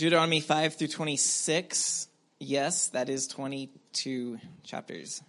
Deuteronomy 0.00 0.40
5 0.40 0.76
through 0.76 0.88
26. 0.88 2.08
Yes, 2.38 2.88
that 2.88 3.10
is 3.10 3.28
22 3.28 4.38
chapters. 4.64 5.22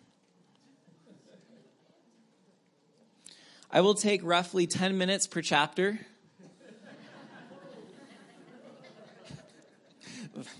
I 3.70 3.81
will 3.81 3.95
take 3.95 4.22
roughly 4.24 4.68
10 4.68 4.97
minutes 4.97 5.27
per 5.27 5.42
chapter. 5.42 5.99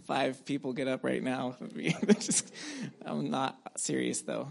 Five 0.06 0.44
people 0.44 0.74
get 0.74 0.90
up 0.90 1.06
right 1.06 1.24
now. 1.24 1.56
I'm 3.06 3.30
not 3.30 3.58
serious 3.78 4.24
though. 4.24 4.50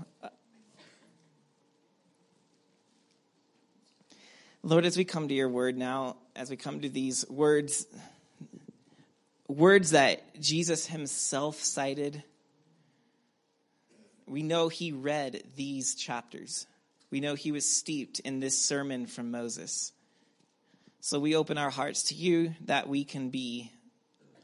Lord, 4.62 4.86
as 4.86 4.96
we 4.96 5.04
come 5.04 5.28
to 5.28 5.34
your 5.34 5.50
word 5.50 5.76
now, 5.76 6.16
as 6.34 6.48
we 6.48 6.56
come 6.56 6.80
to 6.80 6.88
these 6.88 7.28
words, 7.28 7.86
words 9.50 9.90
that 9.90 10.40
Jesus 10.40 10.86
himself 10.86 11.56
cited, 11.56 12.22
we 14.26 14.42
know 14.42 14.68
he 14.68 14.92
read 14.92 15.42
these 15.56 15.94
chapters. 15.94 16.66
We 17.10 17.20
know 17.20 17.34
he 17.34 17.52
was 17.52 17.66
steeped 17.66 18.20
in 18.20 18.40
this 18.40 18.58
sermon 18.58 19.06
from 19.06 19.30
Moses. 19.30 19.92
So 21.00 21.18
we 21.18 21.34
open 21.34 21.58
our 21.58 21.70
hearts 21.70 22.04
to 22.04 22.14
you 22.14 22.54
that 22.66 22.88
we 22.88 23.04
can 23.04 23.30
be 23.30 23.72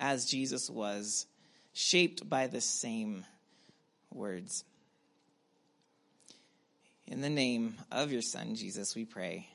as 0.00 0.26
Jesus 0.26 0.68
was, 0.68 1.26
shaped 1.72 2.28
by 2.28 2.46
the 2.48 2.60
same 2.60 3.24
words. 4.12 4.64
In 7.06 7.20
the 7.20 7.30
name 7.30 7.76
of 7.92 8.10
your 8.10 8.22
Son, 8.22 8.56
Jesus, 8.56 8.94
we 8.96 9.04
pray. 9.04 9.48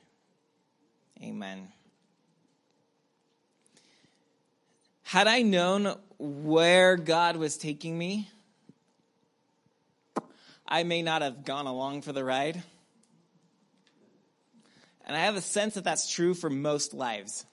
Amen. 1.21 1.67
Had 5.11 5.27
I 5.27 5.41
known 5.41 5.93
where 6.19 6.95
God 6.95 7.35
was 7.35 7.57
taking 7.57 7.97
me, 7.97 8.29
I 10.65 10.83
may 10.83 11.01
not 11.01 11.21
have 11.21 11.43
gone 11.43 11.67
along 11.67 12.03
for 12.03 12.13
the 12.13 12.23
ride. 12.23 12.63
And 15.05 15.13
I 15.13 15.19
have 15.19 15.35
a 15.35 15.41
sense 15.41 15.73
that 15.73 15.83
that's 15.83 16.09
true 16.09 16.33
for 16.33 16.49
most 16.49 16.93
lives. 16.93 17.45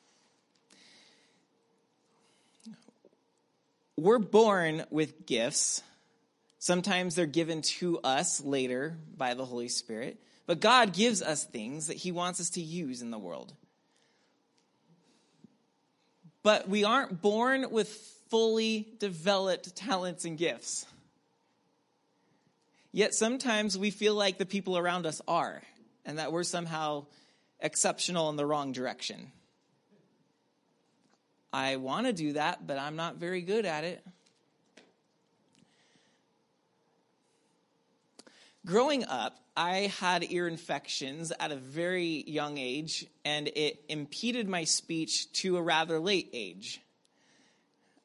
We're 3.97 4.21
born 4.21 4.85
with 4.91 5.27
gifts. 5.27 5.83
Sometimes 6.61 7.17
they're 7.17 7.27
given 7.27 7.63
to 7.63 7.99
us 8.05 8.41
later 8.41 8.99
by 9.17 9.35
the 9.35 9.45
Holy 9.45 9.69
Spirit. 9.69 10.21
But 10.47 10.61
God 10.61 10.93
gives 10.93 11.23
us 11.23 11.43
things 11.43 11.89
that 11.89 11.97
He 11.97 12.13
wants 12.13 12.39
us 12.39 12.51
to 12.51 12.61
use 12.61 13.03
in 13.03 13.11
the 13.11 13.19
world. 13.19 13.53
But 16.49 16.67
we 16.67 16.83
aren't 16.83 17.21
born 17.21 17.71
with 17.73 17.91
fully 18.31 18.89
developed 19.01 19.77
talents 19.77 20.25
and 20.25 20.39
gifts. 20.39 20.87
Yet 22.91 23.13
sometimes 23.13 23.77
we 23.77 23.91
feel 23.91 24.15
like 24.15 24.39
the 24.39 24.47
people 24.47 24.79
around 24.79 25.05
us 25.05 25.21
are, 25.29 25.61
and 26.07 26.17
that 26.17 26.33
we're 26.33 26.45
somehow 26.45 27.05
exceptional 27.61 28.31
in 28.31 28.37
the 28.37 28.47
wrong 28.47 28.73
direction. 28.73 29.31
I 31.53 31.77
want 31.77 32.07
to 32.07 32.15
do 32.15 32.33
that, 32.33 32.67
but 32.67 32.79
I'm 32.79 32.97
not 32.97 33.17
very 33.17 33.43
good 33.43 33.67
at 33.67 33.85
it. 33.85 34.03
Growing 38.69 39.07
up, 39.07 39.35
I 39.57 39.91
had 39.99 40.31
ear 40.31 40.47
infections 40.47 41.33
at 41.41 41.51
a 41.51 41.57
very 41.57 42.23
young 42.27 42.59
age, 42.59 43.07
and 43.25 43.49
it 43.49 43.83
impeded 43.89 44.47
my 44.47 44.65
speech 44.65 45.33
to 45.41 45.57
a 45.57 45.63
rather 45.63 45.99
late 45.99 46.29
age. 46.35 46.79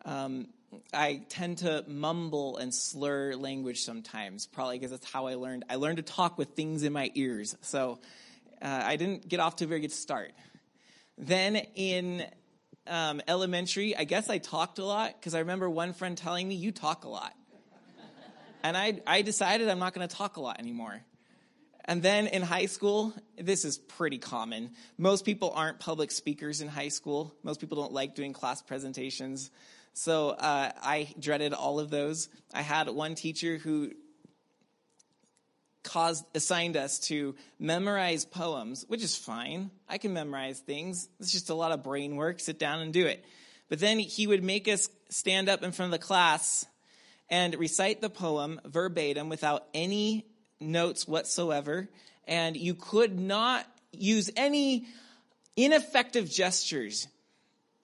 Um, 0.06 0.48
I 0.94 1.26
tend 1.28 1.58
to 1.58 1.84
mumble 1.86 2.56
and 2.56 2.74
slur 2.74 3.34
language 3.34 3.82
sometimes, 3.82 4.48
probably 4.48 4.80
because 4.80 4.92
that's 4.92 5.12
how 5.12 5.28
I 5.28 5.36
learned. 5.36 5.66
I 5.70 5.76
learned 5.76 5.98
to 5.98 6.04
talk 6.04 6.38
with 6.38 6.52
things 6.52 6.84
in 6.84 6.94
my 6.94 7.12
ears, 7.14 7.58
so 7.60 8.00
uh, 8.62 8.84
I 8.86 8.96
didn't 8.96 9.28
get 9.28 9.42
off 9.42 9.58
to 9.58 9.66
a 9.66 9.68
very 9.68 9.82
good 9.82 9.92
start. 9.92 10.32
Then 11.18 11.58
in 11.76 12.26
um, 12.88 13.22
elementary, 13.28 13.98
I 13.98 14.06
guess 14.06 14.30
I 14.30 14.38
talked 14.38 14.80
a 14.80 14.86
lot 14.86 15.14
because 15.20 15.36
I 15.36 15.40
remember 15.40 15.70
one 15.70 15.92
friend 15.92 16.18
telling 16.18 16.48
me, 16.48 16.56
"You 16.56 16.72
talk 16.72 17.04
a 17.04 17.10
lot." 17.10 17.34
And 18.64 18.78
I, 18.78 19.02
I 19.06 19.22
decided 19.22 19.68
I'm 19.68 19.80
not 19.80 19.94
going 19.94 20.08
to 20.08 20.16
talk 20.16 20.38
a 20.38 20.42
lot 20.42 20.60
anymore. 20.60 21.02
And 21.86 22.02
then 22.02 22.28
in 22.28 22.42
high 22.42 22.68
school, 22.68 23.14
this 23.38 23.66
is 23.66 23.78
pretty 23.78 24.18
common. 24.18 24.72
Most 24.98 25.26
people 25.26 25.52
aren't 25.54 25.80
public 25.80 26.12
speakers 26.12 26.62
in 26.62 26.70
high 26.70 26.88
school. 26.88 27.36
Most 27.44 27.60
people 27.60 27.78
don't 27.82 27.92
like 27.92 28.16
doing 28.16 28.32
class 28.32 28.62
presentations. 28.62 29.52
So 29.94 30.30
uh, 30.30 30.72
I 30.82 31.14
dreaded 31.20 31.54
all 31.54 31.80
of 31.80 31.90
those. 31.90 32.30
I 32.54 32.62
had 32.62 32.88
one 32.90 33.16
teacher 33.16 33.58
who 33.58 33.92
caused 35.84 36.26
assigned 36.34 36.78
us 36.78 37.00
to 37.00 37.36
memorize 37.60 38.24
poems, 38.24 38.86
which 38.88 39.04
is 39.04 39.18
fine. 39.18 39.70
I 39.90 39.98
can 39.98 40.14
memorize 40.14 40.60
things. 40.60 41.10
It's 41.20 41.34
just 41.34 41.50
a 41.50 41.54
lot 41.54 41.74
of 41.74 41.84
brain 41.84 42.16
work. 42.16 42.40
Sit 42.40 42.58
down 42.58 42.80
and 42.80 42.94
do 42.94 43.06
it. 43.06 43.26
But 43.68 43.80
then 43.80 44.00
he 44.00 44.26
would 44.26 44.44
make 44.44 44.70
us 44.70 44.90
stand 45.10 45.50
up 45.50 45.64
in 45.64 45.74
front 45.74 45.94
of 45.94 46.00
the 46.00 46.06
class 46.06 46.66
and 47.30 47.56
recite 47.56 48.02
the 48.02 48.10
poem 48.10 48.60
verbatim 48.66 49.30
without 49.30 49.66
any 49.74 50.26
notes 50.60 51.08
whatsoever. 51.08 51.90
And 52.28 52.56
you 52.56 52.76
could 52.76 53.20
not 53.20 53.66
use 53.92 54.30
any 54.36 54.86
ineffective 55.56 56.30
gestures. 56.30 57.08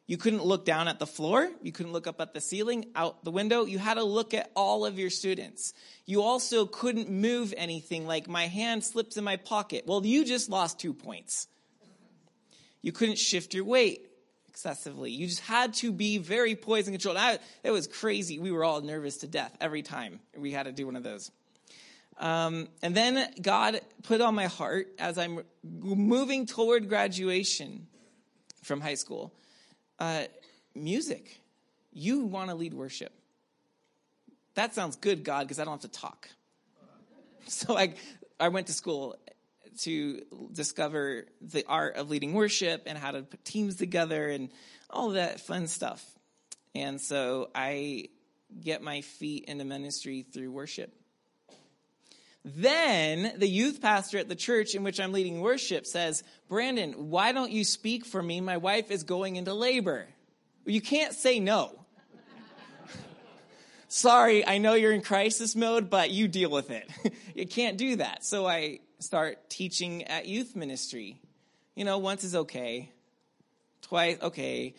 You 0.08 0.18
couldn't 0.18 0.44
look 0.44 0.66
down 0.66 0.88
at 0.88 0.98
the 0.98 1.06
floor. 1.06 1.50
You 1.62 1.72
couldn't 1.72 1.92
look 1.92 2.08
up 2.08 2.20
at 2.20 2.34
the 2.34 2.42
ceiling, 2.42 2.88
out 2.96 3.24
the 3.24 3.32
window. 3.32 3.66
You 3.66 3.78
had 3.78 3.94
to 3.96 4.04
look 4.04 4.34
at 4.34 4.50
all 4.56 4.86
of 4.86 4.98
your 4.98 5.12
students. 5.12 5.74
You 6.06 6.24
also 6.24 6.66
couldn't 6.66 7.10
move 7.10 7.54
anything 7.56 8.08
like 8.08 8.28
my 8.28 8.48
hand 8.48 8.84
slips 8.84 9.18
in 9.18 9.24
my 9.24 9.36
pocket. 9.36 9.84
Well, 9.86 10.04
you 10.04 10.26
just 10.26 10.50
lost 10.50 10.80
two 10.80 10.96
points. 10.96 11.48
You 12.82 12.92
couldn't 12.92 13.20
shift 13.20 13.54
your 13.54 13.66
weight 13.66 14.09
excessively. 14.60 15.10
You 15.10 15.26
just 15.26 15.40
had 15.40 15.74
to 15.76 15.94
be 15.94 16.18
very 16.18 16.54
poised 16.54 16.88
and 16.88 16.94
controlled. 16.94 17.18
I, 17.18 17.40
it 17.64 17.72
was 17.72 17.88
crazy. 17.88 18.40
We 18.40 18.52
were 18.52 18.66
all 18.66 18.82
nervous 18.82 19.20
to 19.20 19.28
death 19.28 19.56
every 19.62 19.84
time 19.84 20.20
we 20.38 20.52
had 20.52 20.64
to 20.64 20.74
do 20.74 20.86
one 20.86 20.98
of 20.98 21.04
those. 21.04 21.32
Um, 22.18 22.68
and 22.84 22.94
then 22.94 23.32
God 23.42 23.80
put 24.04 24.20
on 24.20 24.36
my 24.36 24.48
heart 24.48 24.88
as 25.00 25.18
I'm 25.18 25.44
moving 25.64 26.46
toward 26.46 26.90
graduation 26.90 27.88
from 28.62 28.82
high 28.82 28.96
school 28.96 29.34
uh, 29.98 30.24
music. 30.76 31.40
You 31.94 32.26
want 32.26 32.50
to 32.50 32.56
lead 32.56 32.74
worship. 32.74 33.14
That 34.56 34.76
sounds 34.76 34.98
good, 34.98 35.24
God, 35.24 35.48
because 35.48 35.60
I 35.60 35.64
don't 35.64 35.82
have 35.82 35.92
to 35.92 36.00
talk. 36.00 36.28
So 37.48 37.76
I, 37.76 37.96
I 38.40 38.50
went 38.50 38.68
to 38.68 38.74
school 38.74 39.16
to 39.80 40.22
discover 40.52 41.26
the 41.42 41.64
art 41.68 41.96
of 41.96 42.10
leading 42.10 42.34
worship 42.34 42.84
and 42.86 42.98
how 42.98 43.12
to 43.12 43.24
put 43.24 43.44
teams 43.46 43.76
together 43.76 44.30
and 44.30 44.50
all 44.90 45.10
that 45.12 45.40
fun 45.40 45.68
stuff. 45.68 46.04
And 46.76 47.00
so 47.00 47.50
I 47.54 48.10
get 48.62 48.82
my 48.82 49.02
feet 49.02 49.46
into 49.46 49.66
ministry 49.66 50.26
through 50.32 50.52
worship. 50.52 50.94
Then 52.46 53.34
the 53.38 53.48
youth 53.48 53.82
pastor 53.82 54.18
at 54.18 54.30
the 54.30 54.36
church 54.36 54.74
in 54.74 54.84
which 54.84 55.00
I'm 55.00 55.12
leading 55.12 55.42
worship 55.42 55.86
says, 55.86 56.24
Brandon, 56.48 56.94
why 57.10 57.32
don't 57.32 57.52
you 57.52 57.64
speak 57.64 58.06
for 58.06 58.24
me? 58.24 58.40
My 58.40 58.58
wife 58.58 58.92
is 58.92 59.04
going 59.04 59.36
into 59.36 59.54
labor. 59.54 60.08
You 60.66 60.82
can't 60.82 61.14
say 61.14 61.40
no. 61.40 61.78
Sorry, 63.90 64.46
I 64.48 64.58
know 64.58 64.74
you're 64.74 64.94
in 64.94 65.02
crisis 65.02 65.56
mode, 65.56 65.90
but 65.90 66.12
you 66.12 66.28
deal 66.28 66.50
with 66.50 66.72
it. 66.72 66.90
you 67.36 67.46
can't 67.46 67.78
do 67.78 67.98
that. 67.98 68.24
So 68.24 68.48
I 68.48 68.80
start 69.00 69.50
teaching 69.50 70.04
at 70.04 70.28
youth 70.28 70.56
ministry. 70.56 71.20
You 71.76 71.86
know, 71.86 71.98
once 71.98 72.24
is 72.24 72.36
okay, 72.36 72.92
twice, 73.82 74.18
okay. 74.22 74.76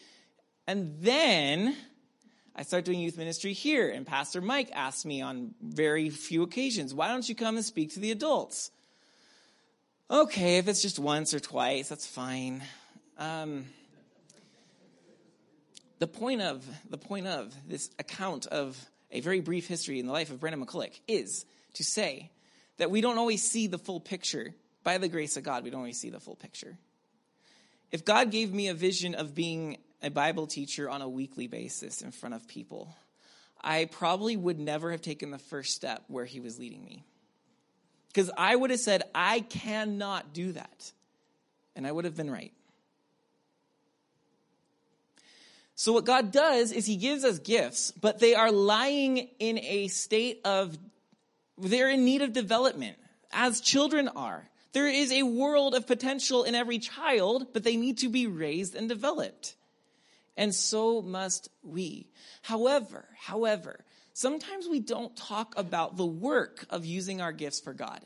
And 0.67 0.97
then 1.01 1.77
I 2.55 2.63
start 2.63 2.85
doing 2.85 3.01
youth 3.01 3.17
ministry 3.17 3.53
here, 3.53 3.89
and 3.89 4.07
Pastor 4.07 4.41
Mike 4.41 4.71
asked 4.75 5.07
me 5.07 5.23
on 5.23 5.55
very 5.63 6.11
few 6.11 6.43
occasions, 6.43 6.93
why 6.93 7.09
don't 7.09 7.29
you 7.29 7.35
come 7.35 7.57
and 7.57 7.65
speak 7.65 7.95
to 7.95 8.01
the 8.01 8.11
adults? 8.11 8.71
Okay, 10.11 10.59
if 10.59 10.69
it's 10.69 10.83
just 10.83 10.99
once 10.99 11.33
or 11.33 11.41
twice, 11.41 11.89
that's 11.89 12.07
fine. 12.07 12.63
Um, 13.17 13.67
the 16.01 16.07
point 16.07 16.41
of 16.41 16.65
the 16.89 16.99
point 16.99 17.27
of 17.27 17.55
this 17.69 17.91
account 17.99 18.47
of 18.47 18.77
a 19.13 19.21
very 19.21 19.41
brief 19.41 19.69
history 19.69 20.01
in 20.01 20.07
the 20.07 20.13
life 20.13 20.31
of 20.31 20.41
Brandon 20.41 20.65
McCulloch 20.65 20.99
is 21.07 21.45
to 21.75 21.85
say 21.85 22.31
that 22.81 22.91
we 22.91 23.03
don't 23.03 23.19
always 23.19 23.43
see 23.43 23.67
the 23.67 23.79
full 23.79 24.01
picture. 24.01 24.55
By 24.83 24.97
the 24.97 25.09
grace 25.09 25.37
of 25.37 25.45
God, 25.45 25.65
we 25.65 25.71
don't 25.71 25.81
always 25.81 26.01
see 26.01 26.09
the 26.09 26.19
full 26.19 26.35
picture. 26.35 26.79
If 27.93 28.07
God 28.07 28.31
gave 28.31 28.55
me 28.55 28.69
a 28.69 28.75
vision 28.75 29.15
of 29.15 29.35
being 29.35 29.77
a 30.03 30.09
Bible 30.09 30.47
teacher 30.47 30.89
on 30.89 31.03
a 31.03 31.09
weekly 31.09 31.47
basis 31.47 32.01
in 32.01 32.11
front 32.11 32.35
of 32.35 32.49
people, 32.49 32.95
I 33.61 33.85
probably 33.85 34.35
would 34.35 34.59
never 34.59 34.93
have 34.93 35.03
taken 35.03 35.31
the 35.31 35.39
first 35.39 35.77
step 35.77 36.05
where 36.09 36.25
He 36.25 36.41
was 36.41 36.59
leading 36.59 36.83
me. 36.83 37.05
Because 38.09 38.31
I 38.35 38.57
would 38.57 38.71
have 38.71 38.81
said, 38.81 39.03
I 39.15 39.41
cannot 39.41 40.33
do 40.33 40.53
that. 40.53 40.93
And 41.77 41.87
I 41.87 41.93
would 41.93 42.07
have 42.07 42.17
been 42.17 42.31
right. 42.31 42.53
So 45.75 45.93
what 45.93 46.05
God 46.05 46.33
does 46.33 46.73
is 46.73 46.85
he 46.85 46.97
gives 46.97 47.25
us 47.25 47.39
gifts, 47.39 47.91
but 47.93 48.19
they 48.19 48.35
are 48.35 48.53
lying 48.53 49.29
in 49.39 49.59
a 49.59 49.89
state 49.89 50.43
of, 50.45 50.77
they're 51.61 51.91
in 51.91 52.05
need 52.05 52.23
of 52.23 52.33
development, 52.33 52.97
as 53.33 53.61
children 53.61 54.09
are. 54.09 54.49
There 54.73 54.89
is 54.89 55.13
a 55.13 55.25
world 55.25 55.75
of 55.75 55.87
potential 55.87 56.45
in 56.45 56.55
every 56.55 56.79
child, 56.79 57.49
but 57.53 57.65
they 57.65 57.77
need 57.77 57.99
to 57.99 58.09
be 58.09 58.27
raised 58.27 58.75
and 58.75 58.89
developed. 58.89 59.57
And 60.37 60.55
so 60.55 61.03
must 61.03 61.49
we. 61.63 62.09
However, 62.43 63.09
however, 63.19 63.85
sometimes 64.13 64.69
we 64.69 64.81
don't 64.81 65.17
talk 65.17 65.55
about 65.57 65.97
the 65.97 66.07
work 66.07 66.67
of 66.71 66.85
using 66.85 67.21
our 67.21 67.33
gifts 67.33 67.61
for 67.61 67.75
God. 67.75 68.01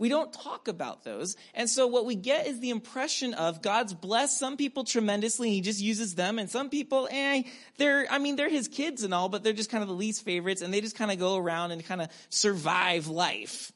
We 0.00 0.08
don't 0.08 0.32
talk 0.32 0.66
about 0.66 1.04
those. 1.04 1.36
And 1.52 1.68
so 1.68 1.86
what 1.86 2.06
we 2.06 2.14
get 2.14 2.46
is 2.46 2.58
the 2.58 2.70
impression 2.70 3.34
of 3.34 3.60
God's 3.60 3.92
blessed 3.92 4.38
some 4.38 4.56
people 4.56 4.82
tremendously 4.82 5.48
and 5.48 5.54
he 5.54 5.60
just 5.60 5.78
uses 5.78 6.14
them 6.14 6.38
and 6.38 6.48
some 6.48 6.70
people, 6.70 7.06
eh, 7.10 7.42
they're, 7.76 8.06
I 8.10 8.18
mean, 8.18 8.36
they're 8.36 8.48
his 8.48 8.66
kids 8.66 9.02
and 9.02 9.12
all, 9.12 9.28
but 9.28 9.44
they're 9.44 9.52
just 9.52 9.70
kind 9.70 9.82
of 9.82 9.88
the 9.88 9.94
least 9.94 10.24
favorites 10.24 10.62
and 10.62 10.72
they 10.72 10.80
just 10.80 10.96
kind 10.96 11.10
of 11.10 11.18
go 11.18 11.36
around 11.36 11.72
and 11.72 11.84
kind 11.84 12.00
of 12.00 12.08
survive 12.30 13.08
life. 13.08 13.72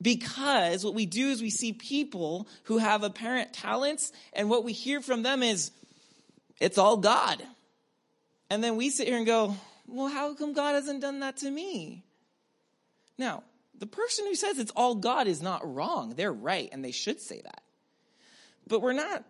Because 0.00 0.82
what 0.82 0.94
we 0.94 1.04
do 1.04 1.28
is 1.28 1.42
we 1.42 1.50
see 1.50 1.74
people 1.74 2.48
who 2.62 2.78
have 2.78 3.02
apparent 3.02 3.52
talents 3.52 4.12
and 4.32 4.48
what 4.48 4.64
we 4.64 4.72
hear 4.72 5.02
from 5.02 5.22
them 5.22 5.42
is, 5.42 5.72
it's 6.58 6.78
all 6.78 6.96
God. 6.96 7.42
And 8.48 8.64
then 8.64 8.76
we 8.76 8.88
sit 8.88 9.06
here 9.06 9.18
and 9.18 9.26
go, 9.26 9.54
well, 9.86 10.08
how 10.08 10.32
come 10.32 10.54
God 10.54 10.72
hasn't 10.72 11.02
done 11.02 11.20
that 11.20 11.36
to 11.38 11.50
me? 11.50 12.02
Now, 13.18 13.42
the 13.78 13.86
person 13.86 14.26
who 14.26 14.34
says 14.34 14.58
it's 14.58 14.72
all 14.72 14.96
God 14.96 15.26
is 15.26 15.40
not 15.42 15.74
wrong. 15.74 16.14
They're 16.16 16.32
right, 16.32 16.68
and 16.72 16.84
they 16.84 16.92
should 16.92 17.20
say 17.20 17.40
that. 17.42 17.62
But 18.66 18.82
we're 18.82 18.92
not 18.92 19.24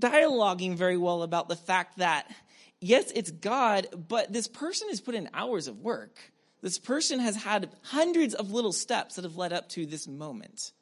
dialoguing 0.00 0.76
very 0.76 0.96
well 0.96 1.22
about 1.22 1.48
the 1.48 1.56
fact 1.56 1.98
that, 1.98 2.30
yes, 2.80 3.12
it's 3.14 3.30
God, 3.30 3.86
but 4.08 4.32
this 4.32 4.48
person 4.48 4.88
has 4.88 5.00
put 5.00 5.14
in 5.14 5.30
hours 5.32 5.68
of 5.68 5.78
work. 5.78 6.18
This 6.62 6.78
person 6.78 7.20
has 7.20 7.36
had 7.36 7.70
hundreds 7.82 8.34
of 8.34 8.50
little 8.52 8.72
steps 8.72 9.16
that 9.16 9.24
have 9.24 9.36
led 9.36 9.52
up 9.52 9.68
to 9.70 9.86
this 9.86 10.08
moment. 10.08 10.72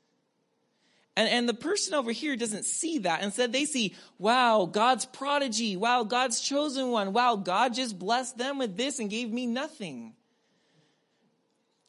And, 1.16 1.28
and 1.28 1.48
the 1.48 1.54
person 1.54 1.94
over 1.94 2.12
here 2.12 2.36
doesn't 2.36 2.64
see 2.64 2.98
that. 3.00 3.22
Instead, 3.22 3.52
they 3.52 3.64
see, 3.64 3.94
wow, 4.18 4.66
God's 4.70 5.04
prodigy. 5.04 5.76
Wow, 5.76 6.04
God's 6.04 6.40
chosen 6.40 6.90
one. 6.90 7.12
Wow, 7.12 7.36
God 7.36 7.74
just 7.74 7.98
blessed 7.98 8.38
them 8.38 8.58
with 8.58 8.76
this 8.76 8.98
and 8.98 9.10
gave 9.10 9.30
me 9.30 9.46
nothing. 9.46 10.14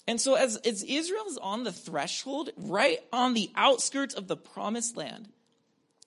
And 0.08 0.20
so 0.20 0.36
as, 0.36 0.58
as 0.58 0.84
Israel 0.84 1.26
is 1.28 1.38
on 1.38 1.64
the 1.64 1.72
threshold, 1.72 2.50
right 2.58 3.00
on 3.14 3.34
the 3.34 3.52
outskirts 3.56 4.14
of 4.14 4.28
the 4.28 4.38
promised 4.38 4.98
land, 4.98 5.30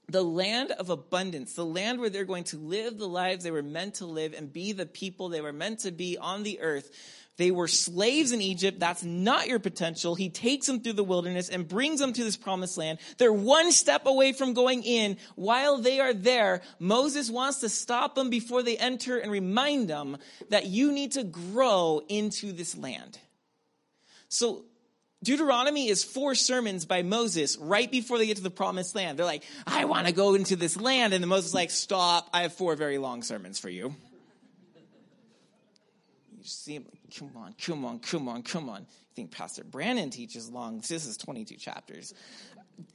the 0.08 0.22
land 0.22 0.72
of 0.72 0.90
abundance, 0.90 1.54
the 1.54 1.64
land 1.64 2.00
where 2.00 2.10
they're 2.10 2.24
going 2.24 2.44
to 2.44 2.58
live 2.58 2.98
the 2.98 3.08
lives 3.08 3.44
they 3.44 3.50
were 3.50 3.62
meant 3.62 3.94
to 3.96 4.06
live 4.06 4.34
and 4.34 4.52
be 4.52 4.72
the 4.72 4.86
people 4.86 5.28
they 5.28 5.40
were 5.40 5.52
meant 5.52 5.80
to 5.80 5.90
be 5.90 6.18
on 6.18 6.42
the 6.42 6.60
earth. 6.60 6.90
They 7.36 7.50
were 7.50 7.66
slaves 7.66 8.30
in 8.30 8.40
Egypt. 8.40 8.78
That's 8.78 9.02
not 9.02 9.48
your 9.48 9.58
potential. 9.58 10.14
He 10.14 10.28
takes 10.28 10.66
them 10.66 10.80
through 10.80 10.92
the 10.92 11.02
wilderness 11.02 11.48
and 11.48 11.66
brings 11.66 11.98
them 11.98 12.12
to 12.12 12.22
this 12.22 12.36
promised 12.36 12.78
land. 12.78 13.00
They're 13.18 13.32
one 13.32 13.72
step 13.72 14.06
away 14.06 14.32
from 14.32 14.54
going 14.54 14.84
in. 14.84 15.16
While 15.34 15.78
they 15.78 15.98
are 15.98 16.14
there, 16.14 16.62
Moses 16.78 17.30
wants 17.30 17.58
to 17.60 17.68
stop 17.68 18.14
them 18.14 18.30
before 18.30 18.62
they 18.62 18.76
enter 18.76 19.18
and 19.18 19.32
remind 19.32 19.88
them 19.88 20.18
that 20.50 20.66
you 20.66 20.92
need 20.92 21.12
to 21.12 21.24
grow 21.24 22.02
into 22.08 22.52
this 22.52 22.76
land. 22.76 23.18
So 24.28 24.64
Deuteronomy 25.24 25.88
is 25.88 26.04
four 26.04 26.34
sermons 26.34 26.84
by 26.84 27.02
Moses 27.02 27.56
right 27.56 27.90
before 27.90 28.18
they 28.18 28.26
get 28.26 28.36
to 28.36 28.42
the 28.42 28.50
promised 28.50 28.94
land. 28.94 29.18
They're 29.18 29.24
like, 29.26 29.42
I 29.66 29.86
want 29.86 30.06
to 30.06 30.12
go 30.12 30.34
into 30.34 30.54
this 30.54 30.76
land. 30.76 31.14
And 31.14 31.22
then 31.24 31.28
Moses 31.28 31.46
is 31.46 31.54
like, 31.54 31.70
stop. 31.70 32.28
I 32.32 32.42
have 32.42 32.52
four 32.52 32.76
very 32.76 32.98
long 32.98 33.22
sermons 33.22 33.58
for 33.58 33.70
you. 33.70 33.94
You 36.36 36.44
see 36.44 36.74
him 36.74 36.84
like, 36.84 37.18
come 37.18 37.30
on, 37.36 37.54
come 37.58 37.84
on, 37.86 37.98
come 38.00 38.28
on, 38.28 38.42
come 38.42 38.68
on. 38.68 38.80
You 38.80 39.14
think 39.16 39.30
Pastor 39.30 39.64
Brandon 39.64 40.10
teaches 40.10 40.50
long. 40.50 40.82
This 40.86 41.06
is 41.06 41.16
22 41.16 41.56
chapters. 41.56 42.12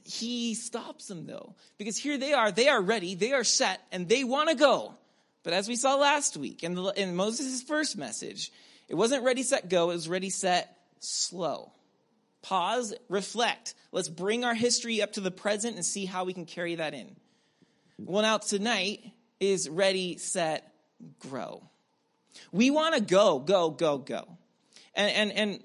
He 0.04 0.54
stops 0.54 1.08
them 1.08 1.26
though, 1.26 1.54
because 1.78 1.96
here 1.96 2.16
they 2.16 2.32
are. 2.32 2.52
They 2.52 2.68
are 2.68 2.80
ready. 2.80 3.16
They 3.16 3.32
are 3.32 3.44
set 3.44 3.80
and 3.90 4.08
they 4.08 4.22
want 4.22 4.50
to 4.50 4.54
go. 4.54 4.94
But 5.42 5.52
as 5.52 5.68
we 5.68 5.74
saw 5.74 5.96
last 5.96 6.36
week 6.36 6.62
in, 6.62 6.74
the, 6.74 6.92
in 6.96 7.16
Moses' 7.16 7.62
first 7.62 7.96
message, 7.96 8.52
it 8.88 8.94
wasn't 8.94 9.24
ready, 9.24 9.42
set, 9.42 9.68
go. 9.68 9.90
It 9.90 9.94
was 9.94 10.08
ready, 10.08 10.30
set, 10.30 10.76
slow. 11.00 11.72
Pause, 12.42 12.94
reflect. 13.08 13.74
Let's 13.92 14.08
bring 14.08 14.44
our 14.44 14.54
history 14.54 15.02
up 15.02 15.12
to 15.14 15.20
the 15.20 15.30
present 15.30 15.76
and 15.76 15.84
see 15.84 16.06
how 16.06 16.24
we 16.24 16.32
can 16.32 16.46
carry 16.46 16.76
that 16.76 16.94
in. 16.94 17.16
Well, 17.98 18.22
now 18.22 18.38
tonight 18.38 19.00
is 19.40 19.68
ready, 19.68 20.16
set, 20.16 20.72
grow. 21.18 21.62
We 22.52 22.70
want 22.70 22.94
to 22.94 23.00
go, 23.00 23.38
go, 23.38 23.70
go, 23.70 23.98
go. 23.98 24.38
And, 24.94 25.10
and, 25.10 25.32
and, 25.32 25.64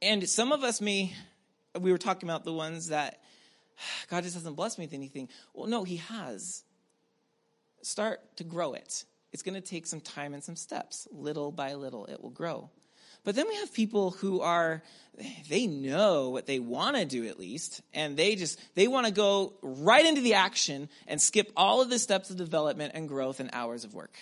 and 0.00 0.28
some 0.28 0.52
of 0.52 0.64
us 0.64 0.80
may, 0.80 1.12
we 1.78 1.92
were 1.92 1.98
talking 1.98 2.28
about 2.28 2.44
the 2.44 2.52
ones 2.52 2.88
that 2.88 3.20
God 4.08 4.22
just 4.22 4.34
hasn't 4.34 4.56
blessed 4.56 4.78
me 4.78 4.86
with 4.86 4.94
anything. 4.94 5.28
Well, 5.52 5.66
no, 5.66 5.84
He 5.84 5.96
has. 5.96 6.64
Start 7.82 8.20
to 8.36 8.44
grow 8.44 8.74
it. 8.74 9.04
It's 9.32 9.42
going 9.42 9.54
to 9.54 9.60
take 9.60 9.86
some 9.86 10.00
time 10.00 10.34
and 10.34 10.42
some 10.42 10.56
steps. 10.56 11.06
Little 11.10 11.52
by 11.52 11.74
little, 11.74 12.06
it 12.06 12.22
will 12.22 12.30
grow. 12.30 12.70
But 13.24 13.34
then 13.34 13.48
we 13.48 13.56
have 13.56 13.72
people 13.72 14.12
who 14.12 14.40
are, 14.40 14.82
they 15.48 15.66
know 15.66 16.30
what 16.30 16.46
they 16.46 16.58
want 16.58 16.96
to 16.96 17.04
do 17.04 17.26
at 17.26 17.38
least, 17.38 17.82
and 17.92 18.16
they 18.16 18.34
just, 18.34 18.58
they 18.74 18.88
want 18.88 19.06
to 19.06 19.12
go 19.12 19.52
right 19.62 20.04
into 20.04 20.22
the 20.22 20.34
action 20.34 20.88
and 21.06 21.20
skip 21.20 21.52
all 21.56 21.82
of 21.82 21.90
the 21.90 21.98
steps 21.98 22.30
of 22.30 22.36
development 22.36 22.92
and 22.94 23.08
growth 23.08 23.40
and 23.40 23.50
hours 23.52 23.84
of 23.84 23.94
work. 23.94 24.16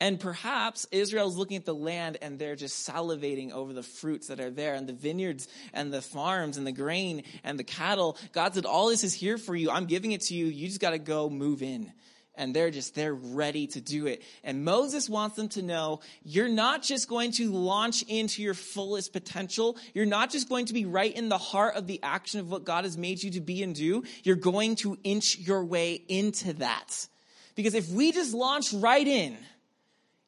And 0.00 0.18
perhaps 0.18 0.84
Israel's 0.90 1.36
looking 1.36 1.56
at 1.56 1.64
the 1.64 1.72
land 1.72 2.18
and 2.20 2.36
they're 2.36 2.56
just 2.56 2.88
salivating 2.88 3.52
over 3.52 3.72
the 3.72 3.84
fruits 3.84 4.26
that 4.26 4.40
are 4.40 4.50
there 4.50 4.74
and 4.74 4.88
the 4.88 4.92
vineyards 4.92 5.46
and 5.72 5.92
the 5.92 6.02
farms 6.02 6.56
and 6.58 6.66
the 6.66 6.72
grain 6.72 7.22
and 7.44 7.56
the 7.56 7.62
cattle. 7.62 8.18
God 8.32 8.52
said, 8.52 8.66
all 8.66 8.88
this 8.88 9.04
is 9.04 9.14
here 9.14 9.38
for 9.38 9.54
you. 9.54 9.70
I'm 9.70 9.86
giving 9.86 10.10
it 10.10 10.22
to 10.22 10.34
you. 10.34 10.46
You 10.46 10.66
just 10.66 10.80
got 10.80 10.90
to 10.90 10.98
go 10.98 11.30
move 11.30 11.62
in 11.62 11.92
and 12.34 12.54
they're 12.54 12.70
just 12.70 12.94
they're 12.94 13.14
ready 13.14 13.66
to 13.68 13.80
do 13.80 14.06
it. 14.06 14.22
And 14.44 14.64
moses 14.64 15.08
wants 15.08 15.36
them 15.36 15.48
to 15.50 15.62
know 15.62 16.00
you're 16.22 16.48
not 16.48 16.82
just 16.82 17.08
going 17.08 17.32
to 17.32 17.52
launch 17.52 18.02
into 18.02 18.42
your 18.42 18.54
fullest 18.54 19.12
potential. 19.12 19.76
You're 19.94 20.06
not 20.06 20.30
just 20.30 20.48
going 20.48 20.66
to 20.66 20.72
be 20.72 20.84
right 20.84 21.14
in 21.14 21.28
the 21.28 21.38
heart 21.38 21.76
of 21.76 21.86
the 21.86 22.00
action 22.02 22.40
of 22.40 22.50
what 22.50 22.64
god 22.64 22.84
has 22.84 22.96
made 22.96 23.22
you 23.22 23.30
to 23.32 23.40
be 23.40 23.62
and 23.62 23.74
do. 23.74 24.04
You're 24.24 24.36
going 24.36 24.76
to 24.76 24.98
inch 25.04 25.38
your 25.38 25.64
way 25.64 25.94
into 26.08 26.54
that. 26.54 27.06
Because 27.54 27.74
if 27.74 27.88
we 27.90 28.12
just 28.12 28.34
launch 28.34 28.72
right 28.72 29.06
in 29.06 29.36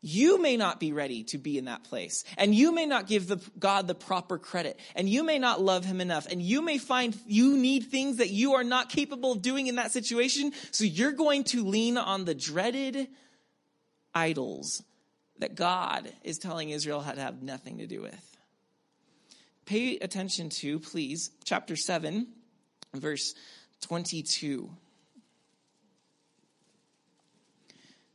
you 0.07 0.39
may 0.39 0.59
not 0.59 0.79
be 0.79 0.93
ready 0.93 1.25
to 1.25 1.39
be 1.39 1.57
in 1.57 1.65
that 1.65 1.85
place. 1.85 2.25
And 2.37 2.55
you 2.55 2.73
may 2.73 2.85
not 2.85 3.07
give 3.07 3.27
the, 3.27 3.41
God 3.59 3.87
the 3.87 3.95
proper 3.95 4.37
credit. 4.37 4.79
And 4.95 5.09
you 5.09 5.25
may 5.25 5.39
not 5.39 5.63
love 5.63 5.87
him 5.87 5.99
enough. 5.99 6.27
And 6.31 6.43
you 6.43 6.61
may 6.61 6.77
find 6.77 7.17
you 7.27 7.57
need 7.57 7.85
things 7.85 8.19
that 8.19 8.29
you 8.29 8.53
are 8.53 8.65
not 8.65 8.91
capable 8.91 9.33
of 9.33 9.41
doing 9.41 9.67
in 9.67 9.77
that 9.77 9.93
situation. 9.93 10.53
So 10.73 10.85
you're 10.85 11.13
going 11.13 11.45
to 11.45 11.65
lean 11.65 11.97
on 11.97 12.27
the 12.27 12.35
dreaded 12.35 13.09
idols 14.15 14.83
that 15.39 15.55
God 15.55 16.13
is 16.23 16.37
telling 16.37 16.69
Israel 16.69 17.01
had 17.01 17.15
to 17.15 17.23
have 17.23 17.43
nothing 17.43 17.79
to 17.79 17.87
do 17.87 18.03
with. 18.03 18.37
Pay 19.65 19.97
attention 19.97 20.51
to, 20.51 20.81
please, 20.81 21.31
chapter 21.45 21.77
7, 21.77 22.27
verse 22.93 23.35
22. 23.81 24.69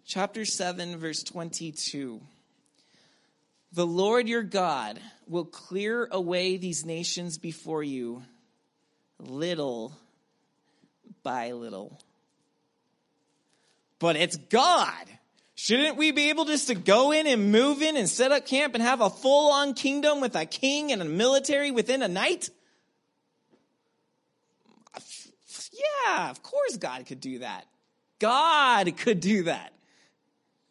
Chapter 0.09 0.43
7, 0.43 0.97
verse 0.97 1.21
22. 1.21 2.19
The 3.73 3.85
Lord 3.85 4.27
your 4.27 4.41
God 4.41 4.99
will 5.27 5.45
clear 5.45 6.07
away 6.11 6.57
these 6.57 6.83
nations 6.83 7.37
before 7.37 7.83
you 7.83 8.23
little 9.19 9.93
by 11.21 11.51
little. 11.51 11.99
But 13.99 14.15
it's 14.15 14.35
God. 14.35 15.05
Shouldn't 15.53 15.95
we 15.95 16.11
be 16.11 16.31
able 16.31 16.45
just 16.45 16.69
to 16.69 16.75
go 16.75 17.11
in 17.11 17.27
and 17.27 17.51
move 17.51 17.83
in 17.83 17.95
and 17.95 18.09
set 18.09 18.31
up 18.31 18.47
camp 18.47 18.73
and 18.73 18.81
have 18.81 19.01
a 19.01 19.11
full 19.11 19.51
on 19.51 19.75
kingdom 19.75 20.21
with 20.21 20.35
a 20.35 20.47
king 20.47 20.91
and 20.91 21.03
a 21.03 21.05
military 21.05 21.69
within 21.69 22.01
a 22.01 22.07
night? 22.07 22.49
Yeah, 26.07 26.31
of 26.31 26.41
course 26.41 26.77
God 26.77 27.05
could 27.05 27.21
do 27.21 27.39
that. 27.39 27.67
God 28.17 28.97
could 28.97 29.19
do 29.19 29.43
that. 29.43 29.71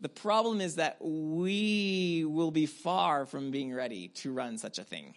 The 0.00 0.08
problem 0.08 0.60
is 0.60 0.76
that 0.76 0.96
we 1.00 2.24
will 2.26 2.50
be 2.50 2.66
far 2.66 3.26
from 3.26 3.50
being 3.50 3.74
ready 3.74 4.08
to 4.08 4.32
run 4.32 4.58
such 4.58 4.78
a 4.78 4.84
thing. 4.84 5.14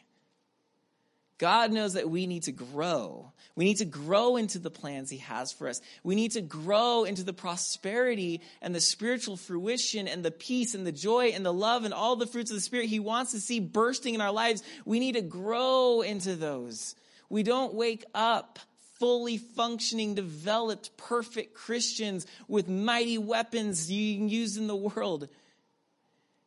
God 1.41 1.71
knows 1.71 1.93
that 1.93 2.07
we 2.07 2.27
need 2.27 2.43
to 2.43 2.51
grow. 2.51 3.31
We 3.55 3.65
need 3.65 3.77
to 3.77 3.85
grow 3.85 4.37
into 4.37 4.59
the 4.59 4.69
plans 4.69 5.09
He 5.09 5.17
has 5.17 5.51
for 5.51 5.67
us. 5.67 5.81
We 6.03 6.13
need 6.13 6.33
to 6.33 6.41
grow 6.41 7.03
into 7.03 7.23
the 7.23 7.33
prosperity 7.33 8.41
and 8.61 8.75
the 8.75 8.79
spiritual 8.79 9.37
fruition 9.37 10.07
and 10.07 10.23
the 10.23 10.29
peace 10.29 10.75
and 10.75 10.85
the 10.85 10.91
joy 10.91 11.29
and 11.29 11.43
the 11.43 11.51
love 11.51 11.83
and 11.83 11.95
all 11.95 12.15
the 12.15 12.27
fruits 12.27 12.51
of 12.51 12.57
the 12.57 12.61
Spirit 12.61 12.89
He 12.89 12.99
wants 12.99 13.31
to 13.31 13.39
see 13.39 13.59
bursting 13.59 14.13
in 14.13 14.21
our 14.21 14.31
lives. 14.31 14.61
We 14.85 14.99
need 14.99 15.13
to 15.13 15.21
grow 15.21 16.01
into 16.01 16.35
those. 16.35 16.95
We 17.27 17.41
don't 17.41 17.73
wake 17.73 18.05
up 18.13 18.59
fully 19.01 19.37
functioning, 19.37 20.13
developed, 20.13 20.95
perfect 20.95 21.55
Christians 21.55 22.27
with 22.47 22.69
mighty 22.69 23.17
weapons 23.17 23.91
you 23.91 24.15
can 24.15 24.29
use 24.29 24.57
in 24.57 24.67
the 24.67 24.75
world. 24.75 25.27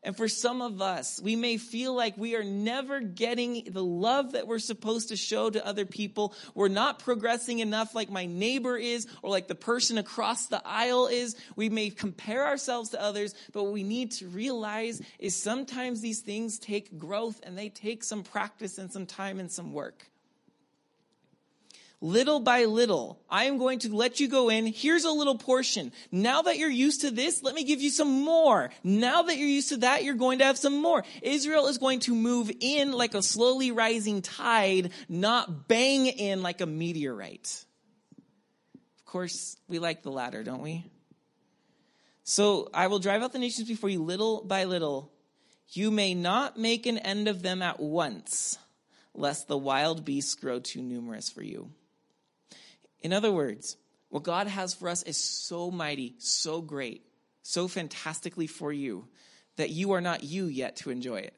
And 0.04 0.16
for 0.16 0.28
some 0.28 0.62
of 0.62 0.80
us, 0.80 1.20
we 1.20 1.34
may 1.34 1.56
feel 1.56 1.94
like 1.94 2.16
we 2.16 2.36
are 2.36 2.44
never 2.44 3.00
getting 3.00 3.64
the 3.70 3.82
love 3.82 4.32
that 4.32 4.46
we're 4.46 4.60
supposed 4.60 5.08
to 5.08 5.16
show 5.16 5.50
to 5.50 5.66
other 5.66 5.84
people. 5.84 6.32
We're 6.54 6.68
not 6.68 7.00
progressing 7.00 7.58
enough 7.58 7.92
like 7.92 8.08
my 8.08 8.26
neighbor 8.26 8.76
is 8.76 9.08
or 9.22 9.30
like 9.30 9.48
the 9.48 9.56
person 9.56 9.98
across 9.98 10.46
the 10.46 10.62
aisle 10.64 11.08
is. 11.08 11.34
We 11.56 11.70
may 11.70 11.90
compare 11.90 12.46
ourselves 12.46 12.90
to 12.90 13.02
others, 13.02 13.34
but 13.52 13.64
what 13.64 13.72
we 13.72 13.82
need 13.82 14.12
to 14.12 14.28
realize 14.28 15.02
is 15.18 15.34
sometimes 15.34 16.02
these 16.02 16.20
things 16.20 16.60
take 16.60 16.98
growth 16.98 17.40
and 17.42 17.58
they 17.58 17.68
take 17.68 18.04
some 18.04 18.22
practice 18.22 18.78
and 18.78 18.92
some 18.92 19.06
time 19.06 19.40
and 19.40 19.50
some 19.50 19.72
work 19.72 20.06
little 22.04 22.38
by 22.38 22.66
little, 22.66 23.18
I 23.30 23.44
am 23.44 23.56
going 23.56 23.78
to 23.80 23.96
let 23.96 24.20
you 24.20 24.28
go 24.28 24.50
in. 24.50 24.66
Here's 24.66 25.04
a 25.04 25.10
little 25.10 25.38
portion. 25.38 25.90
Now 26.12 26.42
that 26.42 26.58
you're 26.58 26.68
used 26.68 27.00
to 27.00 27.10
this, 27.10 27.42
let 27.42 27.54
me 27.54 27.64
give 27.64 27.80
you 27.80 27.88
some 27.88 28.24
more. 28.24 28.70
Now 28.84 29.22
that 29.22 29.38
you're 29.38 29.48
used 29.48 29.70
to 29.70 29.78
that, 29.78 30.04
you're 30.04 30.14
going 30.14 30.40
to 30.40 30.44
have 30.44 30.58
some 30.58 30.82
more. 30.82 31.02
Israel 31.22 31.66
is 31.66 31.78
going 31.78 32.00
to 32.00 32.14
move 32.14 32.50
in 32.60 32.92
like 32.92 33.14
a 33.14 33.22
slowly 33.22 33.70
rising 33.70 34.20
tide, 34.20 34.92
not 35.08 35.66
bang 35.66 36.06
in 36.06 36.42
like 36.42 36.60
a 36.60 36.66
meteorite. 36.66 37.64
Of 38.98 39.06
course, 39.06 39.56
we 39.66 39.78
like 39.78 40.02
the 40.02 40.10
latter, 40.10 40.42
don't 40.44 40.62
we? 40.62 40.84
So 42.22 42.68
I 42.74 42.88
will 42.88 42.98
drive 42.98 43.22
out 43.22 43.32
the 43.32 43.38
nations 43.38 43.66
before 43.66 43.88
you 43.88 44.02
little 44.02 44.44
by 44.44 44.64
little. 44.64 45.10
You 45.70 45.90
may 45.90 46.12
not 46.12 46.58
make 46.58 46.84
an 46.84 46.98
end 46.98 47.28
of 47.28 47.40
them 47.40 47.62
at 47.62 47.80
once, 47.80 48.58
lest 49.14 49.48
the 49.48 49.56
wild 49.56 50.04
beasts 50.04 50.34
grow 50.34 50.60
too 50.60 50.82
numerous 50.82 51.30
for 51.30 51.42
you. 51.42 51.70
In 53.04 53.12
other 53.12 53.30
words, 53.30 53.76
what 54.08 54.22
God 54.22 54.46
has 54.46 54.72
for 54.72 54.88
us 54.88 55.02
is 55.02 55.18
so 55.18 55.70
mighty, 55.70 56.14
so 56.18 56.62
great, 56.62 57.04
so 57.42 57.68
fantastically 57.68 58.46
for 58.46 58.72
you 58.72 59.06
that 59.56 59.68
you 59.70 59.92
are 59.92 60.00
not 60.00 60.24
you 60.24 60.46
yet 60.46 60.76
to 60.76 60.90
enjoy 60.90 61.16
it. 61.16 61.34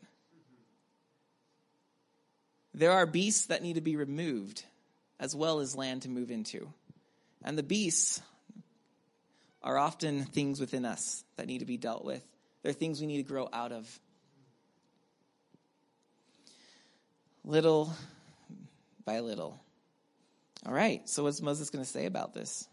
There 2.73 2.93
are 2.93 3.05
beasts 3.05 3.47
that 3.47 3.63
need 3.63 3.75
to 3.75 3.81
be 3.81 3.97
removed 3.97 4.63
as 5.19 5.35
well 5.35 5.59
as 5.59 5.75
land 5.75 6.03
to 6.03 6.09
move 6.09 6.31
into. 6.31 6.73
And 7.43 7.59
the 7.59 7.63
beasts 7.65 8.23
are 9.61 9.77
often 9.77 10.25
things 10.25 10.61
within 10.61 10.85
us 10.85 11.25
that 11.37 11.47
need 11.47 11.59
to 11.59 11.67
be 11.67 11.79
dealt 11.79 12.05
with. 12.05 12.23
They're 12.63 12.73
things 12.73 13.01
we 13.01 13.07
need 13.09 13.17
to 13.17 13.29
grow 13.29 13.49
out 13.53 13.73
of. 13.73 14.01
Little 17.45 17.93
by 19.05 19.21
little. 19.21 19.61
All 20.67 20.73
right, 20.73 21.09
so 21.09 21.23
what's 21.23 21.41
Moses 21.41 21.71
going 21.71 21.85
to 21.85 21.89
say 21.89 22.07
about 22.07 22.35
this? 22.35 22.67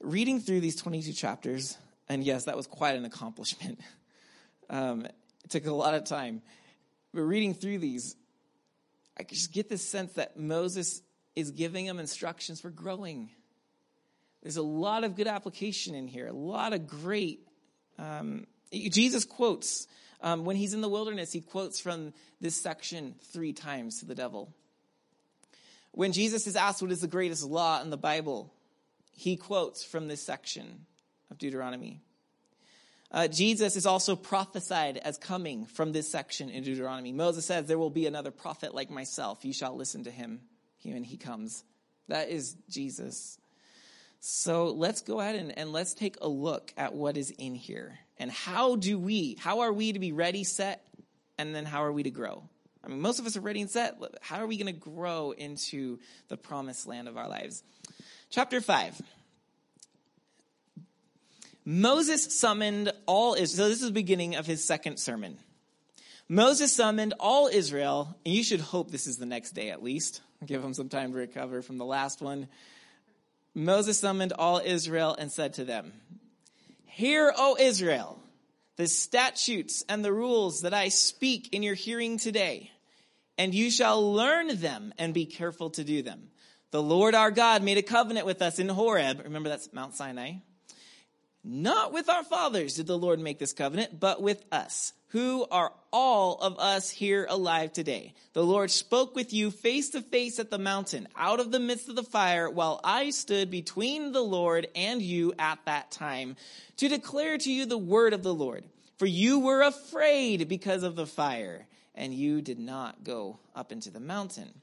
Reading 0.00 0.40
through 0.40 0.60
these 0.60 0.74
22 0.76 1.12
chapters, 1.12 1.76
and 2.08 2.24
yes, 2.24 2.44
that 2.44 2.56
was 2.56 2.66
quite 2.66 2.96
an 2.96 3.04
accomplishment. 3.04 3.80
Um, 4.70 5.04
it 5.04 5.50
took 5.50 5.66
a 5.66 5.72
lot 5.72 5.92
of 5.92 6.04
time. 6.04 6.40
But 7.12 7.22
reading 7.22 7.52
through 7.52 7.80
these, 7.80 8.16
I 9.18 9.22
just 9.24 9.52
get 9.52 9.68
this 9.68 9.86
sense 9.86 10.14
that 10.14 10.38
Moses 10.38 11.02
is 11.36 11.50
giving 11.50 11.84
them 11.84 11.98
instructions 11.98 12.58
for 12.62 12.70
growing. 12.70 13.28
There's 14.42 14.56
a 14.56 14.62
lot 14.62 15.04
of 15.04 15.14
good 15.14 15.26
application 15.26 15.94
in 15.94 16.08
here, 16.08 16.26
a 16.26 16.32
lot 16.32 16.72
of 16.72 16.86
great. 16.86 17.40
Um, 17.98 18.46
Jesus 18.72 19.26
quotes, 19.26 19.88
um, 20.22 20.46
when 20.46 20.56
he's 20.56 20.72
in 20.72 20.80
the 20.80 20.88
wilderness, 20.88 21.32
he 21.32 21.42
quotes 21.42 21.78
from 21.78 22.14
this 22.40 22.56
section 22.56 23.16
three 23.30 23.52
times 23.52 23.98
to 23.98 24.06
the 24.06 24.14
devil. 24.14 24.54
When 25.92 26.12
Jesus 26.12 26.46
is 26.46 26.56
asked 26.56 26.82
what 26.82 26.90
is 26.90 27.00
the 27.00 27.06
greatest 27.06 27.44
law 27.44 27.80
in 27.82 27.90
the 27.90 27.96
Bible, 27.96 28.52
he 29.12 29.36
quotes 29.36 29.84
from 29.84 30.08
this 30.08 30.22
section 30.22 30.86
of 31.30 31.38
Deuteronomy. 31.38 32.00
Uh, 33.10 33.28
Jesus 33.28 33.76
is 33.76 33.84
also 33.84 34.16
prophesied 34.16 34.96
as 34.96 35.18
coming 35.18 35.66
from 35.66 35.92
this 35.92 36.10
section 36.10 36.48
in 36.48 36.64
Deuteronomy. 36.64 37.12
Moses 37.12 37.44
says, 37.44 37.66
There 37.66 37.78
will 37.78 37.90
be 37.90 38.06
another 38.06 38.30
prophet 38.30 38.74
like 38.74 38.90
myself. 38.90 39.44
You 39.44 39.52
shall 39.52 39.76
listen 39.76 40.04
to 40.04 40.10
him 40.10 40.40
when 40.82 41.04
he 41.04 41.18
comes. 41.18 41.62
That 42.08 42.30
is 42.30 42.56
Jesus. 42.70 43.38
So 44.20 44.68
let's 44.68 45.02
go 45.02 45.20
ahead 45.20 45.34
and, 45.34 45.56
and 45.58 45.72
let's 45.72 45.92
take 45.92 46.16
a 46.22 46.28
look 46.28 46.72
at 46.76 46.94
what 46.94 47.18
is 47.18 47.30
in 47.30 47.54
here. 47.54 47.98
And 48.18 48.30
how 48.30 48.76
do 48.76 48.98
we, 48.98 49.36
how 49.40 49.60
are 49.60 49.72
we 49.72 49.92
to 49.92 49.98
be 49.98 50.12
ready, 50.12 50.44
set, 50.44 50.86
and 51.38 51.54
then 51.54 51.66
how 51.66 51.84
are 51.84 51.92
we 51.92 52.04
to 52.04 52.10
grow? 52.10 52.44
I 52.84 52.88
mean, 52.88 53.00
most 53.00 53.18
of 53.20 53.26
us 53.26 53.36
are 53.36 53.40
ready 53.40 53.60
and 53.60 53.70
set. 53.70 53.96
How 54.20 54.38
are 54.38 54.46
we 54.46 54.56
going 54.56 54.72
to 54.72 54.72
grow 54.72 55.30
into 55.30 55.98
the 56.28 56.36
promised 56.36 56.86
land 56.86 57.08
of 57.08 57.16
our 57.16 57.28
lives? 57.28 57.62
Chapter 58.30 58.60
5. 58.60 59.00
Moses 61.64 62.36
summoned 62.36 62.92
all 63.06 63.34
Israel. 63.34 63.66
So 63.66 63.68
this 63.68 63.82
is 63.82 63.88
the 63.88 63.92
beginning 63.92 64.34
of 64.34 64.46
his 64.46 64.64
second 64.64 64.98
sermon. 64.98 65.38
Moses 66.28 66.72
summoned 66.72 67.14
all 67.20 67.46
Israel, 67.46 68.16
and 68.24 68.34
you 68.34 68.42
should 68.42 68.60
hope 68.60 68.90
this 68.90 69.06
is 69.06 69.18
the 69.18 69.26
next 69.26 69.52
day 69.52 69.70
at 69.70 69.82
least. 69.82 70.22
Give 70.44 70.62
them 70.62 70.74
some 70.74 70.88
time 70.88 71.12
to 71.12 71.18
recover 71.18 71.62
from 71.62 71.78
the 71.78 71.84
last 71.84 72.20
one. 72.20 72.48
Moses 73.54 74.00
summoned 74.00 74.32
all 74.32 74.60
Israel 74.64 75.14
and 75.16 75.30
said 75.30 75.54
to 75.54 75.64
them, 75.64 75.92
Hear, 76.86 77.32
O 77.36 77.56
Israel, 77.60 78.18
the 78.76 78.88
statutes 78.88 79.84
and 79.88 80.04
the 80.04 80.12
rules 80.12 80.62
that 80.62 80.74
I 80.74 80.88
speak 80.88 81.50
in 81.52 81.62
your 81.62 81.74
hearing 81.74 82.18
today 82.18 82.71
and 83.42 83.52
you 83.52 83.72
shall 83.72 84.12
learn 84.12 84.56
them 84.60 84.94
and 84.98 85.12
be 85.12 85.26
careful 85.26 85.70
to 85.70 85.82
do 85.82 86.00
them. 86.00 86.28
The 86.70 86.80
Lord 86.80 87.16
our 87.16 87.32
God 87.32 87.64
made 87.64 87.76
a 87.76 87.82
covenant 87.82 88.24
with 88.24 88.40
us 88.40 88.60
in 88.60 88.68
Horeb. 88.68 89.20
Remember, 89.24 89.48
that's 89.48 89.72
Mount 89.72 89.96
Sinai. 89.96 90.34
Not 91.42 91.92
with 91.92 92.08
our 92.08 92.22
fathers 92.22 92.74
did 92.74 92.86
the 92.86 92.96
Lord 92.96 93.18
make 93.18 93.40
this 93.40 93.52
covenant, 93.52 93.98
but 93.98 94.22
with 94.22 94.44
us, 94.52 94.92
who 95.08 95.44
are 95.50 95.72
all 95.92 96.36
of 96.36 96.56
us 96.60 96.88
here 96.88 97.26
alive 97.28 97.72
today. 97.72 98.14
The 98.32 98.44
Lord 98.44 98.70
spoke 98.70 99.16
with 99.16 99.32
you 99.32 99.50
face 99.50 99.90
to 99.90 100.02
face 100.02 100.38
at 100.38 100.50
the 100.50 100.58
mountain, 100.58 101.08
out 101.16 101.40
of 101.40 101.50
the 101.50 101.58
midst 101.58 101.88
of 101.88 101.96
the 101.96 102.04
fire, 102.04 102.48
while 102.48 102.80
I 102.84 103.10
stood 103.10 103.50
between 103.50 104.12
the 104.12 104.22
Lord 104.22 104.68
and 104.76 105.02
you 105.02 105.34
at 105.36 105.58
that 105.64 105.90
time, 105.90 106.36
to 106.76 106.88
declare 106.88 107.38
to 107.38 107.52
you 107.52 107.66
the 107.66 107.76
word 107.76 108.12
of 108.12 108.22
the 108.22 108.32
Lord. 108.32 108.62
For 108.98 109.06
you 109.06 109.40
were 109.40 109.62
afraid 109.62 110.48
because 110.48 110.84
of 110.84 110.94
the 110.94 111.08
fire 111.08 111.66
and 111.94 112.14
you 112.14 112.40
did 112.40 112.58
not 112.58 113.04
go 113.04 113.38
up 113.54 113.72
into 113.72 113.90
the 113.90 114.00
mountain. 114.00 114.62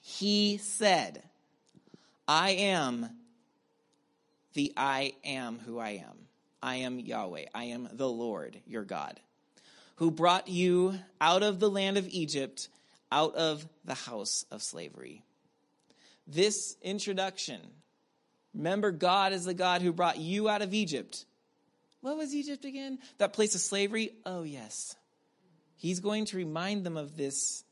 He 0.00 0.58
said, 0.58 1.22
I 2.26 2.50
am 2.50 3.08
the 4.54 4.72
I 4.76 5.14
am 5.24 5.58
who 5.58 5.78
I 5.78 5.90
am. 5.90 6.26
I 6.62 6.76
am 6.76 6.98
Yahweh. 6.98 7.46
I 7.54 7.64
am 7.64 7.88
the 7.92 8.08
Lord 8.08 8.60
your 8.66 8.84
God, 8.84 9.18
who 9.96 10.10
brought 10.10 10.48
you 10.48 10.98
out 11.20 11.42
of 11.42 11.58
the 11.60 11.70
land 11.70 11.96
of 11.96 12.08
Egypt, 12.08 12.68
out 13.10 13.34
of 13.34 13.66
the 13.84 13.94
house 13.94 14.44
of 14.50 14.62
slavery. 14.62 15.22
This 16.26 16.76
introduction, 16.82 17.60
remember, 18.54 18.90
God 18.90 19.32
is 19.32 19.44
the 19.44 19.54
God 19.54 19.82
who 19.82 19.92
brought 19.92 20.18
you 20.18 20.48
out 20.48 20.62
of 20.62 20.74
Egypt. 20.74 21.24
What 22.02 22.16
was 22.16 22.34
Egypt 22.34 22.64
again? 22.64 22.98
That 23.18 23.32
place 23.32 23.54
of 23.54 23.60
slavery? 23.60 24.12
Oh, 24.24 24.42
yes 24.42 24.96
he's 25.80 26.00
going 26.00 26.26
to 26.26 26.36
remind 26.36 26.84
them 26.84 26.96
of 26.96 27.16
this 27.16 27.64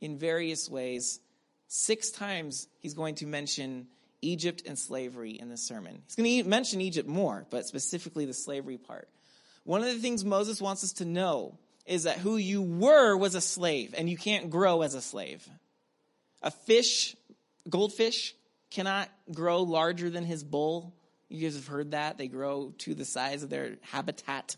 in 0.00 0.18
various 0.18 0.68
ways. 0.68 1.18
Six 1.66 2.10
times 2.10 2.68
he's 2.80 2.94
going 2.94 3.16
to 3.16 3.26
mention 3.26 3.88
Egypt 4.20 4.62
and 4.66 4.78
slavery 4.78 5.32
in 5.32 5.48
the 5.48 5.56
sermon. 5.56 6.02
He's 6.06 6.14
going 6.14 6.42
to 6.42 6.48
mention 6.48 6.80
Egypt 6.80 7.08
more, 7.08 7.46
but 7.50 7.66
specifically 7.66 8.26
the 8.26 8.34
slavery 8.34 8.76
part. 8.76 9.08
One 9.64 9.82
of 9.82 9.88
the 9.88 10.00
things 10.00 10.24
Moses 10.24 10.60
wants 10.60 10.84
us 10.84 10.92
to 10.94 11.04
know 11.04 11.58
is 11.86 12.02
that 12.02 12.18
who 12.18 12.36
you 12.36 12.60
were 12.60 13.16
was 13.16 13.34
a 13.34 13.40
slave, 13.40 13.94
and 13.96 14.10
you 14.10 14.16
can't 14.18 14.50
grow 14.50 14.82
as 14.82 14.94
a 14.94 15.00
slave. 15.00 15.48
A 16.42 16.50
fish, 16.50 17.16
goldfish, 17.68 18.34
cannot 18.70 19.08
grow 19.32 19.62
larger 19.62 20.10
than 20.10 20.24
his 20.24 20.44
bowl. 20.44 20.92
You 21.30 21.42
guys 21.42 21.56
have 21.56 21.66
heard 21.66 21.92
that. 21.92 22.18
They 22.18 22.28
grow 22.28 22.74
to 22.78 22.94
the 22.94 23.06
size 23.06 23.42
of 23.42 23.48
their 23.48 23.76
habitat. 23.82 24.56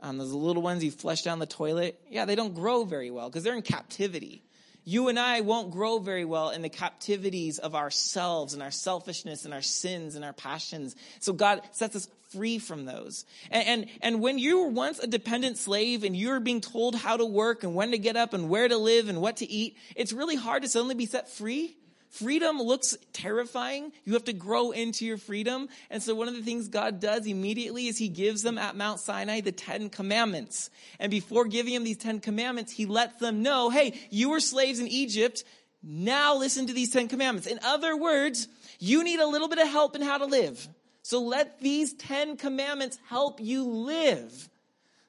Um, 0.00 0.18
those 0.18 0.32
little 0.32 0.62
ones 0.62 0.84
you 0.84 0.90
flush 0.90 1.22
down 1.22 1.38
the 1.38 1.46
toilet, 1.46 2.00
yeah, 2.08 2.24
they 2.24 2.36
don't 2.36 2.54
grow 2.54 2.84
very 2.84 3.10
well 3.10 3.28
because 3.28 3.42
they're 3.42 3.56
in 3.56 3.62
captivity. 3.62 4.42
You 4.84 5.08
and 5.08 5.18
I 5.18 5.42
won't 5.42 5.70
grow 5.70 5.98
very 5.98 6.24
well 6.24 6.50
in 6.50 6.62
the 6.62 6.70
captivities 6.70 7.58
of 7.58 7.74
ourselves 7.74 8.54
and 8.54 8.62
our 8.62 8.70
selfishness 8.70 9.44
and 9.44 9.52
our 9.52 9.60
sins 9.60 10.14
and 10.14 10.24
our 10.24 10.32
passions. 10.32 10.96
So 11.20 11.32
God 11.34 11.60
sets 11.72 11.94
us 11.94 12.08
free 12.30 12.58
from 12.58 12.86
those. 12.86 13.24
And, 13.50 13.66
and, 13.66 13.86
and 14.00 14.20
when 14.22 14.38
you 14.38 14.60
were 14.62 14.70
once 14.70 14.98
a 14.98 15.06
dependent 15.06 15.58
slave 15.58 16.04
and 16.04 16.16
you 16.16 16.30
were 16.30 16.40
being 16.40 16.60
told 16.60 16.94
how 16.94 17.16
to 17.16 17.26
work 17.26 17.64
and 17.64 17.74
when 17.74 17.90
to 17.90 17.98
get 17.98 18.16
up 18.16 18.32
and 18.32 18.48
where 18.48 18.68
to 18.68 18.78
live 18.78 19.08
and 19.08 19.20
what 19.20 19.38
to 19.38 19.50
eat, 19.50 19.76
it's 19.94 20.12
really 20.12 20.36
hard 20.36 20.62
to 20.62 20.68
suddenly 20.68 20.94
be 20.94 21.06
set 21.06 21.28
free 21.28 21.76
Freedom 22.10 22.58
looks 22.60 22.96
terrifying. 23.12 23.92
You 24.04 24.14
have 24.14 24.24
to 24.24 24.32
grow 24.32 24.70
into 24.70 25.04
your 25.04 25.18
freedom. 25.18 25.68
And 25.90 26.02
so 26.02 26.14
one 26.14 26.28
of 26.28 26.34
the 26.34 26.42
things 26.42 26.68
God 26.68 27.00
does 27.00 27.26
immediately 27.26 27.86
is 27.86 27.98
he 27.98 28.08
gives 28.08 28.42
them 28.42 28.58
at 28.58 28.76
Mount 28.76 29.00
Sinai 29.00 29.40
the 29.40 29.52
Ten 29.52 29.90
Commandments. 29.90 30.70
And 30.98 31.10
before 31.10 31.44
giving 31.44 31.74
them 31.74 31.84
these 31.84 31.98
Ten 31.98 32.20
Commandments, 32.20 32.72
he 32.72 32.86
lets 32.86 33.18
them 33.20 33.42
know, 33.42 33.70
hey, 33.70 33.98
you 34.10 34.30
were 34.30 34.40
slaves 34.40 34.80
in 34.80 34.88
Egypt. 34.88 35.44
Now 35.82 36.36
listen 36.36 36.66
to 36.66 36.72
these 36.72 36.90
10 36.90 37.08
commandments. 37.08 37.46
In 37.46 37.60
other 37.64 37.96
words, 37.96 38.48
you 38.80 39.04
need 39.04 39.20
a 39.20 39.28
little 39.28 39.48
bit 39.48 39.58
of 39.58 39.68
help 39.68 39.94
in 39.94 40.02
how 40.02 40.18
to 40.18 40.26
live. 40.26 40.68
So 41.02 41.22
let 41.22 41.60
these 41.60 41.94
10 41.94 42.36
commandments 42.36 42.98
help 43.08 43.40
you 43.40 43.64
live. 43.64 44.48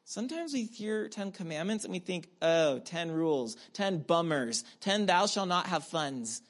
Sometimes 0.06 0.53
we 0.53 0.63
hear 0.63 1.08
10 1.08 1.32
commandments 1.32 1.84
and 1.84 1.94
we 1.94 2.00
think, 2.00 2.29
oh, 2.41 2.79
10 2.79 3.12
rules, 3.12 3.58
10 3.74 4.00
bummers, 4.00 4.63
10 4.82 5.06
thou 5.06 5.25
shall 5.25 5.46
not 5.46 5.68
have 5.68 5.84
funds. 5.86 6.41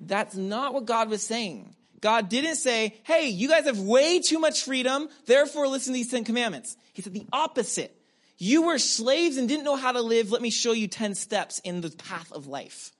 That's 0.00 0.34
not 0.34 0.74
what 0.74 0.86
God 0.86 1.10
was 1.10 1.22
saying. 1.22 1.74
God 2.00 2.28
didn't 2.28 2.56
say, 2.56 2.96
hey, 3.02 3.28
you 3.28 3.48
guys 3.48 3.66
have 3.66 3.78
way 3.78 4.20
too 4.20 4.38
much 4.38 4.64
freedom, 4.64 5.08
therefore 5.26 5.68
listen 5.68 5.92
to 5.92 5.98
these 5.98 6.10
10 6.10 6.24
commandments. 6.24 6.76
He 6.94 7.02
said 7.02 7.12
the 7.12 7.26
opposite. 7.32 7.94
You 8.38 8.62
were 8.62 8.78
slaves 8.78 9.36
and 9.36 9.46
didn't 9.46 9.64
know 9.64 9.76
how 9.76 9.92
to 9.92 10.00
live. 10.00 10.32
Let 10.32 10.40
me 10.40 10.50
show 10.50 10.72
you 10.72 10.88
10 10.88 11.14
steps 11.14 11.58
in 11.58 11.82
the 11.82 11.90
path 11.90 12.32
of 12.32 12.46
life. 12.46 12.92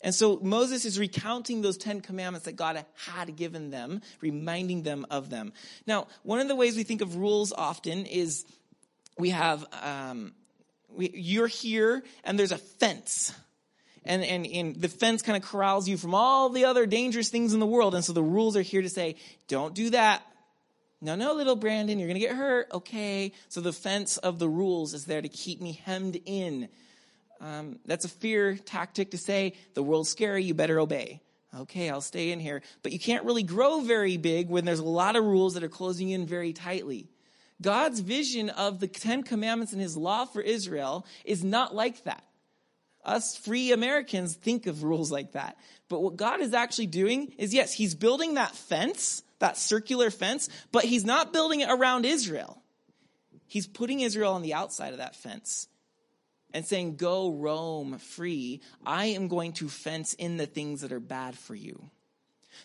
And 0.00 0.14
so 0.14 0.38
Moses 0.40 0.84
is 0.84 0.96
recounting 0.96 1.60
those 1.60 1.76
10 1.76 2.02
commandments 2.02 2.44
that 2.44 2.54
God 2.54 2.84
had 2.94 3.34
given 3.34 3.70
them, 3.70 4.00
reminding 4.20 4.84
them 4.84 5.04
of 5.10 5.28
them. 5.28 5.52
Now, 5.88 6.06
one 6.22 6.38
of 6.38 6.46
the 6.46 6.54
ways 6.54 6.76
we 6.76 6.84
think 6.84 7.00
of 7.00 7.16
rules 7.16 7.52
often 7.52 8.06
is 8.06 8.46
we 9.18 9.30
have, 9.30 9.66
um, 9.82 10.34
we, 10.88 11.10
you're 11.12 11.48
here 11.48 12.04
and 12.22 12.38
there's 12.38 12.52
a 12.52 12.58
fence 12.58 13.34
and, 14.08 14.24
and, 14.24 14.46
and 14.46 14.74
the 14.74 14.88
fence 14.88 15.22
kind 15.22 15.36
of 15.36 15.48
corrals 15.48 15.86
you 15.86 15.96
from 15.96 16.14
all 16.14 16.48
the 16.48 16.64
other 16.64 16.86
dangerous 16.86 17.28
things 17.28 17.54
in 17.54 17.60
the 17.60 17.66
world. 17.66 17.94
And 17.94 18.04
so 18.04 18.12
the 18.12 18.22
rules 18.22 18.56
are 18.56 18.62
here 18.62 18.82
to 18.82 18.88
say, 18.88 19.16
don't 19.46 19.74
do 19.74 19.90
that. 19.90 20.22
No, 21.00 21.14
no, 21.14 21.34
little 21.34 21.54
Brandon, 21.54 21.98
you're 21.98 22.08
going 22.08 22.20
to 22.20 22.26
get 22.26 22.34
hurt. 22.34 22.68
Okay. 22.72 23.32
So 23.48 23.60
the 23.60 23.72
fence 23.72 24.16
of 24.16 24.38
the 24.38 24.48
rules 24.48 24.94
is 24.94 25.04
there 25.04 25.22
to 25.22 25.28
keep 25.28 25.60
me 25.60 25.80
hemmed 25.84 26.18
in. 26.24 26.68
Um, 27.40 27.78
that's 27.84 28.04
a 28.04 28.08
fear 28.08 28.56
tactic 28.56 29.12
to 29.12 29.18
say, 29.18 29.54
the 29.74 29.82
world's 29.82 30.08
scary, 30.08 30.42
you 30.42 30.54
better 30.54 30.80
obey. 30.80 31.20
Okay, 31.56 31.88
I'll 31.88 32.00
stay 32.00 32.32
in 32.32 32.40
here. 32.40 32.62
But 32.82 32.92
you 32.92 32.98
can't 32.98 33.24
really 33.24 33.42
grow 33.42 33.80
very 33.80 34.16
big 34.16 34.48
when 34.48 34.64
there's 34.64 34.80
a 34.80 34.84
lot 34.84 35.16
of 35.16 35.24
rules 35.24 35.54
that 35.54 35.62
are 35.62 35.68
closing 35.68 36.10
in 36.10 36.26
very 36.26 36.52
tightly. 36.52 37.08
God's 37.62 38.00
vision 38.00 38.50
of 38.50 38.80
the 38.80 38.86
Ten 38.86 39.22
Commandments 39.22 39.72
and 39.72 39.80
His 39.80 39.96
law 39.96 40.24
for 40.24 40.40
Israel 40.40 41.06
is 41.24 41.44
not 41.44 41.74
like 41.74 42.04
that. 42.04 42.22
Us 43.08 43.36
free 43.36 43.72
Americans 43.72 44.34
think 44.34 44.66
of 44.66 44.84
rules 44.84 45.10
like 45.10 45.32
that. 45.32 45.56
But 45.88 46.02
what 46.02 46.16
God 46.16 46.40
is 46.40 46.52
actually 46.52 46.88
doing 46.88 47.34
is, 47.38 47.54
yes, 47.54 47.72
He's 47.72 47.94
building 47.94 48.34
that 48.34 48.54
fence, 48.54 49.22
that 49.38 49.56
circular 49.56 50.10
fence, 50.10 50.48
but 50.70 50.84
He's 50.84 51.04
not 51.04 51.32
building 51.32 51.60
it 51.60 51.70
around 51.70 52.04
Israel. 52.04 52.62
He's 53.46 53.66
putting 53.66 54.00
Israel 54.00 54.34
on 54.34 54.42
the 54.42 54.52
outside 54.52 54.92
of 54.92 54.98
that 54.98 55.16
fence 55.16 55.68
and 56.52 56.66
saying, 56.66 56.96
Go 56.96 57.30
roam 57.30 57.98
free. 57.98 58.60
I 58.84 59.06
am 59.06 59.28
going 59.28 59.54
to 59.54 59.68
fence 59.68 60.12
in 60.12 60.36
the 60.36 60.46
things 60.46 60.82
that 60.82 60.92
are 60.92 61.00
bad 61.00 61.36
for 61.36 61.54
you. 61.54 61.90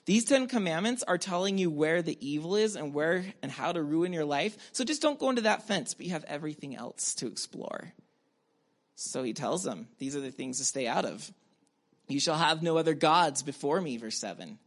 These 0.05 0.25
10 0.25 0.47
commandments 0.47 1.03
are 1.03 1.17
telling 1.17 1.57
you 1.57 1.69
where 1.69 2.01
the 2.01 2.17
evil 2.19 2.57
is 2.57 2.75
and 2.75 2.93
where 2.93 3.23
and 3.41 3.51
how 3.51 3.71
to 3.71 3.81
ruin 3.81 4.11
your 4.11 4.25
life. 4.25 4.57
So 4.73 4.83
just 4.83 5.01
don't 5.01 5.19
go 5.19 5.29
into 5.29 5.43
that 5.43 5.67
fence, 5.67 5.93
but 5.93 6.05
you 6.05 6.11
have 6.11 6.25
everything 6.25 6.75
else 6.75 7.15
to 7.15 7.27
explore. 7.27 7.93
So 8.95 9.23
he 9.23 9.33
tells 9.33 9.63
them, 9.63 9.87
these 9.97 10.15
are 10.15 10.21
the 10.21 10.31
things 10.31 10.59
to 10.59 10.65
stay 10.65 10.87
out 10.87 11.05
of. 11.05 11.31
You 12.07 12.19
shall 12.19 12.37
have 12.37 12.61
no 12.61 12.77
other 12.77 12.93
gods 12.93 13.41
before 13.41 13.79
me, 13.79 13.97
verse 13.97 14.19
7. 14.19 14.59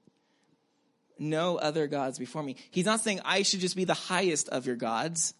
No 1.19 1.57
other 1.57 1.87
gods 1.87 2.19
before 2.19 2.43
me. 2.43 2.57
He's 2.71 2.87
not 2.87 3.01
saying 3.01 3.21
I 3.25 3.43
should 3.43 3.61
just 3.61 3.77
be 3.77 3.85
the 3.85 3.95
highest 3.95 4.49
of 4.49 4.67
your 4.67 4.77
gods. 4.77 5.35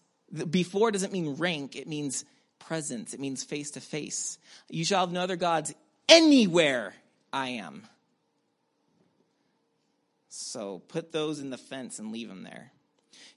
Before 0.49 0.91
doesn't 0.91 1.13
mean 1.13 1.35
rank, 1.35 1.75
it 1.75 1.87
means 1.87 2.25
presence, 2.59 3.13
it 3.13 3.19
means 3.19 3.43
face 3.43 3.71
to 3.71 3.81
face. 3.81 4.37
You 4.69 4.85
shall 4.85 5.01
have 5.01 5.11
no 5.11 5.21
other 5.21 5.35
gods 5.35 5.73
anywhere 6.09 6.93
I 7.31 7.49
am. 7.49 7.87
So 10.29 10.79
put 10.87 11.11
those 11.11 11.39
in 11.39 11.49
the 11.49 11.57
fence 11.57 11.99
and 11.99 12.11
leave 12.11 12.29
them 12.29 12.43
there. 12.43 12.71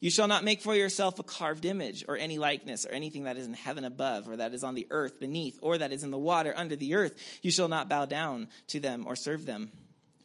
You 0.01 0.11
shall 0.11 0.29
not 0.29 0.45
make 0.45 0.63
for 0.63 0.75
yourself 0.75 1.19
a 1.19 1.23
carved 1.23 1.65
image 1.65 2.05
or 2.09 2.17
any 2.17 2.39
likeness 2.39 2.87
or 2.87 2.91
anything 2.91 3.25
that 3.25 3.37
is 3.37 3.47
in 3.47 3.55
heaven 3.55 3.85
above 3.85 4.29
or 4.29 4.37
that 4.37 4.55
is 4.55 4.65
on 4.65 4.75
the 4.75 4.87
earth 4.91 5.21
beneath 5.21 5.59
or 5.63 5.79
that 5.79 5.93
is 5.93 6.03
in 6.03 6.11
the 6.11 6.19
water 6.19 6.55
under 6.57 6.77
the 6.77 6.95
earth. 6.95 7.17
You 7.43 7.51
shall 7.51 7.69
not 7.69 7.89
bow 7.89 8.07
down 8.07 8.49
to 8.69 8.81
them 8.81 9.05
or 9.07 9.17
serve 9.17 9.47
them. 9.47 9.71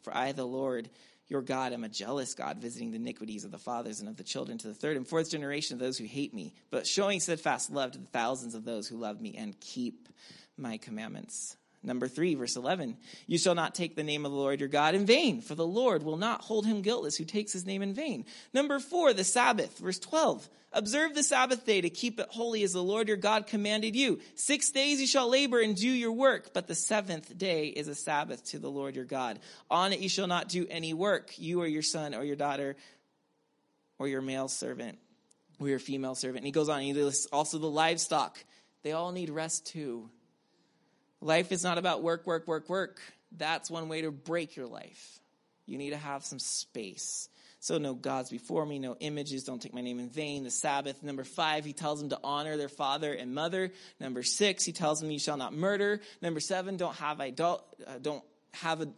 For 0.02 0.16
I, 0.16 0.32
the 0.32 0.46
Lord, 0.46 0.88
your 1.28 1.42
God, 1.42 1.72
am 1.72 1.84
a 1.84 1.88
jealous 1.88 2.34
God, 2.34 2.58
visiting 2.58 2.90
the 2.90 2.96
iniquities 2.96 3.44
of 3.44 3.50
the 3.50 3.58
fathers 3.58 4.00
and 4.00 4.08
of 4.08 4.16
the 4.16 4.22
children 4.22 4.58
to 4.58 4.68
the 4.68 4.74
third 4.74 4.96
and 4.96 5.06
fourth 5.06 5.30
generation 5.30 5.74
of 5.74 5.80
those 5.80 5.98
who 5.98 6.04
hate 6.04 6.32
me, 6.32 6.54
but 6.70 6.86
showing 6.86 7.18
steadfast 7.18 7.72
love 7.72 7.92
to 7.92 7.98
the 7.98 8.06
thousands 8.06 8.54
of 8.54 8.64
those 8.64 8.86
who 8.86 8.96
love 8.96 9.20
me 9.20 9.34
and 9.36 9.58
keep 9.60 10.08
my 10.56 10.76
commandments. 10.78 11.56
Number 11.86 12.08
three, 12.08 12.34
verse 12.34 12.56
11. 12.56 12.96
You 13.28 13.38
shall 13.38 13.54
not 13.54 13.74
take 13.74 13.94
the 13.94 14.02
name 14.02 14.26
of 14.26 14.32
the 14.32 14.36
Lord 14.36 14.58
your 14.58 14.68
God 14.68 14.96
in 14.96 15.06
vain, 15.06 15.40
for 15.40 15.54
the 15.54 15.66
Lord 15.66 16.02
will 16.02 16.16
not 16.16 16.42
hold 16.42 16.66
him 16.66 16.82
guiltless 16.82 17.16
who 17.16 17.24
takes 17.24 17.52
his 17.52 17.64
name 17.64 17.80
in 17.80 17.94
vain. 17.94 18.26
Number 18.52 18.80
four, 18.80 19.12
the 19.12 19.22
Sabbath, 19.22 19.78
verse 19.78 20.00
12. 20.00 20.48
Observe 20.72 21.14
the 21.14 21.22
Sabbath 21.22 21.64
day 21.64 21.80
to 21.80 21.88
keep 21.88 22.18
it 22.18 22.26
holy 22.28 22.64
as 22.64 22.72
the 22.72 22.82
Lord 22.82 23.06
your 23.06 23.16
God 23.16 23.46
commanded 23.46 23.94
you. 23.94 24.18
Six 24.34 24.70
days 24.70 25.00
you 25.00 25.06
shall 25.06 25.30
labor 25.30 25.60
and 25.60 25.76
do 25.76 25.88
your 25.88 26.12
work, 26.12 26.52
but 26.52 26.66
the 26.66 26.74
seventh 26.74 27.38
day 27.38 27.68
is 27.68 27.86
a 27.86 27.94
Sabbath 27.94 28.44
to 28.46 28.58
the 28.58 28.70
Lord 28.70 28.96
your 28.96 29.04
God. 29.04 29.38
On 29.70 29.92
it 29.92 30.00
you 30.00 30.08
shall 30.08 30.26
not 30.26 30.48
do 30.48 30.66
any 30.68 30.92
work, 30.92 31.38
you 31.38 31.62
or 31.62 31.66
your 31.68 31.82
son 31.82 32.14
or 32.14 32.24
your 32.24 32.36
daughter 32.36 32.76
or 34.00 34.08
your 34.08 34.20
male 34.20 34.48
servant 34.48 34.98
or 35.60 35.68
your 35.68 35.78
female 35.78 36.16
servant. 36.16 36.38
And 36.38 36.46
he 36.46 36.52
goes 36.52 36.68
on, 36.68 36.80
he 36.80 36.92
lists 36.92 37.28
also 37.32 37.58
the 37.58 37.70
livestock. 37.70 38.36
They 38.82 38.90
all 38.90 39.12
need 39.12 39.30
rest 39.30 39.68
too. 39.68 40.10
Life 41.20 41.52
is 41.52 41.64
not 41.64 41.78
about 41.78 42.02
work, 42.02 42.26
work, 42.26 42.46
work, 42.46 42.68
work. 42.68 43.00
That's 43.36 43.70
one 43.70 43.88
way 43.88 44.02
to 44.02 44.10
break 44.10 44.56
your 44.56 44.66
life. 44.66 45.18
You 45.66 45.78
need 45.78 45.90
to 45.90 45.96
have 45.96 46.24
some 46.24 46.38
space. 46.38 47.28
So, 47.58 47.78
no 47.78 47.94
gods 47.94 48.30
before 48.30 48.64
me, 48.64 48.78
no 48.78 48.96
images, 49.00 49.42
don't 49.42 49.60
take 49.60 49.74
my 49.74 49.80
name 49.80 49.98
in 49.98 50.08
vain. 50.08 50.44
The 50.44 50.50
Sabbath. 50.50 51.02
Number 51.02 51.24
five, 51.24 51.64
he 51.64 51.72
tells 51.72 51.98
them 51.98 52.10
to 52.10 52.20
honor 52.22 52.56
their 52.56 52.68
father 52.68 53.12
and 53.12 53.34
mother. 53.34 53.72
Number 53.98 54.22
six, 54.22 54.64
he 54.64 54.72
tells 54.72 55.00
them 55.00 55.10
you 55.10 55.18
shall 55.18 55.36
not 55.36 55.52
murder. 55.52 56.00
Number 56.22 56.38
seven, 56.38 56.76
don't 56.76 56.94
have 56.96 57.20
idol, 57.20 57.64
uh, 57.86 57.98
don't 58.00 58.22
have 58.52 58.82
a, 58.82 58.88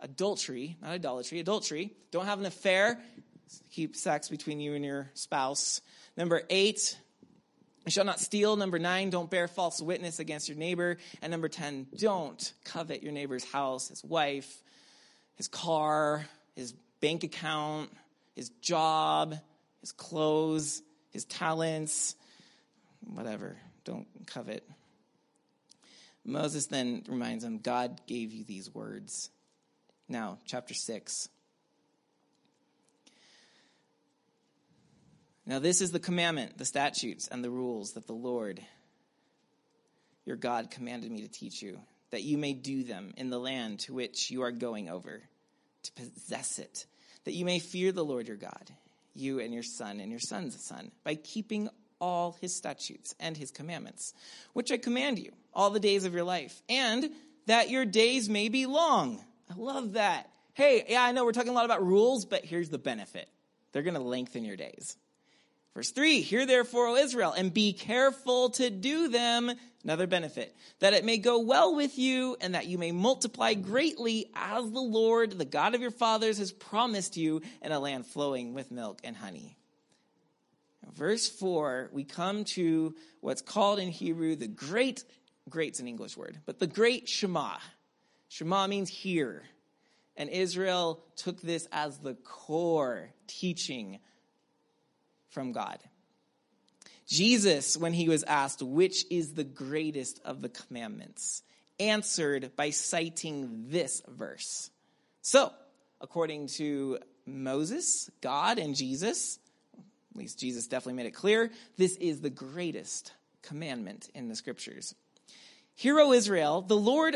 adultery, 0.00 0.76
not 0.80 0.92
idolatry, 0.92 1.40
adultery. 1.40 1.92
Don't 2.10 2.26
have 2.26 2.38
an 2.38 2.46
affair. 2.46 3.00
Keep 3.72 3.96
sex 3.96 4.28
between 4.28 4.60
you 4.60 4.74
and 4.74 4.84
your 4.84 5.10
spouse. 5.14 5.80
Number 6.16 6.42
eight, 6.50 6.96
you 7.86 7.92
shall 7.92 8.04
not 8.04 8.20
steal. 8.20 8.56
Number 8.56 8.78
nine, 8.80 9.10
don't 9.10 9.30
bear 9.30 9.46
false 9.46 9.80
witness 9.80 10.18
against 10.18 10.48
your 10.48 10.58
neighbor. 10.58 10.98
And 11.22 11.30
number 11.30 11.48
10, 11.48 11.86
don't 11.96 12.52
covet 12.64 13.02
your 13.02 13.12
neighbor's 13.12 13.44
house, 13.44 13.88
his 13.88 14.04
wife, 14.04 14.62
his 15.36 15.46
car, 15.46 16.26
his 16.56 16.72
bank 17.00 17.22
account, 17.22 17.90
his 18.34 18.48
job, 18.60 19.36
his 19.80 19.92
clothes, 19.92 20.82
his 21.10 21.24
talents, 21.24 22.16
whatever. 23.00 23.56
Don't 23.84 24.08
covet. 24.26 24.68
Moses 26.24 26.66
then 26.66 27.04
reminds 27.08 27.44
them 27.44 27.58
God 27.58 28.00
gave 28.08 28.32
you 28.32 28.42
these 28.42 28.68
words. 28.74 29.30
Now, 30.08 30.38
chapter 30.44 30.74
6. 30.74 31.28
Now, 35.46 35.60
this 35.60 35.80
is 35.80 35.92
the 35.92 36.00
commandment, 36.00 36.58
the 36.58 36.64
statutes, 36.64 37.28
and 37.28 37.42
the 37.42 37.50
rules 37.50 37.92
that 37.92 38.06
the 38.06 38.12
Lord 38.12 38.60
your 40.24 40.36
God 40.36 40.72
commanded 40.72 41.10
me 41.12 41.22
to 41.22 41.28
teach 41.28 41.62
you, 41.62 41.78
that 42.10 42.24
you 42.24 42.36
may 42.36 42.52
do 42.52 42.82
them 42.82 43.14
in 43.16 43.30
the 43.30 43.38
land 43.38 43.78
to 43.80 43.94
which 43.94 44.28
you 44.30 44.42
are 44.42 44.50
going 44.50 44.88
over, 44.88 45.22
to 45.84 45.92
possess 45.92 46.58
it, 46.58 46.86
that 47.24 47.34
you 47.34 47.44
may 47.44 47.60
fear 47.60 47.92
the 47.92 48.04
Lord 48.04 48.26
your 48.26 48.36
God, 48.36 48.70
you 49.14 49.38
and 49.38 49.54
your 49.54 49.62
son 49.62 50.00
and 50.00 50.10
your 50.10 50.20
son's 50.20 50.60
son, 50.64 50.90
by 51.04 51.14
keeping 51.14 51.68
all 52.00 52.36
his 52.40 52.54
statutes 52.54 53.14
and 53.20 53.36
his 53.36 53.52
commandments, 53.52 54.14
which 54.52 54.72
I 54.72 54.78
command 54.78 55.20
you 55.20 55.30
all 55.54 55.70
the 55.70 55.80
days 55.80 56.04
of 56.04 56.12
your 56.12 56.24
life, 56.24 56.60
and 56.68 57.08
that 57.46 57.70
your 57.70 57.84
days 57.84 58.28
may 58.28 58.48
be 58.48 58.66
long. 58.66 59.24
I 59.48 59.54
love 59.56 59.92
that. 59.92 60.28
Hey, 60.54 60.84
yeah, 60.88 61.04
I 61.04 61.12
know 61.12 61.24
we're 61.24 61.32
talking 61.32 61.50
a 61.50 61.54
lot 61.54 61.64
about 61.64 61.86
rules, 61.86 62.24
but 62.24 62.44
here's 62.44 62.68
the 62.68 62.78
benefit 62.78 63.28
they're 63.70 63.82
going 63.82 63.94
to 63.94 64.00
lengthen 64.00 64.44
your 64.44 64.56
days. 64.56 64.96
Verse 65.76 65.90
3 65.90 66.22
Hear 66.22 66.46
therefore, 66.46 66.86
O 66.86 66.96
Israel, 66.96 67.32
and 67.32 67.52
be 67.52 67.74
careful 67.74 68.48
to 68.50 68.70
do 68.70 69.08
them. 69.08 69.52
Another 69.84 70.06
benefit, 70.06 70.56
that 70.80 70.94
it 70.94 71.04
may 71.04 71.18
go 71.18 71.40
well 71.40 71.76
with 71.76 71.98
you, 71.98 72.34
and 72.40 72.54
that 72.54 72.66
you 72.66 72.78
may 72.78 72.92
multiply 72.92 73.52
greatly, 73.52 74.30
as 74.34 74.70
the 74.72 74.80
Lord, 74.80 75.32
the 75.32 75.44
God 75.44 75.74
of 75.74 75.82
your 75.82 75.90
fathers, 75.90 76.38
has 76.38 76.50
promised 76.50 77.18
you 77.18 77.42
in 77.60 77.72
a 77.72 77.78
land 77.78 78.06
flowing 78.06 78.54
with 78.54 78.70
milk 78.70 79.00
and 79.04 79.14
honey. 79.14 79.58
Verse 80.94 81.28
4, 81.28 81.90
we 81.92 82.04
come 82.04 82.44
to 82.44 82.94
what's 83.20 83.42
called 83.42 83.78
in 83.78 83.90
Hebrew 83.90 84.34
the 84.34 84.48
great, 84.48 85.04
great's 85.50 85.78
an 85.78 85.88
English 85.88 86.16
word, 86.16 86.38
but 86.46 86.58
the 86.58 86.66
great 86.66 87.06
Shema. 87.06 87.58
Shema 88.28 88.66
means 88.66 88.88
hear. 88.88 89.42
And 90.16 90.30
Israel 90.30 91.04
took 91.16 91.42
this 91.42 91.68
as 91.70 91.98
the 91.98 92.14
core 92.14 93.10
teaching 93.26 93.98
from 95.36 95.52
God. 95.52 95.78
Jesus, 97.06 97.76
when 97.76 97.92
he 97.92 98.08
was 98.08 98.22
asked 98.22 98.62
which 98.62 99.04
is 99.10 99.34
the 99.34 99.44
greatest 99.44 100.18
of 100.24 100.40
the 100.40 100.48
commandments, 100.48 101.42
answered 101.78 102.52
by 102.56 102.70
citing 102.70 103.66
this 103.68 104.00
verse. 104.08 104.70
So, 105.20 105.52
according 106.00 106.46
to 106.56 107.00
Moses, 107.26 108.10
God, 108.22 108.58
and 108.58 108.74
Jesus, 108.74 109.38
at 109.76 110.16
least 110.16 110.40
Jesus 110.40 110.68
definitely 110.68 110.94
made 110.94 111.06
it 111.08 111.14
clear, 111.14 111.50
this 111.76 111.96
is 111.96 112.22
the 112.22 112.30
greatest 112.30 113.12
commandment 113.42 114.08
in 114.14 114.28
the 114.28 114.36
scriptures. 114.36 114.94
Hear, 115.74 116.00
O 116.00 116.12
Israel, 116.12 116.62
the 116.62 116.78
Lord 116.78 117.14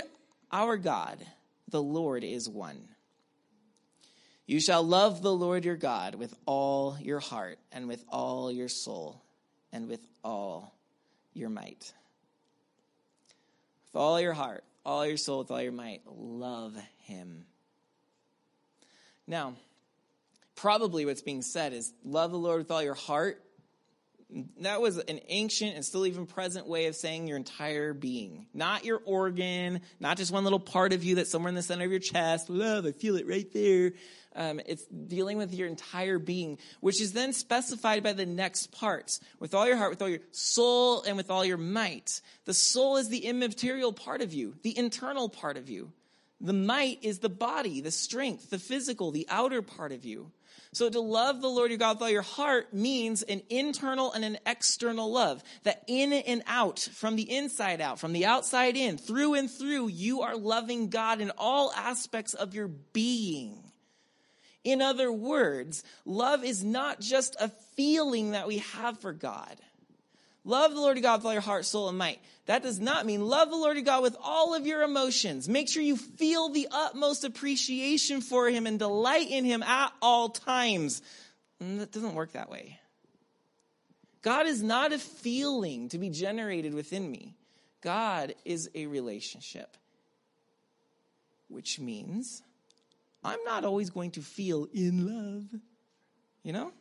our 0.53 0.77
God, 0.77 1.25
the 1.69 1.83
Lord 1.83 2.23
is 2.23 2.51
one. 2.51 2.87
You 4.51 4.59
shall 4.59 4.83
love 4.83 5.23
the 5.23 5.33
Lord 5.33 5.65
your 5.65 5.77
God 5.77 6.17
with 6.17 6.35
all 6.45 6.99
your 7.01 7.21
heart 7.21 7.61
and 7.71 7.87
with 7.87 8.05
all 8.09 8.51
your 8.51 8.69
soul 8.69 9.23
and 9.73 9.89
with 9.89 10.05
all 10.25 10.75
your 11.33 11.49
might. 11.49 11.93
With 13.85 13.95
all 13.95 14.21
your 14.21 14.33
heart, 14.33 14.65
all 14.85 15.07
your 15.07 15.19
soul, 15.19 15.39
with 15.39 15.53
all 15.53 15.63
your 15.63 15.71
might, 15.71 16.03
love 16.05 16.77
him. 17.05 17.45
Now, 19.25 19.55
probably 20.57 21.07
what's 21.07 21.23
being 21.23 21.43
said 21.43 21.73
is 21.73 21.93
love 22.05 22.33
the 22.33 22.37
Lord 22.37 22.59
with 22.59 22.73
all 22.73 22.83
your 22.83 22.95
heart. 22.95 23.41
That 24.61 24.81
was 24.81 24.99
an 24.99 25.21
ancient 25.29 25.75
and 25.75 25.85
still 25.85 26.07
even 26.07 26.27
present 26.27 26.67
way 26.67 26.87
of 26.87 26.95
saying 26.95 27.27
your 27.27 27.37
entire 27.37 27.93
being. 27.93 28.47
Not 28.55 28.85
your 28.85 29.01
organ, 29.05 29.81
not 29.99 30.17
just 30.17 30.33
one 30.33 30.45
little 30.45 30.61
part 30.61 30.93
of 30.93 31.03
you 31.03 31.17
that's 31.17 31.31
somewhere 31.31 31.49
in 31.49 31.55
the 31.55 31.63
center 31.63 31.85
of 31.85 31.91
your 31.91 32.01
chest. 32.01 32.49
Love, 32.49 32.87
I 32.87 32.93
feel 32.93 33.17
it 33.17 33.27
right 33.27 33.51
there. 33.53 33.93
Um, 34.37 34.61
it's 34.65 34.85
dealing 34.87 35.39
with 35.39 35.53
your 35.53 35.67
entire 35.67 36.19
being, 36.19 36.59
which 36.81 37.01
is 37.01 37.13
then 37.13 37.33
specified 37.33 38.03
by 38.03 38.13
the 38.13 38.27
next 38.27 38.71
parts. 38.71 39.21
With 39.41 39.55
all 39.55 39.67
your 39.67 39.77
heart, 39.77 39.91
with 39.91 40.03
all 40.03 40.09
your 40.09 40.21
soul, 40.31 41.03
and 41.03 41.17
with 41.17 41.31
all 41.31 41.45
your 41.45 41.57
might. 41.57 42.21
The 42.45 42.55
soul 42.55 42.97
is 42.97 43.09
the 43.09 43.25
immaterial 43.25 43.93
part 43.93 44.23
of 44.23 44.33
you, 44.33 44.55
the 44.63 44.77
internal 44.79 45.29
part 45.29 45.57
of 45.57 45.69
you. 45.69 45.93
The 46.41 46.53
might 46.53 47.01
is 47.03 47.19
the 47.19 47.29
body, 47.29 47.81
the 47.81 47.91
strength, 47.91 48.51
the 48.51 48.59
physical, 48.59 49.11
the 49.11 49.27
outer 49.29 49.63
part 49.63 49.93
of 49.93 50.05
you. 50.05 50.31
So 50.73 50.89
to 50.89 51.01
love 51.01 51.41
the 51.41 51.49
Lord 51.49 51.71
your 51.71 51.79
God 51.79 51.97
with 51.97 52.03
all 52.03 52.11
your 52.11 52.23
heart 52.23 52.73
means 52.73 53.23
an 53.23 53.43
internal 53.51 54.13
and 54.13 54.25
an 54.25 54.39
external 54.47 55.11
love. 55.11 55.43
That 55.65 55.83
in 55.89 56.13
and 56.13 56.43
out, 56.47 56.79
from 56.79 57.17
the 57.17 57.31
inside 57.31 57.81
out, 57.81 57.99
from 57.99 58.13
the 58.13 58.27
outside 58.27 58.77
in, 58.77 58.97
through 58.97 59.35
and 59.35 59.51
through, 59.51 59.89
you 59.89 60.23
are 60.23 60.37
loving 60.37 60.89
God 60.89 61.21
in 61.21 61.33
all 61.37 61.73
aspects 61.73 62.35
of 62.35 62.55
your 62.55 62.69
being. 62.69 63.65
In 64.63 64.81
other 64.81 65.11
words, 65.11 65.83
love 66.05 66.45
is 66.45 66.63
not 66.63 67.01
just 67.01 67.35
a 67.41 67.49
feeling 67.77 68.33
that 68.33 68.47
we 68.47 68.59
have 68.59 69.01
for 69.01 69.13
God. 69.13 69.57
Love 70.45 70.73
the 70.73 70.81
Lord 70.81 70.97
your 70.97 71.03
God 71.03 71.19
with 71.19 71.27
all 71.27 71.33
your 71.33 71.43
heart, 71.43 71.65
soul, 71.65 71.89
and 71.89 71.99
might. 71.99 72.19
That 72.47 72.63
does 72.63 72.81
not 72.81 73.05
mean 73.05 73.27
love 73.27 73.51
the 73.51 73.57
Lord 73.57 73.77
your 73.77 73.85
God 73.85 74.03
with 74.03 74.17
all 74.23 74.55
of 74.55 74.67
your 74.67 74.83
emotions. 74.83 75.49
Make 75.49 75.69
sure 75.69 75.83
you 75.83 75.97
feel 75.97 76.49
the 76.49 76.69
utmost 76.71 77.25
appreciation 77.25 78.21
for 78.23 78.49
him 78.49 78.67
and 78.67 78.79
delight 78.79 79.31
in 79.31 79.45
him 79.45 79.63
at 79.63 79.93
all 80.01 80.31
times. 80.31 81.03
And 81.61 81.81
that 81.81 81.93
doesn't 81.93 82.15
work 82.15 82.33
that 82.33 82.51
way. 82.51 82.79
God 84.23 84.47
is 84.47 84.63
not 84.63 84.93
a 84.93 84.99
feeling 84.99 85.89
to 85.91 85.99
be 85.99 86.11
generated 86.11 86.75
within 86.75 87.11
me. 87.11 87.35
God 87.83 88.35
is 88.45 88.71
a 88.75 88.87
relationship, 88.87 89.77
which 91.49 91.79
means 91.79 92.43
I'm 93.25 93.43
not 93.45 93.65
always 93.65 93.91
going 93.91 94.13
to 94.13 94.21
feel 94.21 94.69
in 94.73 95.07
love. 95.07 95.61
You 96.43 96.53
know? 96.53 96.73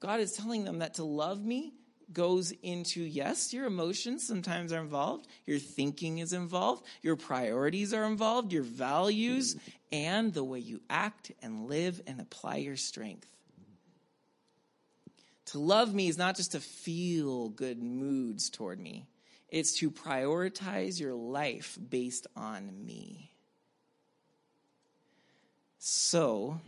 God 0.00 0.20
is 0.20 0.32
telling 0.32 0.64
them 0.64 0.78
that 0.78 0.94
to 0.94 1.04
love 1.04 1.44
me 1.44 1.74
goes 2.12 2.52
into 2.62 3.00
yes, 3.02 3.52
your 3.52 3.66
emotions 3.66 4.26
sometimes 4.26 4.72
are 4.72 4.80
involved, 4.80 5.28
your 5.46 5.58
thinking 5.58 6.18
is 6.18 6.32
involved, 6.32 6.84
your 7.02 7.16
priorities 7.16 7.94
are 7.94 8.04
involved, 8.04 8.52
your 8.52 8.62
values, 8.62 9.56
and 9.92 10.34
the 10.34 10.42
way 10.42 10.58
you 10.58 10.80
act 10.90 11.30
and 11.42 11.68
live 11.68 12.00
and 12.06 12.20
apply 12.20 12.56
your 12.56 12.76
strength. 12.76 13.28
To 15.46 15.58
love 15.58 15.94
me 15.94 16.08
is 16.08 16.18
not 16.18 16.36
just 16.36 16.52
to 16.52 16.60
feel 16.60 17.48
good 17.48 17.82
moods 17.82 18.50
toward 18.50 18.80
me, 18.80 19.06
it's 19.48 19.78
to 19.78 19.90
prioritize 19.90 21.00
your 21.00 21.14
life 21.14 21.76
based 21.88 22.26
on 22.36 22.84
me. 22.84 23.32
So, 25.78 26.60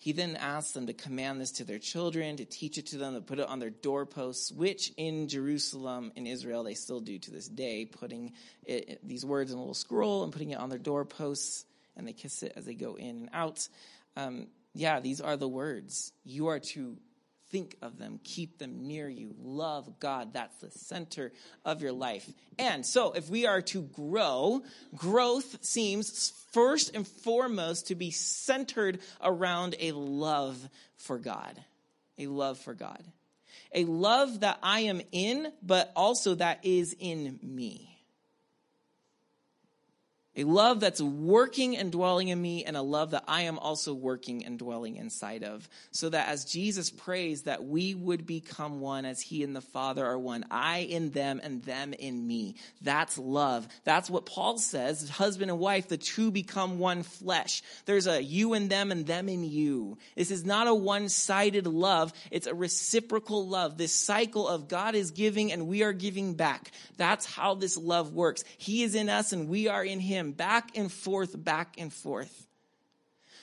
he 0.00 0.12
then 0.12 0.36
asks 0.36 0.72
them 0.72 0.86
to 0.86 0.92
command 0.92 1.40
this 1.40 1.50
to 1.52 1.64
their 1.64 1.80
children, 1.80 2.36
to 2.36 2.44
teach 2.44 2.78
it 2.78 2.86
to 2.86 2.98
them, 2.98 3.14
to 3.14 3.20
put 3.20 3.40
it 3.40 3.48
on 3.48 3.58
their 3.58 3.70
doorposts, 3.70 4.52
which 4.52 4.92
in 4.96 5.26
Jerusalem, 5.26 6.12
in 6.14 6.26
Israel, 6.26 6.62
they 6.62 6.74
still 6.74 7.00
do 7.00 7.18
to 7.18 7.30
this 7.32 7.48
day, 7.48 7.84
putting 7.84 8.32
it, 8.64 9.00
these 9.06 9.24
words 9.24 9.50
in 9.50 9.56
a 9.56 9.60
little 9.60 9.74
scroll 9.74 10.22
and 10.22 10.32
putting 10.32 10.50
it 10.50 10.58
on 10.58 10.70
their 10.70 10.78
doorposts, 10.78 11.64
and 11.96 12.06
they 12.06 12.12
kiss 12.12 12.44
it 12.44 12.52
as 12.54 12.64
they 12.64 12.74
go 12.74 12.94
in 12.94 13.16
and 13.16 13.30
out. 13.32 13.68
Um, 14.16 14.46
yeah, 14.72 15.00
these 15.00 15.20
are 15.20 15.36
the 15.36 15.48
words. 15.48 16.12
You 16.24 16.46
are 16.46 16.60
to 16.60 16.96
think 17.50 17.76
of 17.82 17.98
them, 17.98 18.20
keep 18.24 18.58
them 18.58 18.86
near 18.86 19.08
you, 19.08 19.34
love 19.42 20.00
God. 20.00 20.32
That's 20.32 20.56
the 20.58 20.70
center 20.70 21.32
of 21.64 21.82
your 21.82 21.92
life. 21.92 22.30
And 22.58 22.84
so, 22.84 23.12
if 23.12 23.28
we 23.28 23.46
are 23.46 23.62
to 23.62 23.82
grow, 23.82 24.62
growth 24.94 25.64
seems 25.64 26.32
first 26.52 26.94
and 26.94 27.06
foremost 27.06 27.88
to 27.88 27.94
be 27.94 28.10
centered 28.10 29.00
around 29.22 29.76
a 29.80 29.92
love 29.92 30.68
for 30.96 31.18
God. 31.18 31.58
A 32.18 32.26
love 32.26 32.58
for 32.58 32.74
God. 32.74 33.02
A 33.74 33.84
love 33.84 34.40
that 34.40 34.58
I 34.62 34.80
am 34.80 35.00
in, 35.12 35.52
but 35.62 35.92
also 35.94 36.34
that 36.34 36.64
is 36.64 36.96
in 36.98 37.38
me 37.42 37.87
a 40.38 40.44
love 40.44 40.78
that's 40.78 41.02
working 41.02 41.76
and 41.76 41.90
dwelling 41.90 42.28
in 42.28 42.40
me, 42.40 42.64
and 42.64 42.76
a 42.76 42.82
love 42.82 43.10
that 43.10 43.24
I 43.26 43.42
am 43.42 43.58
also 43.58 43.92
working 43.92 44.46
and 44.46 44.56
dwelling 44.56 44.94
inside 44.94 45.42
of. 45.42 45.68
So 45.90 46.08
that 46.10 46.28
as 46.28 46.44
Jesus 46.44 46.90
prays, 46.90 47.42
that 47.42 47.64
we 47.64 47.94
would 47.94 48.24
become 48.24 48.80
one 48.80 49.04
as 49.04 49.20
he 49.20 49.42
and 49.42 49.56
the 49.56 49.60
Father 49.60 50.06
are 50.06 50.18
one. 50.18 50.44
I 50.48 50.78
in 50.78 51.10
them 51.10 51.40
and 51.42 51.60
them 51.64 51.92
in 51.92 52.24
me. 52.24 52.54
That's 52.82 53.18
love. 53.18 53.66
That's 53.82 54.08
what 54.08 54.26
Paul 54.26 54.58
says. 54.58 55.08
Husband 55.08 55.50
and 55.50 55.58
wife, 55.58 55.88
the 55.88 55.96
two 55.96 56.30
become 56.30 56.78
one 56.78 57.02
flesh. 57.02 57.62
There's 57.84 58.06
a 58.06 58.22
you 58.22 58.54
and 58.54 58.70
them 58.70 58.92
and 58.92 59.06
them 59.06 59.28
in 59.28 59.42
you. 59.42 59.98
This 60.14 60.30
is 60.30 60.44
not 60.44 60.68
a 60.68 60.74
one-sided 60.74 61.66
love. 61.66 62.12
It's 62.30 62.46
a 62.46 62.54
reciprocal 62.54 63.48
love. 63.48 63.76
This 63.76 63.92
cycle 63.92 64.46
of 64.46 64.68
God 64.68 64.94
is 64.94 65.10
giving 65.10 65.50
and 65.50 65.66
we 65.66 65.82
are 65.82 65.92
giving 65.92 66.34
back. 66.34 66.70
That's 66.96 67.26
how 67.26 67.56
this 67.56 67.76
love 67.76 68.12
works. 68.12 68.44
He 68.56 68.84
is 68.84 68.94
in 68.94 69.08
us 69.08 69.32
and 69.32 69.48
we 69.48 69.66
are 69.66 69.84
in 69.84 69.98
him 69.98 70.27
back 70.32 70.76
and 70.76 70.90
forth, 70.90 71.42
back 71.42 71.74
and 71.78 71.92
forth. 71.92 72.46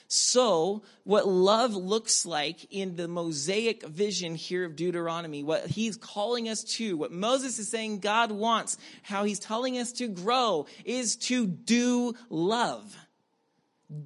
So, 0.08 0.82
what 1.02 1.26
love 1.26 1.74
looks 1.74 2.24
like 2.24 2.72
in 2.72 2.94
the 2.94 3.08
Mosaic 3.08 3.84
vision 3.84 4.36
here 4.36 4.64
of 4.64 4.76
Deuteronomy, 4.76 5.42
what 5.42 5.66
he's 5.66 5.96
calling 5.96 6.48
us 6.48 6.62
to, 6.76 6.96
what 6.96 7.10
Moses 7.10 7.58
is 7.58 7.68
saying 7.68 7.98
God 7.98 8.30
wants, 8.30 8.78
how 9.02 9.24
he's 9.24 9.40
telling 9.40 9.78
us 9.78 9.92
to 9.94 10.06
grow, 10.06 10.66
is 10.84 11.16
to 11.16 11.46
do 11.46 12.14
love. 12.30 12.96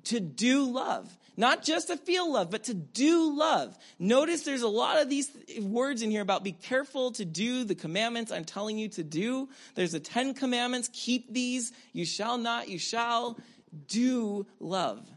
To 0.05 0.21
do 0.21 0.71
love. 0.71 1.15
Not 1.37 1.63
just 1.63 1.89
to 1.89 1.97
feel 1.97 2.33
love, 2.33 2.51
but 2.51 2.65
to 2.65 2.75
do 2.75 3.37
love. 3.37 3.77
Notice 3.99 4.43
there's 4.43 4.63
a 4.63 4.69
lot 4.69 5.01
of 5.01 5.09
these 5.09 5.31
words 5.61 6.03
in 6.03 6.11
here 6.11 6.23
about 6.23 6.45
be 6.45 6.53
careful 6.53 7.13
to 7.13 7.25
do 7.25 7.65
the 7.65 7.75
commandments 7.75 8.33
I'm 8.33 8.45
telling 8.45 8.79
you 8.79 8.89
to 8.91 9.03
do. 9.03 9.49
There's 9.75 9.93
the 9.93 10.01
Ten 10.01 10.35
Commandments. 10.35 10.91
Keep 10.93 11.33
these. 11.33 11.73
You 11.93 12.05
shall 12.05 12.39
not, 12.39 12.69
you 12.69 12.79
shall 12.79 13.39
do 13.87 14.47
love. 14.59 15.09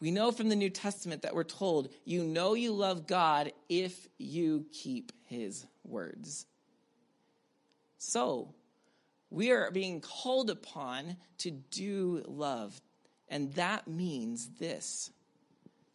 We 0.00 0.10
know 0.10 0.30
from 0.30 0.48
the 0.48 0.56
New 0.56 0.70
Testament 0.70 1.22
that 1.22 1.34
we're 1.34 1.44
told, 1.44 1.88
you 2.04 2.22
know 2.22 2.54
you 2.54 2.72
love 2.72 3.06
God 3.06 3.52
if 3.68 4.06
you 4.16 4.66
keep 4.72 5.12
his 5.24 5.66
words. 5.84 6.46
So, 7.98 8.54
we 9.30 9.50
are 9.50 9.70
being 9.70 10.00
called 10.00 10.50
upon 10.50 11.16
to 11.38 11.50
do 11.50 12.22
love, 12.26 12.80
and 13.30 13.52
that 13.54 13.86
means 13.88 14.48
this 14.58 15.10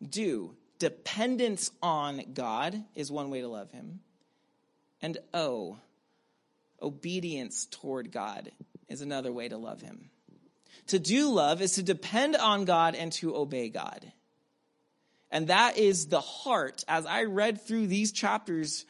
do. 0.08 0.56
Dependence 0.80 1.72
on 1.82 2.24
God 2.34 2.84
is 2.96 3.12
one 3.12 3.30
way 3.30 3.42
to 3.42 3.48
love 3.48 3.72
Him. 3.72 4.02
And 5.02 5.18
O, 5.34 5.78
obedience 6.82 7.68
toward 7.72 8.12
God 8.12 8.52
is 8.90 9.02
another 9.02 9.32
way 9.32 9.48
to 9.48 9.58
love 9.58 9.82
Him. 9.82 10.10
To 10.88 11.00
do 11.00 11.32
love 11.32 11.62
is 11.62 11.74
to 11.74 11.84
depend 11.84 12.36
on 12.36 12.66
God 12.66 12.96
and 12.96 13.12
to 13.14 13.36
obey 13.36 13.70
God. 13.70 14.12
And 15.32 15.48
that 15.48 15.78
is 15.78 16.08
the 16.08 16.22
heart. 16.22 16.84
As 16.88 17.06
I 17.06 17.24
read 17.24 17.62
through 17.62 17.88
these 17.88 18.12
chapters, 18.12 18.86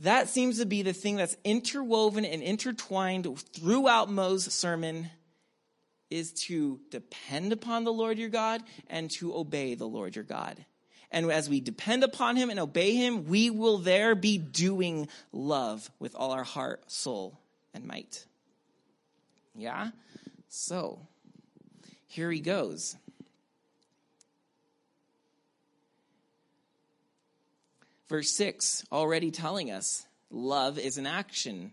that 0.00 0.28
seems 0.28 0.58
to 0.58 0.66
be 0.66 0.82
the 0.82 0.92
thing 0.92 1.16
that's 1.16 1.36
interwoven 1.44 2.24
and 2.24 2.42
intertwined 2.42 3.26
throughout 3.54 4.10
Mo's 4.10 4.52
sermon 4.52 5.10
is 6.10 6.32
to 6.32 6.80
depend 6.90 7.52
upon 7.52 7.84
the 7.84 7.92
Lord 7.92 8.18
your 8.18 8.28
God 8.28 8.62
and 8.88 9.10
to 9.12 9.36
obey 9.36 9.74
the 9.74 9.86
Lord 9.86 10.16
your 10.16 10.24
God. 10.24 10.64
And 11.10 11.30
as 11.30 11.48
we 11.48 11.60
depend 11.60 12.04
upon 12.04 12.36
him 12.36 12.50
and 12.50 12.60
obey 12.60 12.94
him, 12.94 13.24
we 13.24 13.50
will 13.50 13.78
there 13.78 14.14
be 14.14 14.36
doing 14.38 15.08
love 15.32 15.90
with 15.98 16.14
all 16.14 16.32
our 16.32 16.44
heart, 16.44 16.90
soul, 16.90 17.38
and 17.72 17.86
might. 17.86 18.24
Yeah? 19.54 19.90
So, 20.48 21.00
here 22.06 22.30
he 22.30 22.40
goes. 22.40 22.96
Verse 28.08 28.30
6 28.30 28.84
already 28.90 29.30
telling 29.30 29.70
us 29.70 30.06
love 30.30 30.78
is 30.78 30.96
an 30.96 31.06
action. 31.06 31.72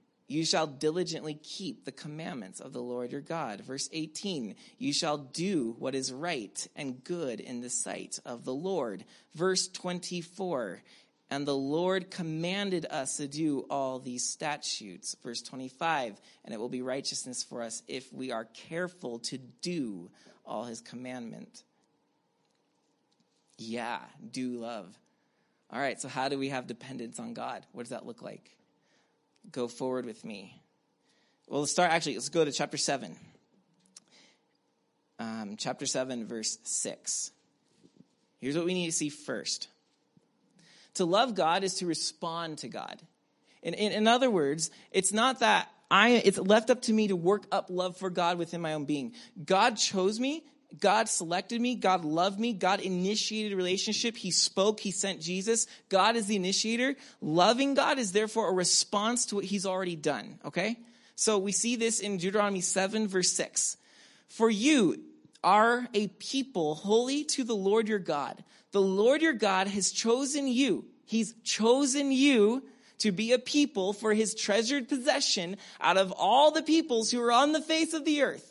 You 0.31 0.45
shall 0.45 0.65
diligently 0.65 1.33
keep 1.33 1.83
the 1.83 1.91
commandments 1.91 2.61
of 2.61 2.71
the 2.71 2.81
Lord 2.81 3.11
your 3.11 3.19
God. 3.19 3.59
Verse 3.59 3.89
18, 3.91 4.55
you 4.77 4.93
shall 4.93 5.17
do 5.17 5.75
what 5.77 5.93
is 5.93 6.13
right 6.13 6.67
and 6.73 7.03
good 7.03 7.41
in 7.41 7.59
the 7.59 7.69
sight 7.69 8.17
of 8.25 8.45
the 8.45 8.53
Lord. 8.53 9.03
Verse 9.35 9.67
24, 9.67 10.81
and 11.29 11.45
the 11.45 11.53
Lord 11.53 12.09
commanded 12.09 12.85
us 12.89 13.17
to 13.17 13.27
do 13.27 13.65
all 13.69 13.99
these 13.99 14.23
statutes. 14.23 15.17
Verse 15.21 15.41
25, 15.41 16.21
and 16.45 16.53
it 16.53 16.59
will 16.61 16.69
be 16.69 16.81
righteousness 16.81 17.43
for 17.43 17.61
us 17.61 17.83
if 17.89 18.11
we 18.13 18.31
are 18.31 18.45
careful 18.45 19.19
to 19.19 19.37
do 19.61 20.09
all 20.45 20.63
his 20.63 20.79
commandment. 20.79 21.63
Yeah, 23.57 23.99
do 24.31 24.59
love. 24.59 24.97
All 25.69 25.79
right, 25.81 25.99
so 25.99 26.07
how 26.07 26.29
do 26.29 26.39
we 26.39 26.47
have 26.49 26.67
dependence 26.67 27.19
on 27.19 27.33
God? 27.33 27.65
What 27.73 27.83
does 27.83 27.89
that 27.89 28.05
look 28.05 28.21
like? 28.21 28.55
Go 29.49 29.67
forward 29.67 30.05
with 30.05 30.23
me. 30.25 30.61
Well, 31.47 31.61
let's 31.61 31.71
start 31.71 31.91
actually, 31.91 32.15
let's 32.15 32.29
go 32.29 32.45
to 32.45 32.51
chapter 32.51 32.77
7. 32.77 33.15
Um, 35.19 35.55
chapter 35.57 35.85
7, 35.85 36.25
verse 36.27 36.57
6. 36.63 37.31
Here's 38.39 38.57
what 38.57 38.65
we 38.65 38.73
need 38.73 38.87
to 38.87 38.91
see 38.91 39.09
first. 39.09 39.67
To 40.95 41.05
love 41.05 41.35
God 41.35 41.63
is 41.63 41.75
to 41.75 41.85
respond 41.85 42.59
to 42.59 42.67
God. 42.67 43.01
In, 43.61 43.73
in, 43.73 43.91
in 43.91 44.07
other 44.07 44.29
words, 44.31 44.71
it's 44.91 45.13
not 45.13 45.39
that 45.39 45.69
I, 45.91 46.09
it's 46.23 46.37
left 46.39 46.69
up 46.69 46.81
to 46.83 46.93
me 46.93 47.09
to 47.09 47.15
work 47.15 47.45
up 47.51 47.67
love 47.69 47.97
for 47.97 48.09
God 48.09 48.37
within 48.37 48.61
my 48.61 48.73
own 48.73 48.85
being. 48.85 49.13
God 49.43 49.75
chose 49.75 50.19
me 50.19 50.43
God 50.79 51.09
selected 51.09 51.59
me. 51.59 51.75
God 51.75 52.05
loved 52.05 52.39
me. 52.39 52.53
God 52.53 52.79
initiated 52.79 53.53
a 53.53 53.55
relationship. 53.55 54.15
He 54.15 54.31
spoke. 54.31 54.79
He 54.79 54.91
sent 54.91 55.21
Jesus. 55.21 55.67
God 55.89 56.15
is 56.15 56.27
the 56.27 56.35
initiator. 56.35 56.95
Loving 57.21 57.73
God 57.73 57.99
is 57.99 58.11
therefore 58.11 58.49
a 58.49 58.53
response 58.53 59.25
to 59.27 59.35
what 59.35 59.45
he's 59.45 59.65
already 59.65 59.95
done. 59.95 60.39
Okay? 60.45 60.77
So 61.15 61.37
we 61.37 61.51
see 61.51 61.75
this 61.75 61.99
in 61.99 62.17
Deuteronomy 62.17 62.61
7 62.61 63.07
verse 63.07 63.31
6. 63.33 63.77
For 64.27 64.49
you 64.49 65.01
are 65.43 65.87
a 65.93 66.07
people 66.07 66.75
holy 66.75 67.23
to 67.25 67.43
the 67.43 67.55
Lord 67.55 67.87
your 67.87 67.99
God. 67.99 68.43
The 68.71 68.81
Lord 68.81 69.21
your 69.21 69.33
God 69.33 69.67
has 69.67 69.91
chosen 69.91 70.47
you. 70.47 70.85
He's 71.05 71.33
chosen 71.43 72.11
you 72.11 72.63
to 72.99 73.11
be 73.11 73.33
a 73.33 73.39
people 73.39 73.93
for 73.93 74.13
his 74.13 74.33
treasured 74.33 74.87
possession 74.87 75.57
out 75.81 75.97
of 75.97 76.13
all 76.15 76.51
the 76.51 76.61
peoples 76.61 77.11
who 77.11 77.21
are 77.21 77.31
on 77.31 77.51
the 77.51 77.61
face 77.61 77.93
of 77.93 78.05
the 78.05 78.21
earth. 78.21 78.50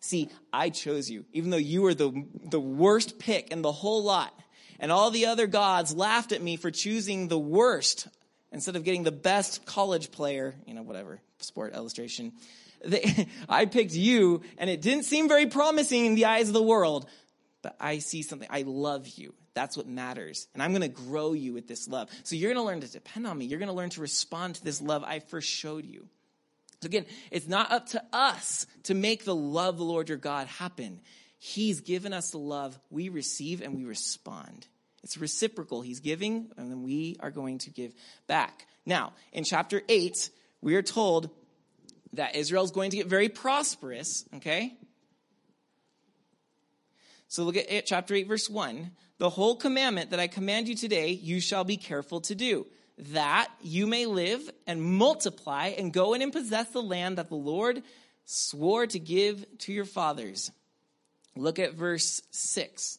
See, 0.00 0.30
I 0.52 0.70
chose 0.70 1.10
you, 1.10 1.26
even 1.32 1.50
though 1.50 1.58
you 1.58 1.82
were 1.82 1.94
the, 1.94 2.26
the 2.42 2.60
worst 2.60 3.18
pick 3.18 3.50
in 3.50 3.62
the 3.62 3.72
whole 3.72 4.02
lot. 4.02 4.34
And 4.78 4.90
all 4.90 5.10
the 5.10 5.26
other 5.26 5.46
gods 5.46 5.94
laughed 5.94 6.32
at 6.32 6.42
me 6.42 6.56
for 6.56 6.70
choosing 6.70 7.28
the 7.28 7.38
worst 7.38 8.08
instead 8.50 8.76
of 8.76 8.84
getting 8.84 9.02
the 9.02 9.12
best 9.12 9.66
college 9.66 10.10
player, 10.10 10.54
you 10.66 10.72
know, 10.74 10.82
whatever, 10.82 11.20
sport 11.38 11.74
illustration. 11.74 12.32
They, 12.82 13.28
I 13.46 13.66
picked 13.66 13.92
you, 13.92 14.40
and 14.56 14.70
it 14.70 14.80
didn't 14.80 15.04
seem 15.04 15.28
very 15.28 15.44
promising 15.44 16.06
in 16.06 16.14
the 16.14 16.24
eyes 16.24 16.48
of 16.48 16.54
the 16.54 16.62
world, 16.62 17.06
but 17.60 17.76
I 17.78 17.98
see 17.98 18.22
something. 18.22 18.48
I 18.50 18.62
love 18.66 19.06
you. 19.06 19.34
That's 19.52 19.76
what 19.76 19.86
matters. 19.86 20.48
And 20.54 20.62
I'm 20.62 20.70
going 20.70 20.80
to 20.80 20.88
grow 20.88 21.34
you 21.34 21.52
with 21.52 21.68
this 21.68 21.88
love. 21.88 22.08
So 22.22 22.36
you're 22.36 22.54
going 22.54 22.64
to 22.64 22.66
learn 22.66 22.80
to 22.80 22.90
depend 22.90 23.26
on 23.26 23.36
me. 23.36 23.44
You're 23.44 23.58
going 23.58 23.68
to 23.68 23.74
learn 23.74 23.90
to 23.90 24.00
respond 24.00 24.54
to 24.54 24.64
this 24.64 24.80
love 24.80 25.04
I 25.04 25.18
first 25.18 25.50
showed 25.50 25.84
you. 25.84 26.08
So 26.82 26.86
again, 26.86 27.04
it's 27.30 27.46
not 27.46 27.70
up 27.70 27.86
to 27.88 28.02
us 28.10 28.66
to 28.84 28.94
make 28.94 29.24
the 29.24 29.34
love 29.34 29.76
the 29.76 29.84
Lord 29.84 30.08
your 30.08 30.16
God 30.16 30.46
happen. 30.46 31.00
He's 31.38 31.80
given 31.80 32.14
us 32.14 32.30
the 32.30 32.38
love 32.38 32.78
we 32.88 33.10
receive 33.10 33.60
and 33.60 33.76
we 33.76 33.84
respond. 33.84 34.66
It's 35.02 35.18
reciprocal. 35.18 35.82
He's 35.82 36.00
giving 36.00 36.50
and 36.56 36.70
then 36.70 36.82
we 36.82 37.16
are 37.20 37.30
going 37.30 37.58
to 37.58 37.70
give 37.70 37.92
back. 38.26 38.66
Now, 38.86 39.12
in 39.32 39.44
chapter 39.44 39.82
8, 39.88 40.30
we 40.62 40.74
are 40.74 40.82
told 40.82 41.28
that 42.14 42.34
Israel 42.34 42.64
is 42.64 42.70
going 42.70 42.90
to 42.90 42.96
get 42.96 43.06
very 43.06 43.28
prosperous, 43.28 44.24
okay? 44.36 44.74
So 47.28 47.44
look 47.44 47.56
at 47.56 47.86
chapter 47.86 48.14
8, 48.14 48.26
verse 48.26 48.48
1. 48.48 48.90
The 49.18 49.30
whole 49.30 49.56
commandment 49.56 50.10
that 50.10 50.20
I 50.20 50.28
command 50.28 50.66
you 50.66 50.74
today, 50.74 51.10
you 51.10 51.40
shall 51.40 51.64
be 51.64 51.76
careful 51.76 52.22
to 52.22 52.34
do 52.34 52.66
that 53.08 53.48
you 53.62 53.86
may 53.86 54.06
live 54.06 54.48
and 54.66 54.82
multiply 54.82 55.68
and 55.68 55.92
go 55.92 56.14
in 56.14 56.22
and 56.22 56.32
possess 56.32 56.68
the 56.70 56.82
land 56.82 57.18
that 57.18 57.28
the 57.28 57.34
Lord 57.34 57.82
swore 58.24 58.86
to 58.86 58.98
give 58.98 59.44
to 59.58 59.72
your 59.72 59.84
fathers. 59.84 60.50
Look 61.36 61.58
at 61.58 61.74
verse 61.74 62.22
6. 62.30 62.98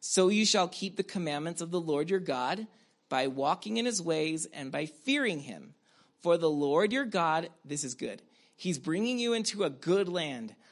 So 0.00 0.28
you 0.28 0.44
shall 0.44 0.68
keep 0.68 0.96
the 0.96 1.02
commandments 1.02 1.60
of 1.60 1.70
the 1.70 1.80
Lord 1.80 2.10
your 2.10 2.20
God 2.20 2.66
by 3.08 3.28
walking 3.28 3.76
in 3.76 3.84
his 3.84 4.00
ways 4.02 4.46
and 4.52 4.72
by 4.72 4.86
fearing 4.86 5.40
him. 5.40 5.74
For 6.22 6.36
the 6.36 6.50
Lord 6.50 6.92
your 6.92 7.04
God, 7.04 7.50
this 7.64 7.84
is 7.84 7.94
good. 7.94 8.22
He's 8.56 8.78
bringing 8.78 9.18
you 9.18 9.32
into 9.32 9.64
a 9.64 9.70
good 9.70 10.08
land 10.08 10.54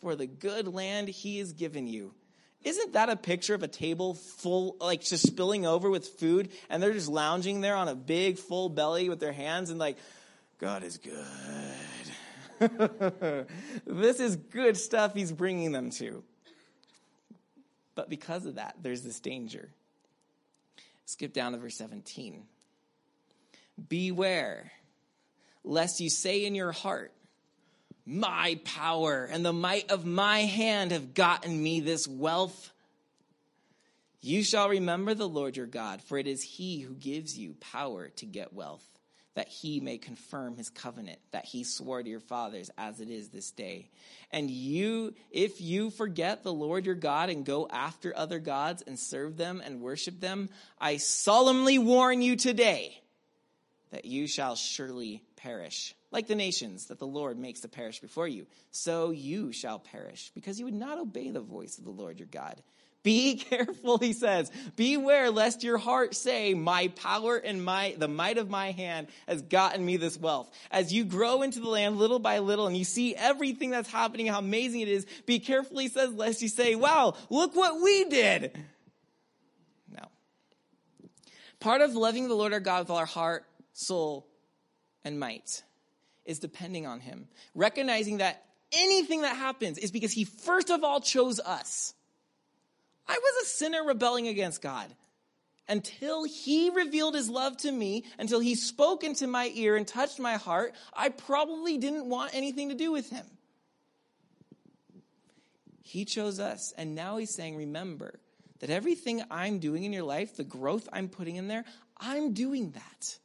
for 0.00 0.16
the 0.16 0.26
good 0.26 0.66
land 0.68 1.08
he 1.08 1.38
has 1.38 1.52
given 1.52 1.86
you. 1.86 2.14
Isn't 2.62 2.92
that 2.92 3.08
a 3.08 3.16
picture 3.16 3.54
of 3.54 3.62
a 3.62 3.68
table 3.68 4.14
full, 4.14 4.76
like 4.80 5.00
just 5.02 5.26
spilling 5.26 5.64
over 5.64 5.88
with 5.88 6.06
food, 6.06 6.50
and 6.68 6.82
they're 6.82 6.92
just 6.92 7.08
lounging 7.08 7.62
there 7.62 7.74
on 7.74 7.88
a 7.88 7.94
big 7.94 8.38
full 8.38 8.68
belly 8.68 9.08
with 9.08 9.18
their 9.18 9.32
hands 9.32 9.70
and 9.70 9.78
like, 9.78 9.96
God 10.58 10.82
is 10.82 10.98
good. 10.98 11.16
this 13.86 14.20
is 14.20 14.36
good 14.36 14.76
stuff 14.76 15.14
he's 15.14 15.32
bringing 15.32 15.72
them 15.72 15.90
to. 15.90 16.22
But 17.94 18.10
because 18.10 18.44
of 18.44 18.56
that, 18.56 18.76
there's 18.82 19.02
this 19.02 19.20
danger. 19.20 19.70
Skip 21.06 21.32
down 21.32 21.52
to 21.52 21.58
verse 21.58 21.76
17. 21.76 22.42
Beware 23.88 24.70
lest 25.64 26.00
you 26.00 26.10
say 26.10 26.44
in 26.44 26.54
your 26.54 26.72
heart, 26.72 27.12
my 28.10 28.58
power 28.64 29.24
and 29.30 29.44
the 29.44 29.52
might 29.52 29.88
of 29.92 30.04
my 30.04 30.40
hand 30.40 30.90
have 30.90 31.14
gotten 31.14 31.62
me 31.62 31.78
this 31.78 32.08
wealth. 32.08 32.72
You 34.20 34.42
shall 34.42 34.68
remember 34.68 35.14
the 35.14 35.28
Lord 35.28 35.56
your 35.56 35.66
God, 35.66 36.02
for 36.02 36.18
it 36.18 36.26
is 36.26 36.42
he 36.42 36.80
who 36.80 36.94
gives 36.94 37.38
you 37.38 37.54
power 37.60 38.08
to 38.16 38.26
get 38.26 38.52
wealth. 38.52 38.84
that 39.34 39.48
he 39.48 39.80
may 39.80 39.96
confirm 39.96 40.56
his 40.56 40.68
covenant 40.70 41.18
that 41.30 41.44
he 41.44 41.62
swore 41.62 42.02
to 42.02 42.08
your 42.08 42.20
fathers 42.20 42.70
as 42.76 43.00
it 43.00 43.08
is 43.08 43.28
this 43.28 43.52
day. 43.52 43.88
And 44.32 44.50
you, 44.50 45.14
if 45.30 45.60
you 45.60 45.90
forget 45.90 46.42
the 46.42 46.52
Lord 46.52 46.84
your 46.84 46.96
God 46.96 47.30
and 47.30 47.44
go 47.44 47.68
after 47.70 48.16
other 48.16 48.40
gods 48.40 48.82
and 48.86 48.98
serve 48.98 49.36
them 49.36 49.62
and 49.64 49.80
worship 49.80 50.20
them, 50.20 50.50
I 50.80 50.96
solemnly 50.96 51.78
warn 51.78 52.22
you 52.22 52.34
today 52.34 53.00
that 53.92 54.04
you 54.04 54.26
shall 54.26 54.56
surely 54.56 55.22
perish. 55.36 55.94
Like 56.12 56.26
the 56.26 56.34
nations 56.34 56.86
that 56.86 56.98
the 56.98 57.06
Lord 57.06 57.38
makes 57.38 57.60
to 57.60 57.68
perish 57.68 58.00
before 58.00 58.26
you, 58.26 58.46
so 58.72 59.10
you 59.10 59.52
shall 59.52 59.78
perish, 59.78 60.32
because 60.34 60.58
you 60.58 60.64
would 60.64 60.74
not 60.74 60.98
obey 60.98 61.30
the 61.30 61.40
voice 61.40 61.78
of 61.78 61.84
the 61.84 61.90
Lord 61.90 62.18
your 62.18 62.26
God. 62.26 62.60
Be 63.02 63.36
careful, 63.50 63.98
he 63.98 64.12
says. 64.12 64.50
Beware 64.76 65.30
lest 65.30 65.62
your 65.62 65.78
heart 65.78 66.14
say, 66.14 66.52
My 66.52 66.88
power 66.88 67.36
and 67.36 67.64
my 67.64 67.94
the 67.96 68.08
might 68.08 68.38
of 68.38 68.50
my 68.50 68.72
hand 68.72 69.06
has 69.28 69.42
gotten 69.42 69.84
me 69.84 69.96
this 69.96 70.18
wealth. 70.18 70.50
As 70.70 70.92
you 70.92 71.04
grow 71.04 71.42
into 71.42 71.60
the 71.60 71.68
land 71.68 71.96
little 71.96 72.18
by 72.18 72.40
little 72.40 72.66
and 72.66 72.76
you 72.76 72.84
see 72.84 73.14
everything 73.14 73.70
that's 73.70 73.90
happening, 73.90 74.26
how 74.26 74.40
amazing 74.40 74.80
it 74.80 74.88
is, 74.88 75.06
be 75.26 75.38
careful, 75.38 75.78
he 75.78 75.88
says, 75.88 76.12
lest 76.12 76.42
you 76.42 76.48
say, 76.48 76.74
Wow, 76.74 77.14
look 77.30 77.54
what 77.54 77.80
we 77.80 78.04
did. 78.04 78.58
No. 79.88 80.08
Part 81.60 81.80
of 81.82 81.94
loving 81.94 82.28
the 82.28 82.34
Lord 82.34 82.52
our 82.52 82.60
God 82.60 82.80
with 82.80 82.90
all 82.90 82.96
our 82.96 83.06
heart, 83.06 83.46
soul, 83.72 84.26
and 85.04 85.18
might 85.18 85.62
is 86.30 86.38
depending 86.38 86.86
on 86.86 87.00
him. 87.00 87.28
Recognizing 87.54 88.18
that 88.18 88.44
anything 88.72 89.22
that 89.22 89.36
happens 89.36 89.76
is 89.76 89.90
because 89.90 90.12
he 90.12 90.24
first 90.24 90.70
of 90.70 90.84
all 90.84 91.00
chose 91.00 91.40
us. 91.40 91.92
I 93.06 93.18
was 93.18 93.42
a 93.42 93.46
sinner 93.46 93.84
rebelling 93.84 94.28
against 94.28 94.62
God 94.62 94.86
until 95.68 96.24
he 96.24 96.70
revealed 96.70 97.14
his 97.14 97.30
love 97.30 97.56
to 97.58 97.70
me, 97.70 98.04
until 98.18 98.40
he 98.40 98.56
spoke 98.56 99.04
into 99.04 99.26
my 99.26 99.50
ear 99.54 99.76
and 99.76 99.86
touched 99.86 100.18
my 100.18 100.34
heart, 100.34 100.74
I 100.92 101.10
probably 101.10 101.78
didn't 101.78 102.06
want 102.06 102.34
anything 102.34 102.70
to 102.70 102.74
do 102.74 102.90
with 102.90 103.08
him. 103.10 103.24
He 105.82 106.04
chose 106.04 106.38
us, 106.40 106.72
and 106.76 106.94
now 106.94 107.16
he's 107.16 107.34
saying, 107.34 107.56
Remember 107.56 108.20
that 108.58 108.70
everything 108.70 109.22
I'm 109.30 109.58
doing 109.58 109.84
in 109.84 109.92
your 109.92 110.04
life, 110.04 110.36
the 110.36 110.44
growth 110.44 110.88
I'm 110.92 111.08
putting 111.08 111.36
in 111.36 111.48
there, 111.48 111.64
I'm 111.96 112.32
doing 112.32 112.72
that. 112.72 113.18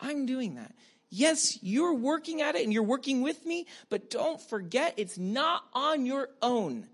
I'm 0.00 0.26
doing 0.26 0.54
that. 0.56 0.74
Yes, 1.14 1.58
you're 1.60 1.92
working 1.92 2.40
at 2.40 2.54
it 2.54 2.64
and 2.64 2.72
you're 2.72 2.82
working 2.82 3.20
with 3.20 3.44
me, 3.44 3.66
but 3.90 4.08
don't 4.08 4.40
forget 4.40 4.94
it's 4.96 5.18
not 5.18 5.62
on 5.74 6.06
your 6.06 6.30
own. 6.40 6.88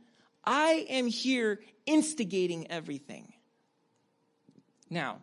I 0.45 0.87
am 0.89 1.07
here 1.07 1.61
instigating 1.87 2.69
everything. 2.69 3.33
Now, 4.91 5.19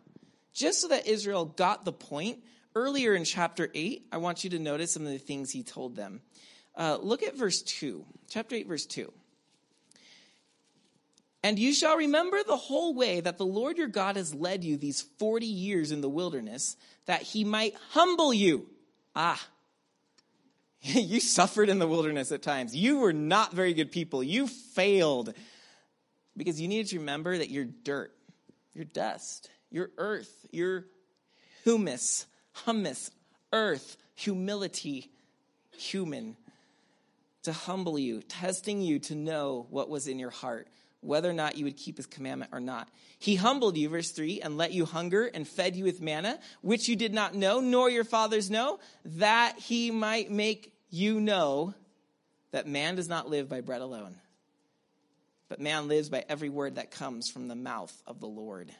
just 0.54 0.80
so 0.80 0.88
that 0.88 1.06
Israel 1.06 1.44
got 1.44 1.84
the 1.84 1.92
point, 1.92 2.38
earlier 2.74 3.14
in 3.14 3.24
chapter 3.24 3.68
8, 3.74 4.06
I 4.12 4.16
want 4.16 4.44
you 4.44 4.50
to 4.50 4.58
notice 4.58 4.92
some 4.92 5.04
of 5.04 5.12
the 5.12 5.18
things 5.18 5.50
he 5.50 5.62
told 5.62 5.94
them. 5.94 6.22
Uh, 6.74 6.96
look 6.98 7.22
at 7.22 7.36
verse 7.36 7.60
2, 7.60 8.02
chapter 8.30 8.56
8, 8.56 8.66
verse 8.66 8.86
2. 8.86 9.12
And 11.42 11.58
you 11.58 11.74
shall 11.74 11.98
remember 11.98 12.38
the 12.42 12.56
whole 12.56 12.94
way 12.94 13.20
that 13.20 13.36
the 13.36 13.44
Lord 13.44 13.76
your 13.76 13.88
God 13.88 14.16
has 14.16 14.34
led 14.34 14.64
you 14.64 14.78
these 14.78 15.02
40 15.18 15.44
years 15.44 15.92
in 15.92 16.00
the 16.00 16.08
wilderness, 16.08 16.78
that 17.04 17.20
he 17.20 17.44
might 17.44 17.74
humble 17.90 18.32
you 18.32 18.70
Ah, 19.16 19.42
you 20.82 21.20
suffered 21.20 21.70
in 21.70 21.78
the 21.78 21.88
wilderness 21.88 22.30
at 22.30 22.42
times. 22.42 22.76
You 22.76 22.98
were 22.98 23.14
not 23.14 23.52
very 23.52 23.72
good 23.72 23.90
people. 23.90 24.22
You 24.22 24.46
failed 24.46 25.32
because 26.36 26.60
you 26.60 26.68
needed 26.68 26.88
to 26.88 26.98
remember 26.98 27.38
that 27.38 27.50
you're 27.50 27.64
dirt, 27.64 28.12
you're 28.74 28.84
dust, 28.84 29.48
you're 29.70 29.90
earth, 29.96 30.46
you're 30.52 30.84
humus, 31.64 32.26
hummus, 32.66 33.10
earth, 33.52 33.96
humility, 34.14 35.10
human. 35.76 36.36
To 37.44 37.52
humble 37.52 37.98
you, 37.98 38.22
testing 38.22 38.82
you 38.82 38.98
to 39.00 39.14
know 39.14 39.66
what 39.70 39.88
was 39.88 40.08
in 40.08 40.18
your 40.18 40.30
heart, 40.30 40.66
whether 41.06 41.30
or 41.30 41.34
not 41.34 41.56
you 41.56 41.64
would 41.64 41.76
keep 41.76 41.96
his 41.96 42.06
commandment 42.06 42.50
or 42.52 42.60
not. 42.60 42.88
He 43.18 43.36
humbled 43.36 43.76
you, 43.76 43.88
verse 43.88 44.10
3, 44.10 44.40
and 44.40 44.56
let 44.56 44.72
you 44.72 44.84
hunger 44.84 45.26
and 45.26 45.46
fed 45.46 45.76
you 45.76 45.84
with 45.84 46.00
manna, 46.00 46.38
which 46.62 46.88
you 46.88 46.96
did 46.96 47.14
not 47.14 47.34
know, 47.34 47.60
nor 47.60 47.88
your 47.88 48.04
fathers 48.04 48.50
know, 48.50 48.78
that 49.04 49.58
he 49.58 49.90
might 49.90 50.30
make 50.30 50.72
you 50.90 51.20
know 51.20 51.74
that 52.50 52.66
man 52.66 52.96
does 52.96 53.08
not 53.08 53.28
live 53.28 53.48
by 53.48 53.60
bread 53.60 53.80
alone, 53.80 54.16
but 55.48 55.60
man 55.60 55.88
lives 55.88 56.08
by 56.08 56.24
every 56.28 56.48
word 56.48 56.76
that 56.76 56.90
comes 56.90 57.30
from 57.30 57.48
the 57.48 57.54
mouth 57.54 57.94
of 58.06 58.20
the 58.20 58.26
Lord. 58.26 58.70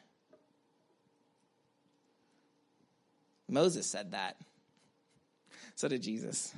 Moses 3.49 3.87
said 3.87 4.13
that. 4.13 4.37
So 5.77 5.89
did 5.89 6.03
Jesus. 6.03 6.53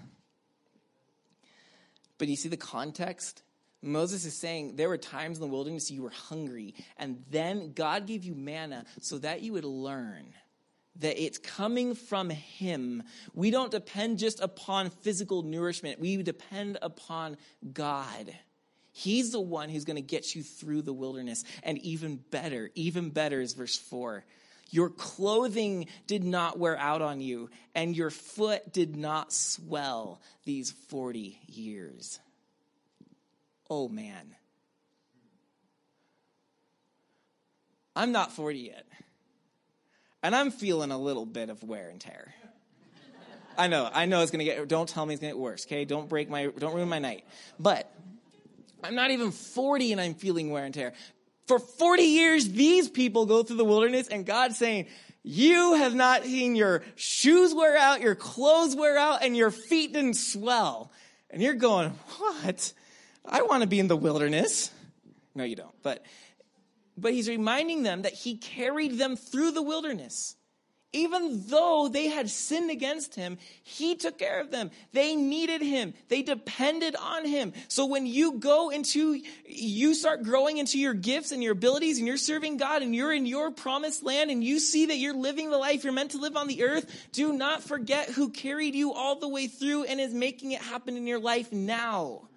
But 2.18 2.28
you 2.28 2.37
see 2.37 2.48
the 2.48 2.57
context? 2.57 3.42
Moses 3.82 4.24
is 4.24 4.34
saying 4.34 4.76
there 4.76 4.88
were 4.88 4.98
times 4.98 5.38
in 5.38 5.40
the 5.40 5.46
wilderness 5.46 5.90
you 5.90 6.02
were 6.02 6.10
hungry, 6.10 6.74
and 6.96 7.24
then 7.30 7.72
God 7.72 8.06
gave 8.06 8.24
you 8.24 8.34
manna 8.34 8.84
so 9.00 9.18
that 9.18 9.42
you 9.42 9.52
would 9.52 9.64
learn 9.64 10.34
that 10.96 11.22
it's 11.22 11.38
coming 11.38 11.94
from 11.94 12.30
Him. 12.30 13.02
We 13.32 13.50
don't 13.50 13.70
depend 13.70 14.18
just 14.18 14.40
upon 14.40 14.90
physical 14.90 15.42
nourishment, 15.42 16.00
we 16.00 16.22
depend 16.22 16.78
upon 16.82 17.36
God. 17.72 18.34
He's 18.90 19.30
the 19.30 19.40
one 19.40 19.68
who's 19.68 19.84
going 19.84 19.96
to 19.96 20.02
get 20.02 20.34
you 20.34 20.42
through 20.42 20.82
the 20.82 20.92
wilderness. 20.92 21.44
And 21.62 21.78
even 21.78 22.16
better, 22.16 22.70
even 22.74 23.10
better 23.10 23.40
is 23.40 23.52
verse 23.52 23.76
4. 23.76 24.24
Your 24.70 24.90
clothing 24.90 25.86
did 26.08 26.24
not 26.24 26.58
wear 26.58 26.76
out 26.76 27.00
on 27.00 27.20
you, 27.20 27.48
and 27.76 27.96
your 27.96 28.10
foot 28.10 28.72
did 28.72 28.96
not 28.96 29.32
swell 29.32 30.20
these 30.44 30.72
40 30.72 31.38
years 31.46 32.18
oh 33.70 33.88
man. 33.88 34.35
I'm 37.94 38.12
not 38.12 38.33
40 38.33 38.59
yet. 38.59 38.87
And 40.22 40.35
I'm 40.35 40.50
feeling 40.50 40.90
a 40.90 40.98
little 40.98 41.26
bit 41.26 41.50
of 41.50 41.62
wear 41.62 41.88
and 41.88 42.00
tear. 42.00 42.35
I 43.57 43.66
know, 43.66 43.90
I 43.92 44.07
know 44.07 44.22
it's 44.22 44.31
gonna 44.31 44.44
get, 44.44 44.68
don't 44.68 44.88
tell 44.88 45.04
me 45.04 45.14
it's 45.14 45.20
gonna 45.20 45.33
get 45.33 45.38
worse, 45.38 45.66
okay? 45.66 45.85
Don't 45.85 46.09
break 46.09 46.31
my, 46.31 46.46
don't 46.46 46.74
ruin 46.74 46.88
my 46.88 47.00
night. 47.00 47.24
But 47.59 47.92
I'm 48.85 48.94
not 48.94 49.11
even 49.11 49.33
40 49.33 49.92
and 49.92 50.00
I'm 50.00 50.14
feeling 50.14 50.50
wear 50.50 50.64
and 50.64 50.72
tear. 50.72 50.92
For 51.48 51.59
40 51.59 52.02
years, 52.02 52.48
these 52.48 52.88
people 52.88 53.26
go 53.26 53.42
through 53.42 53.57
the 53.57 53.64
wilderness 53.64 54.07
and 54.09 54.24
God's 54.24 54.57
saying, 54.57 54.87
you 55.24 55.74
have 55.74 55.94
not 55.94 56.24
seen 56.24 56.54
your 56.54 56.83
shoes 56.94 57.52
wear 57.52 57.76
out, 57.76 58.00
your 58.00 58.14
clothes 58.14 58.76
wear 58.76 58.96
out, 58.96 59.24
and 59.24 59.37
your 59.37 59.50
feet 59.50 59.92
didn't 59.92 60.14
swell. 60.14 60.92
And 61.31 61.42
you're 61.42 61.54
going, 61.54 61.90
what? 62.18 62.72
I 63.24 63.42
want 63.42 63.62
to 63.62 63.68
be 63.68 63.78
in 63.78 63.88
the 63.88 63.96
wilderness. 63.96 64.70
No, 65.35 65.44
you 65.44 65.57
don't. 65.57 65.74
But, 65.83 66.04
but 66.96 67.12
he's 67.12 67.28
reminding 67.28 67.83
them 67.83 68.02
that 68.02 68.12
he 68.14 68.37
carried 68.37 68.98
them 68.98 69.16
through 69.16 69.52
the 69.52 69.62
wilderness. 69.62 70.35
Even 70.94 71.46
though 71.48 71.90
they 71.92 72.09
had 72.09 72.31
sinned 72.31 72.70
against 72.70 73.14
him, 73.14 73.37
he 73.62 73.94
took 73.94 74.18
care 74.18 74.40
of 74.40 74.50
them. 74.50 74.70
They 74.92 75.16
needed 75.16 75.61
him. 75.61 75.92
They 76.09 76.22
depended 76.22 76.96
on 76.96 77.26
him. 77.26 77.52
So 77.68 77.85
when 77.85 78.07
you 78.07 78.38
go 78.38 78.70
into, 78.70 79.20
you 79.44 79.92
start 79.92 80.22
growing 80.22 80.57
into 80.57 80.78
your 80.78 80.94
gifts 80.94 81.31
and 81.31 81.42
your 81.42 81.52
abilities 81.52 81.98
and 81.98 82.07
you're 82.07 82.16
serving 82.16 82.57
God 82.57 82.81
and 82.81 82.94
you're 82.94 83.12
in 83.12 83.26
your 83.26 83.50
promised 83.50 84.02
land 84.02 84.31
and 84.31 84.42
you 84.42 84.59
see 84.59 84.87
that 84.87 84.96
you're 84.96 85.14
living 85.14 85.50
the 85.50 85.59
life 85.59 85.85
you're 85.85 85.92
meant 85.92 86.12
to 86.12 86.18
live 86.18 86.38
on 86.38 86.48
the 86.48 86.64
earth, 86.64 87.09
do 87.12 87.35
not 87.35 87.62
forget 87.62 88.09
who 88.09 88.31
carried 88.31 88.74
you 88.74 88.94
all 88.94 89.16
the 89.20 89.28
way 89.28 89.46
through 89.46 89.85
and 89.85 90.00
is 90.00 90.14
making 90.14 90.52
it 90.52 90.62
happen 90.62 90.96
in 90.96 91.07
your 91.07 91.20
life 91.20 91.52
now. 91.52 92.28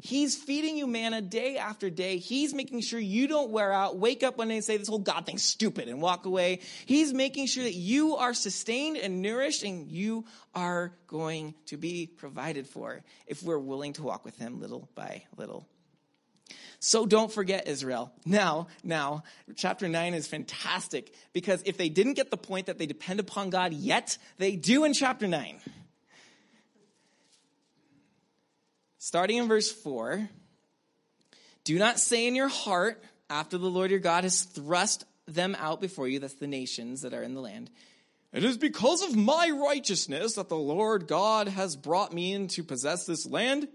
He's 0.00 0.36
feeding 0.36 0.76
you 0.76 0.86
manna 0.86 1.20
day 1.20 1.56
after 1.56 1.90
day. 1.90 2.18
He's 2.18 2.54
making 2.54 2.82
sure 2.82 3.00
you 3.00 3.26
don't 3.26 3.50
wear 3.50 3.72
out, 3.72 3.98
wake 3.98 4.22
up 4.22 4.38
one 4.38 4.48
day 4.48 4.54
and 4.54 4.64
say, 4.64 4.76
this 4.76 4.86
whole 4.86 5.00
God 5.00 5.26
thing's 5.26 5.42
stupid 5.42 5.88
and 5.88 6.00
walk 6.00 6.24
away. 6.24 6.60
He's 6.86 7.12
making 7.12 7.48
sure 7.48 7.64
that 7.64 7.74
you 7.74 8.16
are 8.16 8.32
sustained 8.32 8.96
and 8.96 9.22
nourished 9.22 9.64
and 9.64 9.90
you 9.90 10.24
are 10.54 10.92
going 11.08 11.54
to 11.66 11.76
be 11.76 12.06
provided 12.06 12.68
for 12.68 13.02
if 13.26 13.42
we're 13.42 13.58
willing 13.58 13.94
to 13.94 14.04
walk 14.04 14.24
with 14.24 14.38
him 14.38 14.60
little 14.60 14.88
by 14.94 15.24
little. 15.36 15.66
So 16.78 17.04
don't 17.04 17.32
forget 17.32 17.66
Israel. 17.66 18.12
Now, 18.24 18.68
now, 18.84 19.24
chapter 19.56 19.88
9 19.88 20.14
is 20.14 20.28
fantastic 20.28 21.12
because 21.32 21.60
if 21.66 21.76
they 21.76 21.88
didn't 21.88 22.14
get 22.14 22.30
the 22.30 22.36
point 22.36 22.66
that 22.66 22.78
they 22.78 22.86
depend 22.86 23.18
upon 23.18 23.50
God 23.50 23.72
yet, 23.72 24.16
they 24.38 24.54
do 24.54 24.84
in 24.84 24.94
chapter 24.94 25.26
9. 25.26 25.60
Starting 28.98 29.38
in 29.38 29.48
verse 29.48 29.70
4 29.70 30.28
Do 31.64 31.78
not 31.78 31.98
say 31.98 32.26
in 32.26 32.34
your 32.34 32.48
heart, 32.48 33.02
after 33.30 33.58
the 33.58 33.70
Lord 33.70 33.90
your 33.90 34.00
God 34.00 34.24
has 34.24 34.42
thrust 34.42 35.04
them 35.26 35.56
out 35.58 35.80
before 35.80 36.08
you, 36.08 36.18
that's 36.18 36.34
the 36.34 36.46
nations 36.46 37.02
that 37.02 37.14
are 37.14 37.22
in 37.22 37.34
the 37.34 37.40
land, 37.40 37.70
it 38.32 38.44
is 38.44 38.58
because 38.58 39.02
of 39.02 39.16
my 39.16 39.50
righteousness 39.50 40.34
that 40.34 40.48
the 40.48 40.56
Lord 40.56 41.06
God 41.06 41.48
has 41.48 41.76
brought 41.76 42.12
me 42.12 42.32
in 42.32 42.48
to 42.48 42.62
possess 42.62 43.06
this 43.06 43.26
land. 43.26 43.68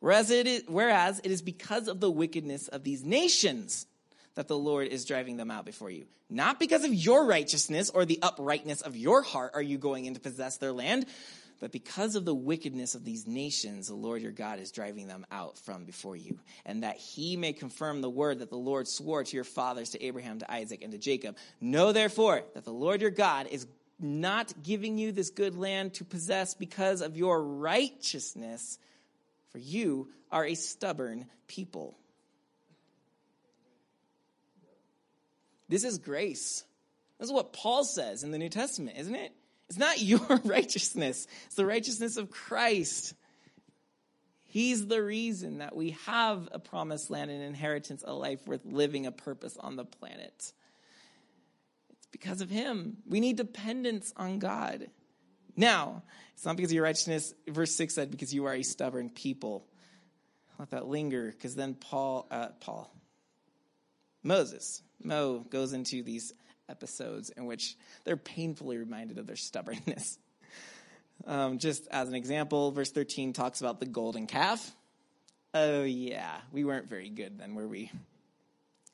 Whereas 0.00 0.30
it 0.30 0.46
is, 0.46 0.62
whereas 0.66 1.20
it 1.22 1.30
is 1.30 1.42
because 1.42 1.88
of 1.88 2.00
the 2.00 2.10
wickedness 2.10 2.68
of 2.68 2.82
these 2.82 3.04
nations 3.04 3.86
that 4.34 4.48
the 4.48 4.58
Lord 4.58 4.88
is 4.88 5.04
driving 5.04 5.36
them 5.36 5.50
out 5.50 5.64
before 5.64 5.90
you. 5.90 6.06
Not 6.30 6.58
because 6.58 6.84
of 6.84 6.94
your 6.94 7.26
righteousness 7.26 7.90
or 7.90 8.04
the 8.04 8.18
uprightness 8.20 8.80
of 8.80 8.96
your 8.96 9.22
heart 9.22 9.52
are 9.54 9.62
you 9.62 9.78
going 9.78 10.06
in 10.06 10.14
to 10.14 10.20
possess 10.20 10.56
their 10.56 10.72
land, 10.72 11.06
but 11.60 11.72
because 11.72 12.14
of 12.14 12.24
the 12.24 12.34
wickedness 12.34 12.94
of 12.94 13.04
these 13.04 13.26
nations, 13.26 13.88
the 13.88 13.94
Lord 13.94 14.22
your 14.22 14.32
God 14.32 14.58
is 14.58 14.70
driving 14.70 15.06
them 15.06 15.24
out 15.30 15.58
from 15.58 15.84
before 15.84 16.16
you, 16.16 16.38
and 16.64 16.82
that 16.82 16.96
he 16.96 17.36
may 17.36 17.52
confirm 17.52 18.00
the 18.00 18.10
word 18.10 18.40
that 18.40 18.50
the 18.50 18.56
Lord 18.56 18.88
swore 18.88 19.24
to 19.24 19.34
your 19.34 19.44
fathers, 19.44 19.90
to 19.90 20.04
Abraham, 20.04 20.38
to 20.40 20.52
Isaac, 20.52 20.82
and 20.82 20.92
to 20.92 20.98
Jacob. 20.98 21.36
Know 21.60 21.92
therefore 21.92 22.42
that 22.54 22.64
the 22.64 22.72
Lord 22.72 23.00
your 23.00 23.10
God 23.10 23.46
is 23.50 23.66
not 24.00 24.52
giving 24.62 24.98
you 24.98 25.12
this 25.12 25.30
good 25.30 25.56
land 25.56 25.94
to 25.94 26.04
possess 26.04 26.54
because 26.54 27.00
of 27.00 27.16
your 27.16 27.42
righteousness, 27.42 28.78
for 29.50 29.58
you 29.58 30.08
are 30.30 30.44
a 30.44 30.54
stubborn 30.54 31.26
people. 31.46 31.96
This 35.68 35.84
is 35.84 35.98
grace. 35.98 36.64
This 37.18 37.28
is 37.28 37.32
what 37.32 37.52
Paul 37.52 37.84
says 37.84 38.24
in 38.24 38.32
the 38.32 38.38
New 38.38 38.48
Testament, 38.48 38.98
isn't 38.98 39.14
it? 39.14 39.32
It's 39.68 39.78
not 39.78 40.00
your 40.00 40.20
righteousness, 40.44 41.26
it's 41.46 41.56
the 41.56 41.66
righteousness 41.66 42.16
of 42.16 42.30
Christ. 42.30 43.14
He's 44.46 44.86
the 44.86 45.02
reason 45.02 45.58
that 45.58 45.74
we 45.74 45.96
have 46.06 46.48
a 46.52 46.60
promised 46.60 47.10
land, 47.10 47.28
an 47.28 47.40
inheritance, 47.40 48.04
a 48.06 48.12
life 48.12 48.46
worth 48.46 48.64
living, 48.64 49.04
a 49.04 49.10
purpose 49.10 49.56
on 49.58 49.74
the 49.74 49.84
planet. 49.84 50.52
It's 51.90 52.06
because 52.12 52.40
of 52.40 52.50
Him. 52.50 52.98
We 53.04 53.18
need 53.18 53.36
dependence 53.36 54.12
on 54.16 54.38
God. 54.38 54.90
Now, 55.56 56.04
it's 56.34 56.44
not 56.44 56.56
because 56.56 56.70
of 56.70 56.76
your 56.76 56.84
righteousness. 56.84 57.34
Verse 57.48 57.74
6 57.74 57.94
said, 57.94 58.12
because 58.12 58.32
you 58.32 58.44
are 58.44 58.54
a 58.54 58.62
stubborn 58.62 59.10
people. 59.10 59.66
Let 60.60 60.70
that 60.70 60.86
linger, 60.86 61.32
because 61.32 61.56
then 61.56 61.74
Paul, 61.74 62.28
uh, 62.30 62.50
Paul, 62.60 62.94
Moses, 64.22 64.82
Mo 65.02 65.44
goes 65.50 65.72
into 65.72 66.04
these 66.04 66.32
episodes 66.68 67.30
in 67.30 67.46
which 67.46 67.76
they're 68.04 68.16
painfully 68.16 68.76
reminded 68.76 69.18
of 69.18 69.26
their 69.26 69.36
stubbornness. 69.36 70.18
Um, 71.26 71.58
just 71.58 71.86
as 71.88 72.08
an 72.08 72.14
example, 72.14 72.72
verse 72.72 72.90
13 72.90 73.32
talks 73.32 73.60
about 73.60 73.80
the 73.80 73.86
golden 73.86 74.26
calf. 74.26 74.74
Oh, 75.54 75.84
yeah, 75.84 76.36
we 76.52 76.64
weren't 76.64 76.88
very 76.88 77.08
good 77.08 77.38
then, 77.38 77.54
were 77.54 77.68
we? 77.68 77.90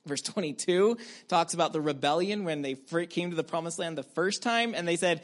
Verse 0.07 0.23
22 0.23 0.99
talks 1.29 1.55
about 1.55 1.73
the 1.73 1.81
rebellion 1.81 2.45
when 2.45 2.63
they 2.63 2.75
came 3.07 3.31
to 3.31 3.37
the 3.37 3.45
promised 3.45 3.79
land 3.79 3.99
the 3.99 4.03
first 4.03 4.43
time 4.43 4.75
and 4.75 4.87
they 4.87 4.97
said, 4.97 5.23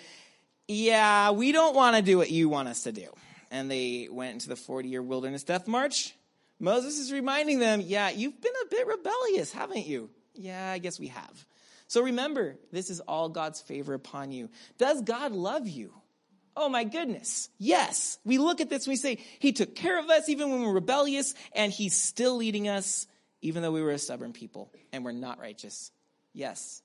Yeah, 0.69 1.31
we 1.31 1.53
don't 1.53 1.75
want 1.75 1.97
to 1.97 2.03
do 2.03 2.19
what 2.19 2.31
you 2.31 2.49
want 2.49 2.69
us 2.69 2.83
to 2.85 2.93
do. 2.93 3.09
And 3.51 3.71
they 3.71 4.09
went 4.11 4.35
into 4.35 4.49
the 4.49 4.57
40 4.57 4.89
year 4.89 5.03
wilderness 5.03 5.45
death 5.45 5.67
march. 5.67 6.15
Moses 6.59 6.99
is 6.99 7.13
reminding 7.13 7.59
them, 7.59 7.81
Yeah, 7.81 8.11
you've 8.11 8.41
been 8.41 8.53
a 8.65 8.69
bit 8.69 8.87
rebellious, 8.87 9.53
haven't 9.53 9.87
you? 9.87 10.11
Yeah, 10.35 10.71
I 10.71 10.79
guess 10.79 10.99
we 10.99 11.09
have. 11.09 11.47
So 11.89 12.03
remember, 12.03 12.57
this 12.73 12.91
is 12.91 13.01
all 13.01 13.29
God's 13.29 13.61
favor 13.61 13.95
upon 13.95 14.33
you. 14.33 14.51
Does 14.79 15.03
God 15.03 15.33
love 15.33 15.69
you? 15.69 15.93
Oh 16.57 16.69
my 16.69 16.85
goodness. 16.85 17.49
Yes. 17.59 18.19
We 18.25 18.39
look 18.39 18.61
at 18.61 18.71
this 18.71 18.87
and 18.87 18.93
we 18.93 18.97
say, 18.97 19.19
He 19.39 19.53
took 19.53 19.75
care 19.75 19.99
of 19.99 20.09
us 20.09 20.29
even 20.29 20.51
when 20.51 20.61
we 20.61 20.67
were 20.67 20.73
rebellious, 20.73 21.35
and 21.53 21.71
He's 21.71 21.95
still 21.95 22.37
leading 22.37 22.69
us 22.69 23.07
even 23.43 23.63
though 23.63 23.71
we 23.71 23.83
were 23.83 23.91
a 23.91 23.99
stubborn 23.99 24.33
people 24.33 24.73
and 24.93 25.05
we're 25.05 25.13
not 25.13 25.39
righteous. 25.39 25.93
Yes. 26.33 26.83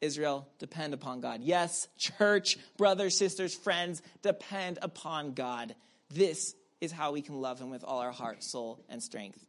Israel, 0.00 0.48
depend 0.58 0.94
upon 0.94 1.20
God. 1.20 1.40
Yes, 1.42 1.88
church, 1.98 2.56
brothers, 2.76 3.16
sisters, 3.16 3.54
friends, 3.54 4.00
depend 4.22 4.78
upon 4.80 5.32
God. 5.34 5.74
This 6.10 6.54
is 6.80 6.92
how 6.92 7.12
we 7.12 7.20
can 7.20 7.40
love 7.40 7.60
Him 7.60 7.70
with 7.70 7.82
all 7.82 7.98
our 7.98 8.12
heart, 8.12 8.44
soul, 8.44 8.84
and 8.88 9.02
strength. 9.02 9.44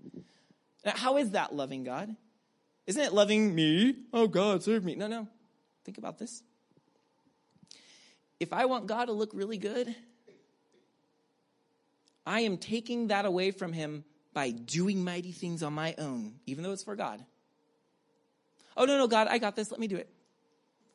Now, 0.83 0.93
how 0.95 1.17
is 1.17 1.31
that 1.31 1.53
loving 1.53 1.83
God? 1.83 2.15
Isn't 2.89 3.03
it 3.03 3.13
loving 3.13 3.53
me? 3.53 3.93
Oh, 4.11 4.25
God, 4.25 4.63
serve 4.63 4.83
me. 4.83 4.95
No, 4.95 5.05
no. 5.05 5.27
Think 5.85 5.99
about 5.99 6.17
this. 6.17 6.41
If 8.39 8.51
I 8.51 8.65
want 8.65 8.87
God 8.87 9.05
to 9.05 9.11
look 9.11 9.29
really 9.31 9.59
good, 9.59 9.95
I 12.25 12.39
am 12.41 12.57
taking 12.57 13.09
that 13.09 13.25
away 13.25 13.51
from 13.51 13.73
Him 13.73 14.05
by 14.33 14.49
doing 14.49 15.03
mighty 15.03 15.31
things 15.31 15.61
on 15.61 15.71
my 15.71 15.93
own, 15.99 16.39
even 16.47 16.63
though 16.63 16.71
it's 16.71 16.81
for 16.81 16.95
God. 16.95 17.23
Oh, 18.75 18.85
no, 18.85 18.97
no, 18.97 19.07
God, 19.07 19.27
I 19.29 19.37
got 19.37 19.55
this. 19.55 19.69
Let 19.69 19.79
me 19.79 19.87
do 19.87 19.97
it. 19.97 20.09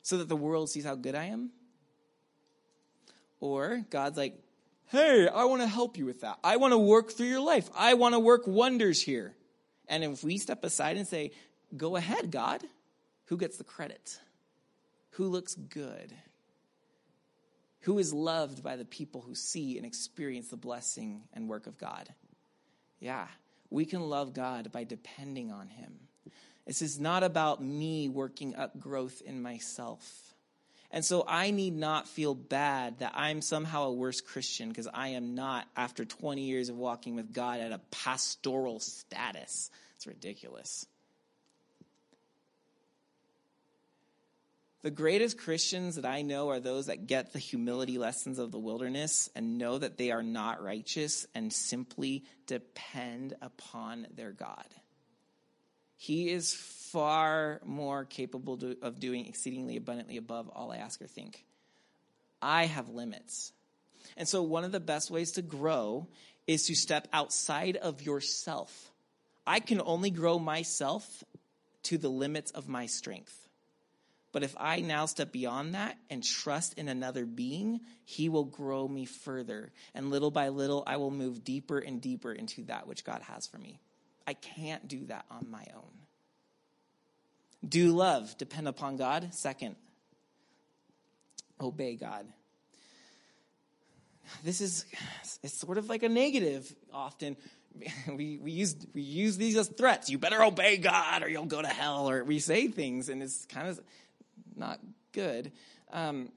So 0.03 0.17
that 0.17 0.29
the 0.29 0.35
world 0.35 0.71
sees 0.71 0.85
how 0.85 0.97
good 0.97 1.15
I 1.15 1.27
am. 1.27 1.51
Or 3.39 3.85
God's 3.91 4.19
like, 4.19 4.37
hey, 4.87 5.29
I 5.29 5.45
want 5.45 5.63
to 5.63 5.69
help 5.69 5.97
you 5.97 6.07
with 6.07 6.23
that. 6.23 6.41
I 6.43 6.57
want 6.57 6.73
to 6.73 6.79
work 6.79 7.13
through 7.13 7.29
your 7.29 7.41
life. 7.41 7.71
I 7.73 7.95
want 7.95 8.17
to 8.17 8.19
work 8.19 8.49
wonders 8.49 9.01
here. 9.01 9.37
And 9.87 10.03
if 10.03 10.25
we 10.25 10.39
step 10.39 10.65
aside 10.65 10.97
and 10.97 11.07
say, 11.07 11.31
Go 11.77 11.97
ahead, 11.97 12.31
God. 12.31 12.63
Who 13.27 13.37
gets 13.37 13.57
the 13.57 13.65
credit? 13.65 14.19
Who 15.13 15.29
looks 15.29 15.55
good? 15.55 16.13
Who 17.81 17.99
is 17.99 18.13
loved 18.13 18.63
by 18.63 18.77
the 18.77 18.85
people 18.85 19.21
who 19.21 19.35
see 19.35 19.77
and 19.77 19.87
experience 19.87 20.49
the 20.49 20.57
blessing 20.57 21.23
and 21.33 21.49
work 21.49 21.67
of 21.67 21.79
God? 21.79 22.09
Yeah, 22.99 23.27
we 23.71 23.85
can 23.85 24.01
love 24.01 24.33
God 24.33 24.73
by 24.73 24.85
depending 24.85 25.53
on 25.53 25.69
Him. 25.69 25.95
This 26.67 26.81
is 26.81 26.99
not 26.99 27.23
about 27.23 27.63
me 27.63 28.09
working 28.09 28.57
up 28.57 28.79
growth 28.81 29.21
in 29.21 29.43
myself. 29.43 30.35
And 30.91 31.05
so 31.05 31.25
I 31.27 31.51
need 31.51 31.75
not 31.75 32.09
feel 32.09 32.35
bad 32.35 33.01
that 33.01 33.13
I'm 33.15 33.43
somehow 33.43 33.85
a 33.85 33.93
worse 33.93 34.21
Christian 34.21 34.69
because 34.69 34.89
I 34.95 35.09
am 35.09 35.35
not, 35.35 35.67
after 35.77 36.05
20 36.05 36.43
years 36.43 36.69
of 36.69 36.77
walking 36.77 37.17
with 37.17 37.33
God, 37.33 37.61
at 37.61 37.73
a 37.73 37.81
pastoral 37.91 38.81
status. 38.81 39.71
It's 39.97 40.07
ridiculous. 40.07 40.87
The 44.85 44.91
greatest 44.91 45.39
Christians 45.39 45.97
that 45.97 46.05
I 46.05 46.21
know 46.21 46.51
are 46.51 46.61
those 46.61 46.87
that 46.87 47.07
get 47.07 47.33
the 47.33 47.39
humility 47.39 47.97
lessons 47.97 48.39
of 48.39 48.53
the 48.53 48.59
wilderness 48.59 49.31
and 49.35 49.57
know 49.57 49.79
that 49.79 49.97
they 49.97 50.11
are 50.11 50.23
not 50.23 50.63
righteous 50.63 51.27
and 51.35 51.51
simply 51.51 52.23
depend 52.47 53.33
upon 53.41 54.07
their 54.15 54.33
God. 54.33 54.67
He 55.97 56.29
is 56.29 56.53
far 56.53 57.63
more 57.65 58.05
capable 58.05 58.59
of 58.83 59.01
doing 59.01 59.25
exceedingly 59.25 59.79
abundantly 59.79 60.19
above 60.19 60.51
all 60.51 60.71
I 60.71 60.77
ask 60.77 61.01
or 61.01 61.07
think. 61.07 61.47
I 62.43 62.67
have 62.67 62.91
limits. 62.91 63.55
And 64.19 64.29
so, 64.29 64.43
one 64.43 64.65
of 64.65 64.73
the 64.73 64.81
best 64.81 65.11
ways 65.11 65.33
to 65.33 65.43
grow 65.43 66.09
is 66.47 66.67
to 66.67 66.75
step 66.75 67.09
outside 67.11 67.79
of 67.79 68.03
yourself. 68.03 68.93
I 69.47 69.61
can 69.61 69.81
only 69.81 70.11
grow 70.11 70.39
myself 70.39 71.25
to 71.85 71.97
the 71.97 72.11
limits 72.11 72.51
of 72.51 72.69
my 72.69 72.85
strength. 72.85 73.44
But 74.35 74.43
if 74.43 74.57
I 74.59 74.81
now 74.81 75.07
step 75.07 75.31
beyond 75.31 75.77
that 75.77 75.97
and 76.11 76.21
trust 76.21 76.77
in 76.77 76.89
another 76.89 77.25
being, 77.25 77.81
he 78.05 78.29
will 78.29 78.43
grow 78.43 78.89
me 78.89 79.05
further. 79.05 79.71
And 79.95 80.11
little 80.11 80.33
by 80.33 80.49
little, 80.49 80.83
I 80.89 80.97
will 80.97 81.13
move 81.13 81.45
deeper 81.45 81.79
and 81.79 82.01
deeper 82.01 82.33
into 82.33 82.65
that 82.65 82.89
which 82.89 83.05
God 83.05 83.23
has 83.23 83.47
for 83.47 83.59
me. 83.59 83.79
I 84.27 84.35
can't 84.35 84.89
do 84.89 85.07
that 85.07 85.25
on 85.31 85.47
my 85.53 85.65
own. 85.77 85.93
Do 87.67 87.93
love, 87.93 88.37
depend 88.37 88.67
upon 88.67 88.97
God. 88.97 89.33
Second, 89.33 89.77
obey 91.61 91.95
God. 91.95 92.27
This 94.43 94.61
is 94.61 94.85
it's 95.45 95.57
sort 95.57 95.79
of 95.79 95.89
like 95.89 96.03
a 96.03 96.09
negative 96.09 96.75
often. 96.93 97.37
We, 98.07 98.39
we 98.39 98.53
use 98.53 98.77
we 98.95 99.03
use 99.03 99.37
these 99.37 99.57
as 99.57 99.67
threats. 99.67 100.09
You 100.09 100.17
better 100.17 100.41
obey 100.45 100.77
God 100.77 101.25
or 101.25 101.29
you'll 101.29 101.47
go 101.47 101.61
to 101.61 101.67
hell, 101.67 102.09
or 102.09 102.23
we 102.23 102.39
say 102.39 102.69
things, 102.69 103.09
and 103.09 103.21
it's 103.21 103.47
kind 103.47 103.67
of 103.67 103.81
not 104.57 104.81
good. 105.13 105.53
Um, 105.93 106.31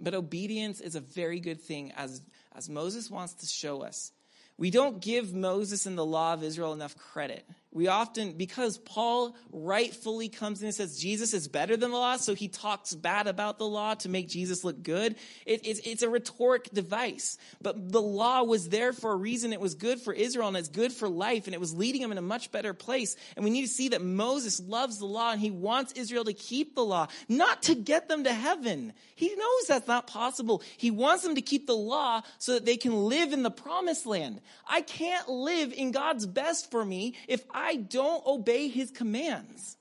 but 0.00 0.14
obedience 0.14 0.80
is 0.80 0.94
a 0.94 1.00
very 1.00 1.40
good 1.40 1.60
thing, 1.60 1.92
as, 1.96 2.22
as 2.54 2.68
Moses 2.68 3.10
wants 3.10 3.34
to 3.34 3.46
show 3.46 3.82
us. 3.82 4.12
We 4.56 4.70
don't 4.70 5.00
give 5.00 5.34
Moses 5.34 5.86
and 5.86 5.96
the 5.96 6.04
law 6.04 6.34
of 6.34 6.42
Israel 6.42 6.72
enough 6.72 6.96
credit. 6.96 7.48
We 7.70 7.86
often, 7.86 8.32
because 8.32 8.78
Paul 8.78 9.36
rightfully 9.52 10.30
comes 10.30 10.62
in 10.62 10.68
and 10.68 10.74
says 10.74 10.98
Jesus 10.98 11.34
is 11.34 11.48
better 11.48 11.76
than 11.76 11.90
the 11.90 11.98
law, 11.98 12.16
so 12.16 12.34
he 12.34 12.48
talks 12.48 12.94
bad 12.94 13.26
about 13.26 13.58
the 13.58 13.66
law 13.66 13.94
to 13.96 14.08
make 14.08 14.28
Jesus 14.28 14.64
look 14.64 14.82
good. 14.82 15.16
It, 15.44 15.66
it's, 15.66 15.80
it's 15.80 16.02
a 16.02 16.08
rhetoric 16.08 16.70
device. 16.72 17.36
But 17.60 17.92
the 17.92 18.00
law 18.00 18.42
was 18.44 18.70
there 18.70 18.94
for 18.94 19.12
a 19.12 19.16
reason. 19.16 19.52
It 19.52 19.60
was 19.60 19.74
good 19.74 20.00
for 20.00 20.14
Israel 20.14 20.48
and 20.48 20.56
it's 20.56 20.68
good 20.68 20.92
for 20.92 21.10
life 21.10 21.46
and 21.46 21.52
it 21.52 21.60
was 21.60 21.74
leading 21.74 22.00
them 22.00 22.10
in 22.10 22.16
a 22.16 22.22
much 22.22 22.50
better 22.50 22.72
place. 22.72 23.16
And 23.36 23.44
we 23.44 23.50
need 23.50 23.62
to 23.62 23.68
see 23.68 23.90
that 23.90 24.02
Moses 24.02 24.60
loves 24.60 24.98
the 24.98 25.06
law 25.06 25.32
and 25.32 25.40
he 25.40 25.50
wants 25.50 25.92
Israel 25.92 26.24
to 26.24 26.32
keep 26.32 26.74
the 26.74 26.84
law, 26.84 27.08
not 27.28 27.64
to 27.64 27.74
get 27.74 28.08
them 28.08 28.24
to 28.24 28.32
heaven. 28.32 28.94
He 29.14 29.34
knows 29.34 29.66
that's 29.68 29.88
not 29.88 30.06
possible. 30.06 30.62
He 30.78 30.90
wants 30.90 31.22
them 31.22 31.34
to 31.34 31.42
keep 31.42 31.66
the 31.66 31.76
law 31.76 32.22
so 32.38 32.54
that 32.54 32.64
they 32.64 32.78
can 32.78 32.94
live 32.94 33.34
in 33.34 33.42
the 33.42 33.50
promised 33.50 34.06
land. 34.06 34.40
I 34.66 34.80
can't 34.80 35.28
live 35.28 35.72
in 35.72 35.90
God's 35.90 36.24
best 36.24 36.70
for 36.70 36.82
me 36.82 37.14
if 37.26 37.44
I 37.58 37.76
don't 37.76 38.24
obey 38.24 38.68
his 38.68 38.90
commands. 38.90 39.76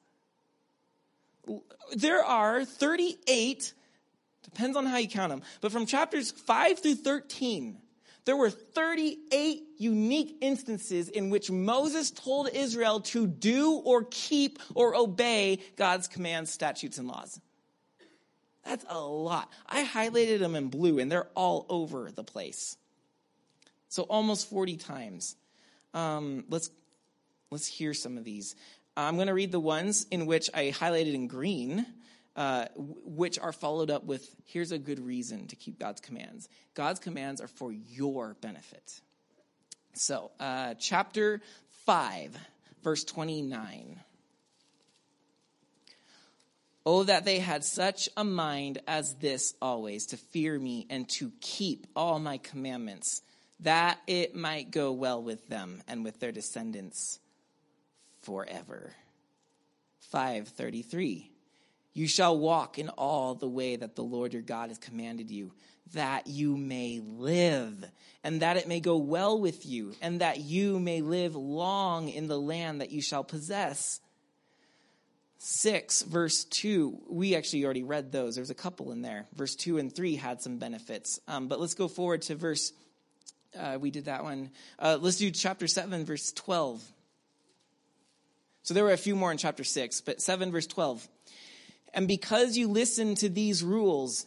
There 1.96 2.24
are 2.24 2.66
38, 2.66 3.74
depends 4.44 4.76
on 4.76 4.86
how 4.86 4.98
you 4.98 5.08
count 5.08 5.30
them, 5.30 5.44
but 5.62 5.72
from 5.72 5.86
chapters 5.86 6.32
5 6.32 6.80
through 6.80 6.96
13, 6.96 7.78
there 8.26 8.36
were 8.36 8.50
38 8.50 9.64
unique 9.78 10.38
instances 10.42 11.08
in 11.08 11.30
which 11.30 11.52
Moses 11.52 12.12
told 12.12 12.50
Israel 12.52 13.00
to 13.02 13.28
do 13.28 13.74
or 13.74 14.06
keep 14.10 14.60
or 14.74 14.96
obey 14.96 15.60
God's 15.78 16.08
commands, 16.08 16.52
statutes, 16.52 16.98
and 16.98 17.08
laws. 17.08 17.40
That's 18.66 18.86
a 18.90 19.00
lot. 19.00 19.50
I 19.68 19.86
highlighted 19.86 20.40
them 20.40 20.56
in 20.56 20.68
blue 20.68 21.00
and 21.00 21.10
they're 21.10 21.30
all 21.36 21.66
over 21.70 22.12
the 22.12 22.24
place. 22.24 22.76
So 23.88 24.04
almost 24.04 24.50
40 24.50 24.76
times. 24.78 25.38
Um, 25.94 26.44
let's, 26.50 26.70
let's 27.52 27.68
hear 27.68 27.94
some 27.94 28.18
of 28.18 28.24
these. 28.24 28.56
I'm 28.96 29.16
going 29.16 29.28
to 29.28 29.34
read 29.34 29.52
the 29.52 29.60
ones 29.60 30.06
in 30.10 30.26
which 30.26 30.50
I 30.54 30.72
highlighted 30.72 31.14
in 31.14 31.28
green 31.28 31.86
uh, 32.38 32.68
which 32.78 33.40
are 33.40 33.52
followed 33.52 33.90
up 33.90 34.06
with 34.06 34.30
here's 34.46 34.72
a 34.72 34.78
good 34.78 35.00
reason 35.00 35.48
to 35.48 35.56
keep 35.56 35.80
God's 35.80 36.00
commands. 36.00 36.48
God's 36.76 37.00
commands 37.00 37.42
are 37.42 37.48
for 37.48 37.72
your 37.72 38.36
benefit. 38.42 39.02
So, 39.94 40.30
uh, 40.40 40.76
chapter 40.76 41.42
5, 41.88 42.38
verse 42.84 43.04
29. 43.04 44.00
Oh, 46.86 47.04
that 47.04 47.26
they 47.26 47.40
had 47.40 47.64
such 47.66 48.08
a 48.16 48.24
mind 48.24 48.82
as 48.88 49.16
this 49.16 49.56
always, 49.60 50.06
to 50.08 50.18
fear 50.18 50.58
me 50.60 50.86
and 50.92 51.10
to 51.18 51.32
keep 51.42 51.88
all 51.96 52.20
my 52.20 52.38
commandments, 52.38 53.24
that 53.62 53.98
it 54.06 54.36
might 54.36 54.70
go 54.70 54.92
well 54.92 55.24
with 55.24 55.48
them 55.48 55.82
and 55.88 56.06
with 56.06 56.20
their 56.20 56.32
descendants 56.32 57.20
forever. 58.28 58.92
533. 60.12 61.32
You 61.94 62.08
shall 62.08 62.38
walk 62.38 62.78
in 62.78 62.90
all 62.90 63.36
the 63.36 63.48
way 63.48 63.78
that 63.78 63.96
the 63.96 64.04
Lord 64.04 64.34
your 64.34 64.42
God 64.42 64.68
has 64.68 64.78
commanded 64.78 65.32
you, 65.32 65.54
that 65.94 66.28
you 66.28 66.58
may 66.58 67.00
live, 67.02 67.90
and 68.26 68.42
that 68.42 68.58
it 68.58 68.68
may 68.68 68.82
go 68.82 68.98
well 68.98 69.40
with 69.40 69.66
you, 69.66 69.96
and 70.02 70.20
that 70.20 70.42
you 70.42 70.78
may 70.78 71.00
live 71.00 71.38
long 71.38 72.10
in 72.10 72.28
the 72.28 72.40
land 72.40 72.82
that 72.82 72.92
you 72.92 73.02
shall 73.02 73.24
possess. 73.24 74.02
6, 75.38 76.02
verse 76.02 76.44
2, 76.44 77.04
we 77.10 77.34
actually 77.34 77.64
already 77.64 77.84
read 77.84 78.12
those. 78.12 78.36
There's 78.36 78.50
a 78.50 78.56
couple 78.56 78.92
in 78.92 79.02
there. 79.02 79.26
Verse 79.36 79.56
2 79.56 79.78
and 79.78 79.96
3 79.96 80.18
had 80.18 80.42
some 80.42 80.58
benefits. 80.58 81.22
Um, 81.30 81.48
but 81.48 81.62
let's 81.62 81.76
go 81.76 81.88
forward 81.88 82.24
to 82.24 82.36
verse, 82.36 82.74
uh, 83.58 83.78
we 83.80 83.90
did 83.90 84.06
that 84.06 84.24
one. 84.24 84.50
Uh, 84.78 84.98
let's 85.00 85.18
do 85.18 85.32
chapter 85.32 85.68
7, 85.68 86.04
verse 86.04 86.34
12. 86.34 86.84
So 88.68 88.74
there 88.74 88.84
were 88.84 88.92
a 88.92 88.98
few 88.98 89.16
more 89.16 89.32
in 89.32 89.38
chapter 89.38 89.64
6, 89.64 90.02
but 90.02 90.20
7, 90.20 90.52
verse 90.52 90.68
12. 90.68 91.08
And 91.94 92.06
because 92.06 92.58
you 92.58 92.68
listen 92.68 93.16
to 93.16 93.30
these 93.30 93.64
rules 93.64 94.26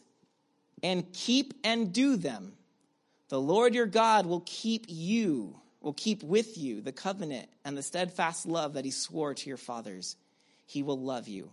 and 0.82 1.12
keep 1.12 1.52
and 1.62 1.92
do 1.92 2.16
them, 2.16 2.54
the 3.28 3.38
Lord 3.38 3.74
your 3.74 3.84
God 3.84 4.24
will 4.24 4.42
keep 4.46 4.86
you, 4.88 5.60
will 5.82 5.92
keep 5.92 6.22
with 6.22 6.56
you 6.56 6.80
the 6.80 6.90
covenant 6.90 7.50
and 7.66 7.76
the 7.76 7.82
steadfast 7.82 8.46
love 8.46 8.72
that 8.72 8.86
he 8.86 8.90
swore 8.90 9.34
to 9.34 9.46
your 9.46 9.58
fathers. 9.58 10.16
He 10.64 10.82
will 10.82 10.98
love 10.98 11.28
you, 11.28 11.50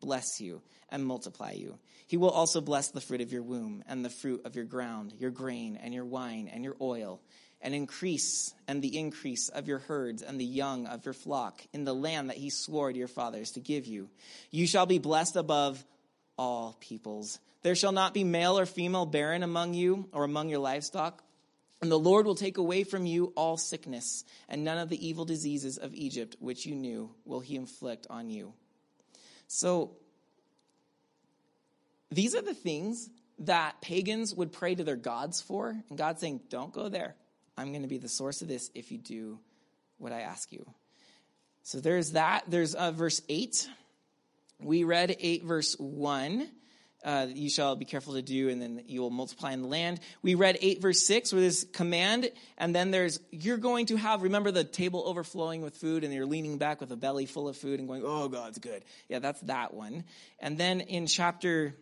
bless 0.00 0.40
you, 0.40 0.62
and 0.90 1.04
multiply 1.04 1.50
you. 1.50 1.76
He 2.06 2.18
will 2.18 2.30
also 2.30 2.60
bless 2.60 2.92
the 2.92 3.00
fruit 3.00 3.20
of 3.20 3.32
your 3.32 3.42
womb 3.42 3.82
and 3.88 4.04
the 4.04 4.10
fruit 4.10 4.42
of 4.44 4.54
your 4.54 4.64
ground, 4.64 5.12
your 5.18 5.32
grain 5.32 5.76
and 5.82 5.92
your 5.92 6.04
wine 6.04 6.48
and 6.54 6.62
your 6.62 6.76
oil 6.80 7.20
and 7.60 7.74
increase 7.74 8.54
and 8.66 8.82
the 8.82 8.98
increase 8.98 9.48
of 9.48 9.66
your 9.66 9.80
herds 9.80 10.22
and 10.22 10.40
the 10.40 10.44
young 10.44 10.86
of 10.86 11.04
your 11.04 11.14
flock 11.14 11.60
in 11.72 11.84
the 11.84 11.94
land 11.94 12.30
that 12.30 12.36
he 12.36 12.50
swore 12.50 12.92
to 12.92 12.98
your 12.98 13.08
fathers 13.08 13.52
to 13.52 13.60
give 13.60 13.86
you. 13.86 14.08
You 14.50 14.66
shall 14.66 14.86
be 14.86 14.98
blessed 14.98 15.36
above 15.36 15.84
all 16.36 16.76
peoples. 16.80 17.40
There 17.62 17.74
shall 17.74 17.92
not 17.92 18.14
be 18.14 18.24
male 18.24 18.58
or 18.58 18.66
female 18.66 19.06
barren 19.06 19.42
among 19.42 19.74
you 19.74 20.08
or 20.12 20.24
among 20.24 20.48
your 20.48 20.60
livestock. 20.60 21.22
And 21.80 21.90
the 21.90 21.98
Lord 21.98 22.26
will 22.26 22.34
take 22.34 22.58
away 22.58 22.82
from 22.82 23.06
you 23.06 23.32
all 23.36 23.56
sickness, 23.56 24.24
and 24.48 24.64
none 24.64 24.78
of 24.78 24.88
the 24.88 25.06
evil 25.06 25.24
diseases 25.24 25.78
of 25.78 25.94
Egypt, 25.94 26.34
which 26.40 26.66
you 26.66 26.74
knew, 26.74 27.10
will 27.24 27.38
he 27.38 27.54
inflict 27.54 28.08
on 28.10 28.30
you. 28.30 28.52
So, 29.46 29.92
these 32.10 32.34
are 32.34 32.42
the 32.42 32.54
things 32.54 33.08
that 33.40 33.80
pagans 33.80 34.34
would 34.34 34.52
pray 34.52 34.74
to 34.74 34.82
their 34.82 34.96
gods 34.96 35.40
for. 35.40 35.76
And 35.88 35.96
God's 35.96 36.20
saying, 36.20 36.40
don't 36.48 36.72
go 36.72 36.88
there. 36.88 37.14
I'm 37.58 37.72
going 37.72 37.82
to 37.82 37.88
be 37.88 37.98
the 37.98 38.08
source 38.08 38.40
of 38.40 38.46
this 38.46 38.70
if 38.76 38.92
you 38.92 38.98
do 38.98 39.40
what 39.98 40.12
I 40.12 40.20
ask 40.20 40.52
you. 40.52 40.64
So 41.64 41.80
there's 41.80 42.12
that. 42.12 42.44
There's 42.46 42.76
uh, 42.76 42.92
verse 42.92 43.20
8. 43.28 43.68
We 44.60 44.84
read 44.84 45.16
8, 45.18 45.42
verse 45.42 45.74
1. 45.78 46.48
Uh, 47.04 47.26
you 47.28 47.50
shall 47.50 47.74
be 47.74 47.84
careful 47.84 48.14
to 48.14 48.22
do, 48.22 48.48
and 48.48 48.62
then 48.62 48.84
you 48.86 49.00
will 49.00 49.10
multiply 49.10 49.52
in 49.52 49.62
the 49.62 49.68
land. 49.68 49.98
We 50.22 50.36
read 50.36 50.56
8, 50.60 50.80
verse 50.80 51.04
6, 51.04 51.32
with 51.32 51.42
this 51.42 51.64
command, 51.72 52.30
and 52.58 52.74
then 52.74 52.92
there's, 52.92 53.18
you're 53.32 53.56
going 53.56 53.86
to 53.86 53.96
have, 53.96 54.22
remember 54.22 54.52
the 54.52 54.64
table 54.64 55.02
overflowing 55.06 55.60
with 55.60 55.76
food, 55.76 56.04
and 56.04 56.14
you're 56.14 56.26
leaning 56.26 56.58
back 56.58 56.80
with 56.80 56.92
a 56.92 56.96
belly 56.96 57.26
full 57.26 57.48
of 57.48 57.56
food 57.56 57.80
and 57.80 57.88
going, 57.88 58.02
oh, 58.04 58.28
God's 58.28 58.58
good. 58.58 58.84
Yeah, 59.08 59.18
that's 59.18 59.40
that 59.42 59.74
one. 59.74 60.04
And 60.38 60.58
then 60.58 60.80
in 60.80 61.08
chapter, 61.08 61.74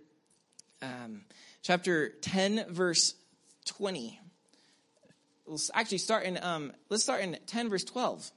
um, 0.80 1.22
chapter 1.62 2.08
10, 2.08 2.72
verse 2.72 3.14
20, 3.66 4.20
we'll 5.46 5.60
actually 5.74 5.98
start 5.98 6.24
in, 6.24 6.38
um, 6.42 6.72
let's 6.88 7.02
start 7.02 7.22
in 7.22 7.36
10 7.46 7.68
verse 7.68 7.84
12. 7.84 8.30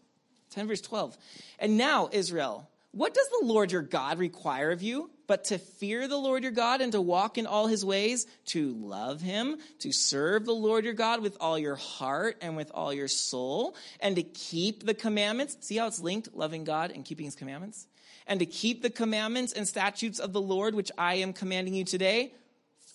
10 0.52 0.68
verse 0.68 0.82
12. 0.82 1.18
And 1.60 1.78
now, 1.78 2.10
Israel, 2.12 2.70
what 2.92 3.14
does 3.14 3.28
the 3.30 3.46
Lord 3.46 3.72
your 3.72 3.84
God 3.84 4.18
require 4.18 4.72
of 4.72 4.82
you? 4.82 5.12
But 5.28 5.46
to 5.46 5.60
fear 5.60 6.08
the 6.08 6.18
Lord 6.18 6.42
your 6.42 6.52
God 6.52 6.82
and 6.82 6.92
to 6.94 7.02
walk 7.02 7.38
in 7.38 7.46
all 7.46 7.68
his 7.68 7.86
ways, 7.86 8.26
to 8.48 8.74
love 8.74 9.22
him, 9.22 9.58
to 9.80 9.92
serve 9.92 10.46
the 10.46 10.56
Lord 10.56 10.86
your 10.86 10.96
God 10.96 11.22
with 11.22 11.38
all 11.40 11.60
your 11.60 11.76
heart 11.76 12.38
and 12.42 12.58
with 12.58 12.72
all 12.74 12.92
your 12.92 13.08
soul, 13.08 13.76
and 14.00 14.16
to 14.16 14.24
keep 14.24 14.88
the 14.88 14.96
commandments. 14.96 15.56
See 15.60 15.78
how 15.78 15.86
it's 15.86 16.00
linked, 16.00 16.34
loving 16.34 16.64
God 16.64 16.92
and 16.92 17.06
keeping 17.06 17.26
his 17.26 17.36
commandments? 17.36 17.86
And 18.26 18.40
to 18.40 18.48
keep 18.48 18.82
the 18.82 18.90
commandments 18.90 19.54
and 19.54 19.68
statutes 19.68 20.20
of 20.20 20.34
the 20.34 20.42
Lord, 20.42 20.74
which 20.74 20.92
I 20.98 21.16
am 21.16 21.34
commanding 21.34 21.76
you 21.76 21.84
today, 21.84 22.34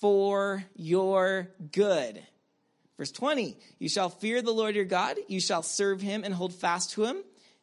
for 0.01 0.65
your 0.75 1.51
good. 1.71 2.21
Verse 2.97 3.11
20, 3.11 3.57
you 3.79 3.89
shall 3.89 4.09
fear 4.09 4.41
the 4.41 4.53
Lord 4.53 4.77
your 4.77 4.85
God, 4.85 5.17
you 5.29 5.41
shall 5.41 5.63
serve 5.63 6.01
him 6.01 6.23
and 6.23 6.33
hold 6.33 6.55
fast 6.55 6.93
to 6.93 7.05
him, 7.05 7.17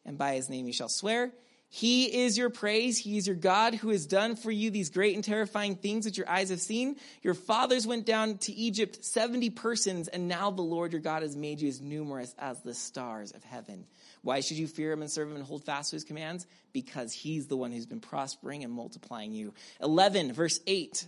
and 0.04 0.18
by 0.18 0.34
his 0.34 0.50
name 0.50 0.66
you 0.66 0.72
shall 0.72 0.90
swear. 0.90 1.32
He 1.74 2.24
is 2.24 2.36
your 2.36 2.50
praise. 2.50 2.98
He 2.98 3.16
is 3.16 3.26
your 3.26 3.34
God 3.34 3.74
who 3.74 3.88
has 3.88 4.04
done 4.04 4.36
for 4.36 4.50
you 4.50 4.70
these 4.70 4.90
great 4.90 5.14
and 5.14 5.24
terrifying 5.24 5.76
things 5.76 6.04
that 6.04 6.18
your 6.18 6.28
eyes 6.28 6.50
have 6.50 6.60
seen. 6.60 6.96
Your 7.22 7.32
fathers 7.32 7.86
went 7.86 8.04
down 8.04 8.36
to 8.38 8.52
Egypt, 8.52 9.02
70 9.02 9.48
persons, 9.48 10.08
and 10.08 10.28
now 10.28 10.50
the 10.50 10.60
Lord 10.60 10.92
your 10.92 11.00
God 11.00 11.22
has 11.22 11.34
made 11.34 11.62
you 11.62 11.70
as 11.70 11.80
numerous 11.80 12.34
as 12.38 12.60
the 12.60 12.74
stars 12.74 13.32
of 13.32 13.42
heaven. 13.42 13.86
Why 14.20 14.40
should 14.40 14.58
you 14.58 14.66
fear 14.66 14.92
him 14.92 15.00
and 15.00 15.10
serve 15.10 15.30
him 15.30 15.36
and 15.36 15.46
hold 15.46 15.64
fast 15.64 15.90
to 15.90 15.96
his 15.96 16.04
commands? 16.04 16.46
Because 16.74 17.10
he's 17.10 17.46
the 17.46 17.56
one 17.56 17.72
who's 17.72 17.86
been 17.86 18.00
prospering 18.00 18.64
and 18.64 18.72
multiplying 18.72 19.32
you. 19.32 19.54
11, 19.80 20.34
verse 20.34 20.60
8. 20.66 21.06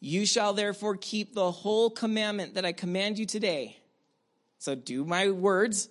You 0.00 0.24
shall 0.24 0.54
therefore 0.54 0.96
keep 0.96 1.34
the 1.34 1.50
whole 1.50 1.90
commandment 1.90 2.54
that 2.54 2.64
I 2.64 2.72
command 2.72 3.18
you 3.18 3.26
today. 3.26 3.76
So 4.58 4.74
do 4.74 5.04
my 5.04 5.30
words, 5.30 5.88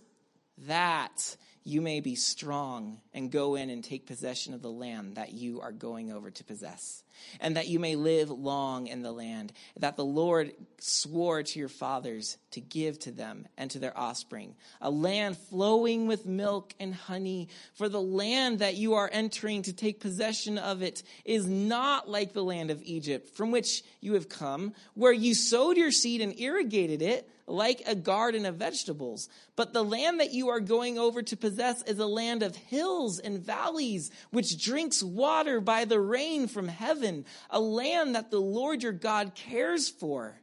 that 0.67 1.37
you 1.63 1.81
may 1.81 1.99
be 1.99 2.15
strong 2.15 2.99
and 3.13 3.31
go 3.31 3.55
in 3.55 3.69
and 3.69 3.83
take 3.83 4.05
possession 4.05 4.53
of 4.53 4.61
the 4.61 4.71
land 4.71 5.15
that 5.15 5.33
you 5.33 5.61
are 5.61 5.71
going 5.71 6.11
over 6.11 6.29
to 6.29 6.43
possess, 6.43 7.03
and 7.39 7.57
that 7.57 7.67
you 7.67 7.79
may 7.79 7.95
live 7.95 8.29
long 8.29 8.87
in 8.87 9.01
the 9.01 9.11
land 9.11 9.51
that 9.79 9.97
the 9.97 10.05
Lord 10.05 10.53
swore 10.77 11.41
to 11.41 11.59
your 11.59 11.69
fathers 11.69 12.37
to 12.51 12.61
give 12.61 12.99
to 12.99 13.11
them 13.11 13.47
and 13.57 13.71
to 13.71 13.79
their 13.79 13.97
offspring, 13.97 14.55
a 14.79 14.91
land 14.91 15.37
flowing 15.37 16.07
with 16.07 16.25
milk 16.25 16.73
and 16.79 16.93
honey. 16.93 17.49
For 17.73 17.89
the 17.89 18.01
land 18.01 18.59
that 18.59 18.75
you 18.75 18.93
are 18.93 19.09
entering 19.11 19.63
to 19.63 19.73
take 19.73 19.99
possession 19.99 20.57
of 20.57 20.81
it 20.81 21.03
is 21.25 21.47
not 21.47 22.09
like 22.09 22.33
the 22.33 22.43
land 22.43 22.69
of 22.69 22.81
Egypt, 22.83 23.35
from 23.35 23.51
which 23.51 23.83
you 24.01 24.13
have 24.13 24.29
come, 24.29 24.73
where 24.93 25.13
you 25.13 25.33
sowed 25.33 25.77
your 25.77 25.91
seed 25.91 26.21
and 26.21 26.39
irrigated 26.39 27.01
it 27.01 27.29
like 27.47 27.81
a 27.87 27.95
garden 27.95 28.45
of 28.45 28.55
vegetables. 28.55 29.27
But 29.55 29.73
the 29.73 29.83
land 29.83 30.19
that 30.19 30.33
you 30.33 30.49
are 30.49 30.59
going 30.59 30.99
over 30.99 31.23
to 31.23 31.35
possess 31.35 31.81
is 31.83 31.97
a 31.97 32.05
land 32.05 32.43
of 32.43 32.55
hills 32.55 32.98
and 33.07 33.39
valleys, 33.39 34.11
which 34.31 34.61
drinks 34.61 35.01
water 35.01 35.61
by 35.61 35.85
the 35.85 36.01
rain 36.01 36.47
from 36.47 36.67
heaven, 36.67 37.23
a 37.49 37.59
land 37.61 38.15
that 38.15 38.31
the 38.31 38.41
Lord 38.41 38.83
your 38.83 38.91
God 38.91 39.35
cares 39.35 39.87
for. 39.87 40.41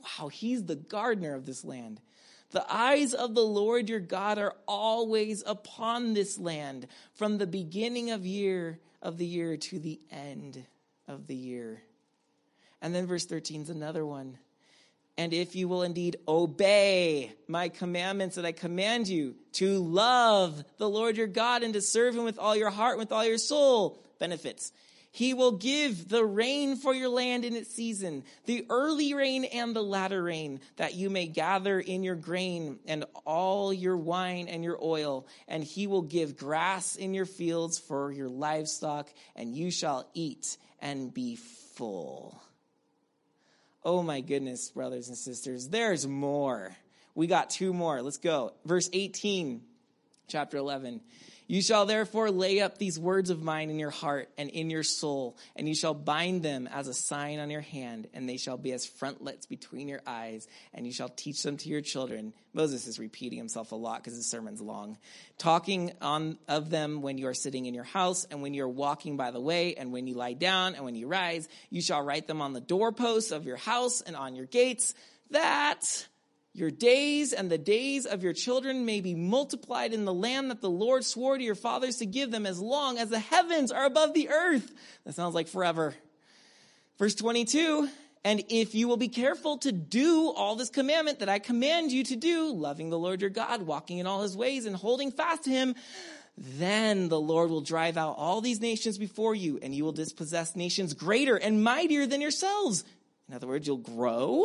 Wow, 0.00 0.28
he's 0.28 0.64
the 0.64 0.76
gardener 0.76 1.34
of 1.34 1.44
this 1.44 1.64
land. 1.64 2.00
The 2.50 2.64
eyes 2.72 3.14
of 3.14 3.34
the 3.34 3.44
Lord 3.44 3.88
your 3.88 4.00
God 4.00 4.38
are 4.38 4.54
always 4.66 5.42
upon 5.46 6.14
this 6.14 6.38
land 6.38 6.86
from 7.14 7.38
the 7.38 7.46
beginning 7.46 8.10
of 8.10 8.26
year 8.26 8.78
of 9.00 9.18
the 9.18 9.26
year 9.26 9.56
to 9.56 9.78
the 9.78 10.00
end 10.10 10.64
of 11.08 11.26
the 11.26 11.34
year. 11.34 11.82
And 12.80 12.94
then 12.94 13.06
verse 13.06 13.26
13 13.26 13.62
is 13.62 13.70
another 13.70 14.04
one. 14.06 14.38
And 15.18 15.34
if 15.34 15.54
you 15.54 15.68
will 15.68 15.82
indeed 15.82 16.16
obey 16.26 17.32
my 17.46 17.68
commandments 17.68 18.36
that 18.36 18.46
I 18.46 18.52
command 18.52 19.08
you 19.08 19.34
to 19.52 19.78
love 19.78 20.64
the 20.78 20.88
Lord 20.88 21.16
your 21.16 21.26
God 21.26 21.62
and 21.62 21.74
to 21.74 21.82
serve 21.82 22.16
him 22.16 22.24
with 22.24 22.38
all 22.38 22.56
your 22.56 22.70
heart, 22.70 22.98
with 22.98 23.12
all 23.12 23.24
your 23.24 23.38
soul, 23.38 24.02
benefits. 24.18 24.72
He 25.14 25.34
will 25.34 25.52
give 25.52 26.08
the 26.08 26.24
rain 26.24 26.76
for 26.76 26.94
your 26.94 27.10
land 27.10 27.44
in 27.44 27.54
its 27.54 27.74
season, 27.74 28.24
the 28.46 28.64
early 28.70 29.12
rain 29.12 29.44
and 29.44 29.76
the 29.76 29.82
latter 29.82 30.22
rain, 30.22 30.60
that 30.76 30.94
you 30.94 31.10
may 31.10 31.26
gather 31.26 31.78
in 31.78 32.02
your 32.02 32.14
grain 32.14 32.78
and 32.86 33.04
all 33.26 33.74
your 33.74 33.98
wine 33.98 34.48
and 34.48 34.64
your 34.64 34.82
oil. 34.82 35.26
And 35.46 35.62
he 35.62 35.86
will 35.86 36.00
give 36.00 36.38
grass 36.38 36.96
in 36.96 37.12
your 37.12 37.26
fields 37.26 37.78
for 37.78 38.10
your 38.10 38.30
livestock, 38.30 39.12
and 39.36 39.54
you 39.54 39.70
shall 39.70 40.08
eat 40.14 40.56
and 40.80 41.12
be 41.12 41.36
full. 41.36 42.42
Oh 43.84 44.02
my 44.02 44.20
goodness, 44.20 44.70
brothers 44.70 45.08
and 45.08 45.16
sisters, 45.16 45.68
there's 45.68 46.06
more. 46.06 46.76
We 47.16 47.26
got 47.26 47.50
two 47.50 47.72
more. 47.72 48.00
Let's 48.00 48.18
go. 48.18 48.52
Verse 48.64 48.88
18, 48.92 49.60
chapter 50.28 50.56
11. 50.56 51.00
You 51.52 51.60
shall 51.60 51.84
therefore 51.84 52.30
lay 52.30 52.60
up 52.60 52.78
these 52.78 52.98
words 52.98 53.28
of 53.28 53.42
mine 53.42 53.68
in 53.68 53.78
your 53.78 53.90
heart 53.90 54.30
and 54.38 54.48
in 54.48 54.70
your 54.70 54.82
soul, 54.82 55.36
and 55.54 55.68
you 55.68 55.74
shall 55.74 55.92
bind 55.92 56.42
them 56.42 56.66
as 56.66 56.88
a 56.88 56.94
sign 56.94 57.40
on 57.40 57.50
your 57.50 57.60
hand, 57.60 58.08
and 58.14 58.26
they 58.26 58.38
shall 58.38 58.56
be 58.56 58.72
as 58.72 58.86
frontlets 58.86 59.44
between 59.44 59.86
your 59.86 60.00
eyes, 60.06 60.48
and 60.72 60.86
you 60.86 60.92
shall 60.94 61.10
teach 61.10 61.42
them 61.42 61.58
to 61.58 61.68
your 61.68 61.82
children. 61.82 62.32
Moses 62.54 62.86
is 62.86 62.98
repeating 62.98 63.36
himself 63.36 63.72
a 63.72 63.74
lot 63.74 64.02
because 64.02 64.16
his 64.16 64.30
sermon's 64.30 64.62
long. 64.62 64.96
Talking 65.36 65.92
on 66.00 66.38
of 66.48 66.70
them 66.70 67.02
when 67.02 67.18
you 67.18 67.28
are 67.28 67.34
sitting 67.34 67.66
in 67.66 67.74
your 67.74 67.84
house, 67.84 68.24
and 68.24 68.40
when 68.40 68.54
you 68.54 68.64
are 68.64 68.68
walking 68.70 69.18
by 69.18 69.30
the 69.30 69.38
way, 69.38 69.74
and 69.74 69.92
when 69.92 70.06
you 70.06 70.14
lie 70.14 70.32
down, 70.32 70.74
and 70.74 70.86
when 70.86 70.94
you 70.94 71.06
rise, 71.06 71.50
you 71.68 71.82
shall 71.82 72.00
write 72.00 72.26
them 72.26 72.40
on 72.40 72.54
the 72.54 72.62
doorposts 72.62 73.30
of 73.30 73.44
your 73.44 73.58
house 73.58 74.00
and 74.00 74.16
on 74.16 74.36
your 74.36 74.46
gates, 74.46 74.94
that 75.32 76.06
your 76.54 76.70
days 76.70 77.32
and 77.32 77.50
the 77.50 77.58
days 77.58 78.04
of 78.04 78.22
your 78.22 78.34
children 78.34 78.84
may 78.84 79.00
be 79.00 79.14
multiplied 79.14 79.94
in 79.94 80.04
the 80.04 80.12
land 80.12 80.50
that 80.50 80.60
the 80.60 80.68
Lord 80.68 81.02
swore 81.02 81.38
to 81.38 81.42
your 81.42 81.54
fathers 81.54 81.96
to 81.96 82.06
give 82.06 82.30
them 82.30 82.44
as 82.44 82.60
long 82.60 82.98
as 82.98 83.08
the 83.08 83.18
heavens 83.18 83.72
are 83.72 83.86
above 83.86 84.12
the 84.12 84.28
earth. 84.28 84.70
That 85.04 85.14
sounds 85.14 85.34
like 85.34 85.48
forever. 85.48 85.94
Verse 86.98 87.14
22 87.14 87.88
And 88.22 88.44
if 88.50 88.74
you 88.74 88.86
will 88.86 88.98
be 88.98 89.08
careful 89.08 89.58
to 89.58 89.72
do 89.72 90.30
all 90.30 90.54
this 90.54 90.68
commandment 90.68 91.20
that 91.20 91.30
I 91.30 91.38
command 91.38 91.90
you 91.90 92.04
to 92.04 92.16
do, 92.16 92.52
loving 92.52 92.90
the 92.90 92.98
Lord 92.98 93.22
your 93.22 93.30
God, 93.30 93.62
walking 93.62 93.96
in 93.96 94.06
all 94.06 94.22
his 94.22 94.36
ways, 94.36 94.66
and 94.66 94.76
holding 94.76 95.10
fast 95.10 95.44
to 95.44 95.50
him, 95.50 95.74
then 96.36 97.08
the 97.08 97.20
Lord 97.20 97.48
will 97.48 97.62
drive 97.62 97.96
out 97.96 98.16
all 98.18 98.42
these 98.42 98.60
nations 98.60 98.98
before 98.98 99.34
you, 99.34 99.58
and 99.62 99.74
you 99.74 99.84
will 99.84 99.92
dispossess 99.92 100.54
nations 100.54 100.92
greater 100.92 101.36
and 101.36 101.64
mightier 101.64 102.06
than 102.06 102.20
yourselves. 102.20 102.84
In 103.26 103.34
other 103.34 103.46
words, 103.46 103.66
you'll 103.66 103.78
grow 103.78 104.44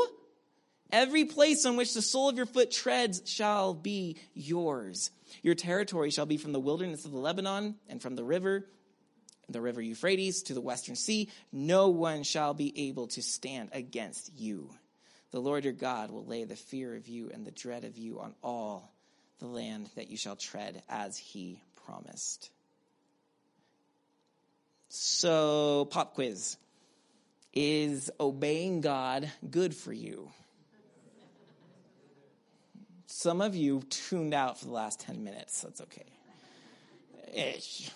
Every 0.92 1.26
place 1.26 1.66
on 1.66 1.76
which 1.76 1.94
the 1.94 2.02
sole 2.02 2.30
of 2.30 2.38
your 2.38 2.46
foot 2.46 2.72
treads 2.72 3.22
shall 3.26 3.74
be 3.74 4.18
yours. 4.34 5.12
Your 5.42 5.56
territory 5.56 6.12
shall 6.12 6.26
be 6.26 6.38
from 6.38 6.54
the 6.54 6.60
wilderness 6.60 7.06
of 7.06 7.12
the 7.12 7.18
Lebanon 7.18 7.76
and 7.90 8.02
from 8.02 8.16
the 8.16 8.24
river, 8.24 8.66
the 9.50 9.62
river 9.62 9.82
Euphrates 9.82 10.44
to 10.44 10.54
the 10.54 10.62
western 10.62 10.96
sea. 10.96 11.30
No 11.52 11.90
one 11.90 12.24
shall 12.24 12.54
be 12.54 12.88
able 12.90 13.08
to 13.08 13.22
stand 13.22 13.70
against 13.74 14.32
you. 14.38 14.70
The 15.32 15.42
Lord 15.42 15.66
your 15.66 15.74
God 15.74 16.10
will 16.10 16.26
lay 16.26 16.46
the 16.46 16.56
fear 16.56 16.96
of 16.96 17.08
you 17.08 17.32
and 17.34 17.46
the 17.46 17.52
dread 17.52 17.84
of 17.84 17.98
you 17.98 18.20
on 18.20 18.34
all 18.42 18.94
the 19.40 19.48
land 19.48 19.90
that 19.96 20.10
you 20.10 20.18
shall 20.18 20.38
tread 20.38 20.82
as 20.88 21.18
he 21.18 21.62
promised. 21.86 22.50
So, 24.90 25.86
pop 25.92 26.14
quiz. 26.14 26.58
Is 27.54 28.10
obeying 28.20 28.82
God 28.82 29.30
good 29.50 29.76
for 29.76 29.92
you? 29.92 30.30
Some 33.18 33.42
of 33.42 33.56
you 33.56 33.82
tuned 33.90 34.36
out 34.36 34.60
for 34.60 34.66
the 34.66 34.72
last 34.74 35.00
10 35.00 35.24
minutes. 35.24 35.62
That's 35.62 35.82
okay. 35.82 36.06
Ish. 37.34 37.90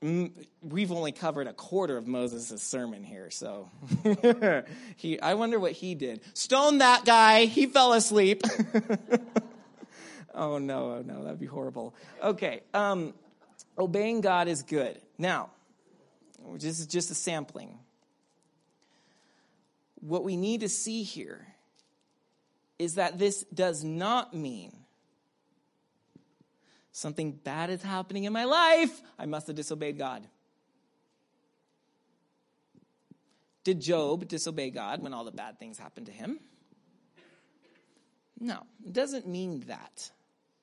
We've 0.00 0.92
only 0.92 1.10
covered 1.10 1.48
a 1.48 1.52
quarter 1.52 1.96
of 1.96 2.06
Moses' 2.06 2.62
sermon 2.62 3.02
here, 3.02 3.28
so 3.32 3.72
he, 4.96 5.18
I 5.20 5.34
wonder 5.34 5.58
what 5.58 5.72
he 5.72 5.96
did. 5.96 6.20
Stone 6.32 6.78
that 6.78 7.04
guy. 7.04 7.46
He 7.46 7.66
fell 7.66 7.92
asleep. 7.94 8.44
oh 10.32 10.58
no, 10.58 10.92
oh 10.92 11.02
no, 11.04 11.24
that'd 11.24 11.40
be 11.40 11.46
horrible. 11.46 11.96
Okay, 12.22 12.60
um, 12.74 13.12
obeying 13.76 14.20
God 14.20 14.46
is 14.46 14.62
good. 14.62 15.00
Now, 15.18 15.50
this 16.54 16.78
is 16.78 16.86
just 16.86 17.10
a 17.10 17.16
sampling. 17.16 17.80
What 19.98 20.22
we 20.22 20.36
need 20.36 20.60
to 20.60 20.68
see 20.68 21.02
here 21.02 21.51
is 22.82 22.96
that 22.96 23.18
this 23.18 23.44
does 23.54 23.84
not 23.84 24.34
mean 24.34 24.72
something 26.90 27.32
bad 27.32 27.70
is 27.70 27.82
happening 27.82 28.24
in 28.24 28.32
my 28.32 28.44
life. 28.44 29.00
I 29.18 29.26
must 29.26 29.46
have 29.46 29.56
disobeyed 29.56 29.98
God. 29.98 30.26
Did 33.64 33.80
Job 33.80 34.26
disobey 34.26 34.70
God 34.70 35.00
when 35.02 35.14
all 35.14 35.24
the 35.24 35.30
bad 35.30 35.58
things 35.58 35.78
happened 35.78 36.06
to 36.06 36.12
him? 36.12 36.40
No, 38.40 38.58
it 38.84 38.92
doesn't 38.92 39.28
mean 39.28 39.60
that. 39.68 40.10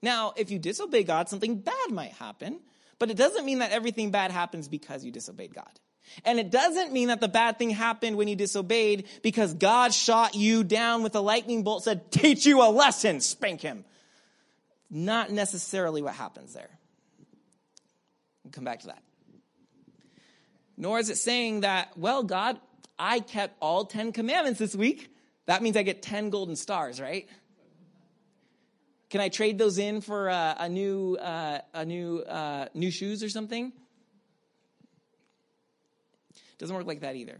Now, 0.01 0.33
if 0.35 0.51
you 0.51 0.59
disobey 0.59 1.03
God, 1.03 1.29
something 1.29 1.59
bad 1.59 1.91
might 1.91 2.11
happen, 2.11 2.59
but 2.99 3.09
it 3.09 3.15
doesn't 3.15 3.45
mean 3.45 3.59
that 3.59 3.71
everything 3.71 4.11
bad 4.11 4.31
happens 4.31 4.67
because 4.67 5.05
you 5.05 5.11
disobeyed 5.11 5.55
God. 5.55 5.79
And 6.25 6.39
it 6.39 6.49
doesn't 6.49 6.91
mean 6.91 7.07
that 7.09 7.19
the 7.19 7.27
bad 7.27 7.57
thing 7.57 7.69
happened 7.69 8.17
when 8.17 8.27
you 8.27 8.35
disobeyed 8.35 9.07
because 9.21 9.53
God 9.53 9.93
shot 9.93 10.35
you 10.35 10.63
down 10.63 11.03
with 11.03 11.15
a 11.15 11.21
lightning 11.21 11.63
bolt, 11.63 11.83
said, 11.83 12.11
teach 12.11 12.45
you 12.45 12.61
a 12.61 12.69
lesson, 12.69 13.19
spank 13.19 13.61
him. 13.61 13.85
Not 14.89 15.31
necessarily 15.31 16.01
what 16.01 16.15
happens 16.15 16.53
there. 16.53 16.69
We'll 18.43 18.51
come 18.51 18.63
back 18.63 18.79
to 18.81 18.87
that. 18.87 19.03
Nor 20.77 20.99
is 20.99 21.09
it 21.09 21.17
saying 21.17 21.61
that, 21.61 21.97
well, 21.97 22.23
God, 22.23 22.59
I 22.97 23.19
kept 23.19 23.55
all 23.61 23.85
10 23.85 24.11
commandments 24.11 24.59
this 24.59 24.75
week. 24.75 25.13
That 25.45 25.61
means 25.61 25.77
I 25.77 25.83
get 25.83 26.01
10 26.01 26.29
golden 26.29 26.55
stars, 26.55 26.99
right? 26.99 27.27
Can 29.09 29.21
I 29.21 29.29
trade 29.29 29.57
those 29.57 29.77
in 29.77 30.01
for 30.01 30.29
uh, 30.29 30.55
a 30.59 30.69
new, 30.69 31.17
uh, 31.17 31.61
a 31.73 31.85
new, 31.85 32.19
uh, 32.19 32.67
new 32.73 32.91
shoes 32.91 33.23
or 33.23 33.29
something? 33.29 33.73
Doesn't 36.59 36.75
work 36.75 36.85
like 36.85 37.01
that 37.01 37.15
either. 37.15 37.39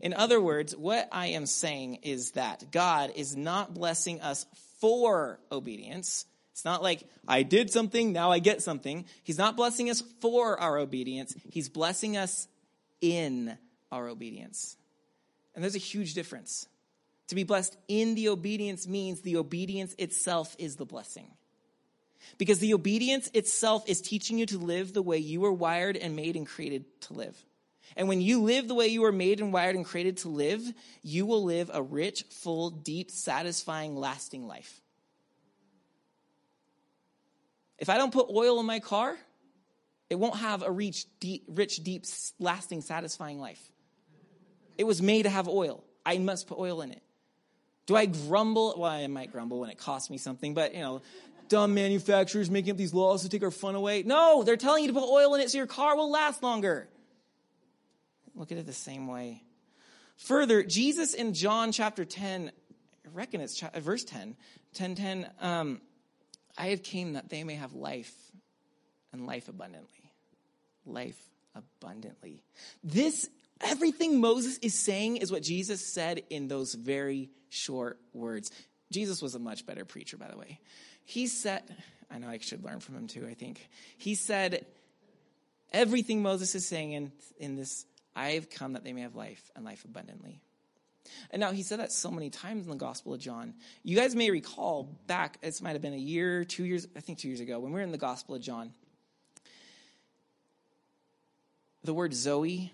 In 0.00 0.14
other 0.14 0.40
words, 0.40 0.76
what 0.76 1.08
I 1.12 1.28
am 1.28 1.46
saying 1.46 1.96
is 2.02 2.32
that 2.32 2.70
God 2.70 3.12
is 3.16 3.36
not 3.36 3.74
blessing 3.74 4.20
us 4.20 4.46
for 4.80 5.40
obedience. 5.50 6.24
It's 6.52 6.64
not 6.64 6.82
like 6.82 7.02
I 7.26 7.42
did 7.42 7.70
something, 7.70 8.12
now 8.12 8.30
I 8.30 8.38
get 8.38 8.62
something. 8.62 9.06
He's 9.24 9.38
not 9.38 9.56
blessing 9.56 9.90
us 9.90 10.02
for 10.20 10.58
our 10.60 10.78
obedience. 10.78 11.34
He's 11.50 11.68
blessing 11.68 12.16
us 12.16 12.48
in 13.00 13.56
our 13.90 14.08
obedience. 14.08 14.76
And 15.54 15.64
there's 15.64 15.74
a 15.74 15.78
huge 15.78 16.14
difference. 16.14 16.66
To 17.28 17.34
be 17.34 17.44
blessed 17.44 17.76
in 17.88 18.14
the 18.14 18.28
obedience 18.28 18.88
means 18.88 19.20
the 19.20 19.36
obedience 19.36 19.94
itself 19.98 20.56
is 20.58 20.76
the 20.76 20.86
blessing. 20.86 21.28
Because 22.38 22.58
the 22.58 22.74
obedience 22.74 23.30
itself 23.34 23.88
is 23.88 24.00
teaching 24.00 24.38
you 24.38 24.46
to 24.46 24.58
live 24.58 24.92
the 24.92 25.02
way 25.02 25.18
you 25.18 25.40
were 25.40 25.52
wired 25.52 25.96
and 25.96 26.16
made 26.16 26.36
and 26.36 26.46
created 26.46 26.84
to 27.02 27.14
live. 27.14 27.42
And 27.96 28.08
when 28.08 28.20
you 28.20 28.42
live 28.42 28.68
the 28.68 28.74
way 28.74 28.88
you 28.88 29.02
were 29.02 29.12
made 29.12 29.40
and 29.40 29.52
wired 29.52 29.76
and 29.76 29.84
created 29.84 30.18
to 30.18 30.28
live, 30.28 30.62
you 31.02 31.26
will 31.26 31.44
live 31.44 31.70
a 31.72 31.82
rich, 31.82 32.24
full, 32.30 32.70
deep, 32.70 33.10
satisfying, 33.10 33.96
lasting 33.96 34.46
life. 34.46 34.80
If 37.78 37.88
I 37.88 37.96
don't 37.96 38.12
put 38.12 38.28
oil 38.30 38.60
in 38.60 38.66
my 38.66 38.78
car, 38.78 39.16
it 40.08 40.16
won't 40.16 40.36
have 40.36 40.62
a 40.62 40.70
rich, 40.70 41.06
deep, 41.18 41.44
rich, 41.48 41.82
deep, 41.82 42.04
lasting, 42.38 42.82
satisfying 42.82 43.40
life. 43.40 43.60
It 44.76 44.84
was 44.84 45.00
made 45.00 45.22
to 45.22 45.30
have 45.30 45.48
oil. 45.48 45.84
I 46.04 46.18
must 46.18 46.46
put 46.46 46.58
oil 46.58 46.82
in 46.82 46.90
it. 46.90 47.02
Do 47.86 47.96
I 47.96 48.06
grumble? 48.06 48.74
Well, 48.76 48.90
I 48.90 49.06
might 49.06 49.32
grumble 49.32 49.60
when 49.60 49.70
it 49.70 49.78
costs 49.78 50.10
me 50.10 50.18
something, 50.18 50.54
but 50.54 50.74
you 50.74 50.80
know, 50.80 51.02
dumb 51.48 51.74
manufacturers 51.74 52.50
making 52.50 52.72
up 52.72 52.76
these 52.76 52.94
laws 52.94 53.22
to 53.22 53.28
take 53.28 53.42
our 53.42 53.50
fun 53.50 53.74
away. 53.74 54.02
No, 54.04 54.42
they're 54.42 54.56
telling 54.56 54.84
you 54.84 54.92
to 54.92 54.98
put 54.98 55.08
oil 55.08 55.34
in 55.34 55.40
it 55.40 55.50
so 55.50 55.58
your 55.58 55.66
car 55.66 55.96
will 55.96 56.10
last 56.10 56.42
longer. 56.42 56.88
Look 58.40 58.52
at 58.52 58.56
it 58.56 58.64
the 58.64 58.72
same 58.72 59.06
way. 59.06 59.42
Further, 60.16 60.62
Jesus 60.62 61.12
in 61.12 61.34
John 61.34 61.72
chapter 61.72 62.06
10, 62.06 62.50
I 63.04 63.08
reckon 63.12 63.42
it's 63.42 63.60
verse 63.60 64.02
10, 64.02 64.34
10, 64.72 64.94
10, 64.94 65.30
um, 65.42 65.82
I 66.56 66.68
have 66.68 66.82
came 66.82 67.12
that 67.12 67.28
they 67.28 67.44
may 67.44 67.56
have 67.56 67.74
life 67.74 68.10
and 69.12 69.26
life 69.26 69.50
abundantly. 69.50 70.10
Life 70.86 71.20
abundantly. 71.54 72.42
This, 72.82 73.28
everything 73.60 74.22
Moses 74.22 74.56
is 74.62 74.72
saying 74.72 75.18
is 75.18 75.30
what 75.30 75.42
Jesus 75.42 75.86
said 75.86 76.22
in 76.30 76.48
those 76.48 76.72
very 76.72 77.28
short 77.50 77.98
words. 78.14 78.50
Jesus 78.90 79.20
was 79.20 79.34
a 79.34 79.38
much 79.38 79.66
better 79.66 79.84
preacher, 79.84 80.16
by 80.16 80.28
the 80.28 80.38
way. 80.38 80.60
He 81.04 81.26
said, 81.26 81.62
I 82.10 82.16
know 82.16 82.28
I 82.28 82.38
should 82.38 82.64
learn 82.64 82.80
from 82.80 82.94
him 82.96 83.06
too, 83.06 83.26
I 83.28 83.34
think. 83.34 83.68
He 83.98 84.14
said, 84.14 84.64
everything 85.74 86.22
Moses 86.22 86.54
is 86.54 86.66
saying 86.66 86.92
in, 86.92 87.12
in 87.38 87.56
this 87.56 87.84
I 88.20 88.32
have 88.32 88.50
come 88.50 88.74
that 88.74 88.84
they 88.84 88.92
may 88.92 89.00
have 89.00 89.14
life 89.14 89.50
and 89.56 89.64
life 89.64 89.84
abundantly. 89.86 90.40
And 91.30 91.40
now 91.40 91.52
he 91.52 91.62
said 91.62 91.80
that 91.80 91.90
so 91.90 92.10
many 92.10 92.28
times 92.28 92.66
in 92.66 92.70
the 92.70 92.76
Gospel 92.76 93.14
of 93.14 93.20
John. 93.20 93.54
You 93.82 93.96
guys 93.96 94.14
may 94.14 94.30
recall 94.30 94.84
back, 95.06 95.40
this 95.40 95.62
might 95.62 95.72
have 95.72 95.80
been 95.80 95.94
a 95.94 95.96
year, 95.96 96.44
two 96.44 96.64
years, 96.64 96.86
I 96.94 97.00
think 97.00 97.18
two 97.18 97.28
years 97.28 97.40
ago, 97.40 97.58
when 97.58 97.72
we 97.72 97.80
were 97.80 97.84
in 97.84 97.92
the 97.92 97.98
Gospel 97.98 98.34
of 98.34 98.42
John. 98.42 98.72
the 101.82 101.94
word 101.94 102.12
Zoe 102.12 102.70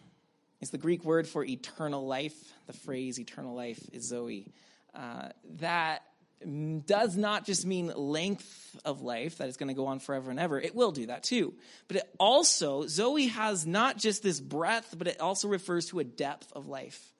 is 0.61 0.71
the 0.71 0.79
Greek 0.79 1.05
word 1.05 1.29
for 1.29 1.45
eternal 1.45 2.05
life. 2.07 2.35
The 2.67 2.73
phrase 2.73 3.21
eternal 3.21 3.55
life 3.55 3.81
is 3.93 4.09
Zoe. 4.09 4.53
Uh, 4.93 5.29
that 5.61 6.03
does 6.47 7.17
not 7.17 7.45
just 7.45 7.67
mean 7.67 7.93
length 7.95 8.79
of 8.85 9.03
life 9.03 9.39
that 9.39 9.49
is 9.49 9.57
going 9.57 9.69
to 9.69 9.75
go 9.75 9.87
on 9.87 9.99
forever 9.99 10.31
and 10.31 10.39
ever. 10.39 10.61
It 10.61 10.75
will 10.75 10.93
do 10.93 11.07
that 11.07 11.25
too. 11.25 11.55
But 11.89 11.99
it 11.99 12.15
also, 12.19 12.87
Zoe 12.87 13.27
has 13.29 13.67
not 13.67 13.99
just 13.99 14.23
this 14.23 14.41
breadth, 14.41 14.95
but 14.97 15.09
it 15.09 15.21
also 15.21 15.49
refers 15.49 15.87
to 15.87 15.99
a 15.99 16.05
depth 16.05 16.53
of 16.53 16.69
life. 16.69 17.13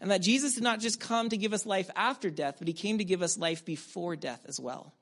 And 0.00 0.10
that 0.10 0.22
Jesus 0.22 0.54
did 0.54 0.64
not 0.64 0.80
just 0.80 0.98
come 0.98 1.28
to 1.28 1.36
give 1.36 1.52
us 1.52 1.64
life 1.64 1.88
after 1.94 2.30
death, 2.30 2.56
but 2.58 2.68
he 2.68 2.74
came 2.74 2.98
to 2.98 3.04
give 3.04 3.22
us 3.22 3.38
life 3.38 3.64
before 3.64 4.16
death 4.16 4.44
as 4.46 4.58
well. 4.58 4.92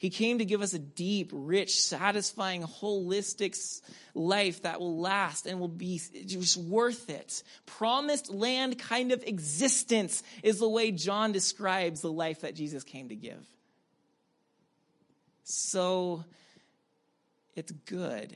He 0.00 0.08
came 0.08 0.38
to 0.38 0.46
give 0.46 0.62
us 0.62 0.72
a 0.72 0.78
deep, 0.78 1.30
rich, 1.30 1.78
satisfying, 1.78 2.62
holistic 2.62 3.82
life 4.14 4.62
that 4.62 4.80
will 4.80 4.98
last 4.98 5.44
and 5.44 5.60
will 5.60 5.68
be 5.68 6.00
just 6.24 6.56
worth 6.56 7.10
it. 7.10 7.42
Promised 7.66 8.32
land 8.32 8.78
kind 8.78 9.12
of 9.12 9.22
existence 9.22 10.22
is 10.42 10.58
the 10.58 10.68
way 10.70 10.90
John 10.90 11.32
describes 11.32 12.00
the 12.00 12.10
life 12.10 12.40
that 12.40 12.54
Jesus 12.54 12.82
came 12.82 13.10
to 13.10 13.14
give. 13.14 13.46
So 15.44 16.24
it's 17.54 17.72
good 17.72 18.34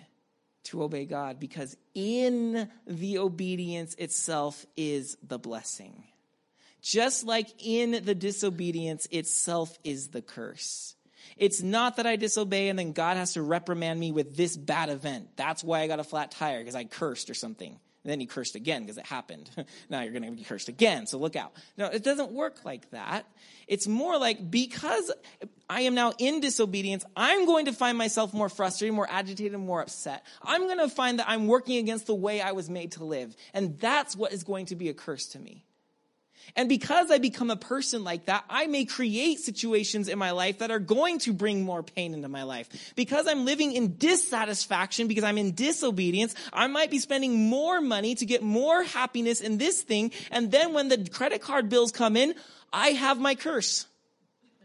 to 0.64 0.82
obey 0.82 1.06
God 1.06 1.40
because 1.40 1.78
in 1.94 2.68
the 2.86 3.16
obedience 3.16 3.94
itself 3.94 4.66
is 4.76 5.16
the 5.26 5.38
blessing. 5.38 6.04
Just 6.82 7.24
like 7.24 7.48
in 7.58 8.04
the 8.04 8.14
disobedience 8.14 9.06
itself 9.10 9.78
is 9.82 10.08
the 10.08 10.20
curse. 10.20 10.94
It's 11.36 11.62
not 11.62 11.96
that 11.96 12.06
I 12.06 12.16
disobey 12.16 12.68
and 12.68 12.78
then 12.78 12.92
God 12.92 13.16
has 13.16 13.34
to 13.34 13.42
reprimand 13.42 13.98
me 13.98 14.12
with 14.12 14.36
this 14.36 14.56
bad 14.56 14.88
event. 14.88 15.28
That's 15.36 15.64
why 15.64 15.80
I 15.80 15.86
got 15.86 16.00
a 16.00 16.04
flat 16.04 16.30
tire 16.30 16.58
because 16.60 16.74
I 16.74 16.84
cursed 16.84 17.30
or 17.30 17.34
something. 17.34 17.78
And 18.04 18.10
then 18.10 18.20
he 18.20 18.26
cursed 18.26 18.54
again 18.54 18.82
because 18.82 18.98
it 18.98 19.06
happened. 19.06 19.50
now 19.88 20.02
you're 20.02 20.12
going 20.12 20.24
to 20.24 20.30
be 20.30 20.44
cursed 20.44 20.68
again, 20.68 21.06
so 21.06 21.16
look 21.18 21.36
out. 21.36 21.52
No, 21.78 21.86
it 21.86 22.04
doesn't 22.04 22.32
work 22.32 22.62
like 22.64 22.90
that. 22.90 23.26
It's 23.66 23.86
more 23.88 24.18
like 24.18 24.50
because 24.50 25.10
I 25.70 25.82
am 25.82 25.94
now 25.94 26.12
in 26.18 26.40
disobedience, 26.40 27.02
I'm 27.16 27.46
going 27.46 27.64
to 27.64 27.72
find 27.72 27.96
myself 27.96 28.34
more 28.34 28.50
frustrated, 28.50 28.94
more 28.94 29.08
agitated, 29.10 29.58
more 29.58 29.80
upset. 29.80 30.22
I'm 30.42 30.62
going 30.66 30.80
to 30.80 30.88
find 30.90 31.18
that 31.18 31.30
I'm 31.30 31.46
working 31.46 31.78
against 31.78 32.06
the 32.06 32.14
way 32.14 32.42
I 32.42 32.52
was 32.52 32.68
made 32.68 32.92
to 32.92 33.04
live. 33.04 33.34
And 33.54 33.78
that's 33.80 34.14
what 34.14 34.32
is 34.32 34.44
going 34.44 34.66
to 34.66 34.76
be 34.76 34.90
a 34.90 34.94
curse 34.94 35.28
to 35.28 35.38
me. 35.38 35.64
And 36.56 36.68
because 36.68 37.10
I 37.10 37.18
become 37.18 37.50
a 37.50 37.56
person 37.56 38.04
like 38.04 38.26
that, 38.26 38.44
I 38.48 38.66
may 38.66 38.84
create 38.84 39.40
situations 39.40 40.08
in 40.08 40.18
my 40.18 40.30
life 40.30 40.58
that 40.58 40.70
are 40.70 40.78
going 40.78 41.18
to 41.20 41.32
bring 41.32 41.64
more 41.64 41.82
pain 41.82 42.14
into 42.14 42.28
my 42.28 42.44
life. 42.44 42.92
Because 42.94 43.26
I'm 43.26 43.44
living 43.44 43.72
in 43.72 43.96
dissatisfaction, 43.96 45.08
because 45.08 45.24
I'm 45.24 45.38
in 45.38 45.54
disobedience, 45.54 46.34
I 46.52 46.66
might 46.66 46.90
be 46.90 46.98
spending 46.98 47.48
more 47.48 47.80
money 47.80 48.14
to 48.16 48.26
get 48.26 48.42
more 48.42 48.82
happiness 48.82 49.40
in 49.40 49.58
this 49.58 49.82
thing. 49.82 50.12
And 50.30 50.50
then 50.50 50.72
when 50.72 50.88
the 50.88 51.08
credit 51.08 51.42
card 51.42 51.68
bills 51.68 51.92
come 51.92 52.16
in, 52.16 52.34
I 52.72 52.88
have 52.88 53.18
my 53.18 53.34
curse. 53.34 53.86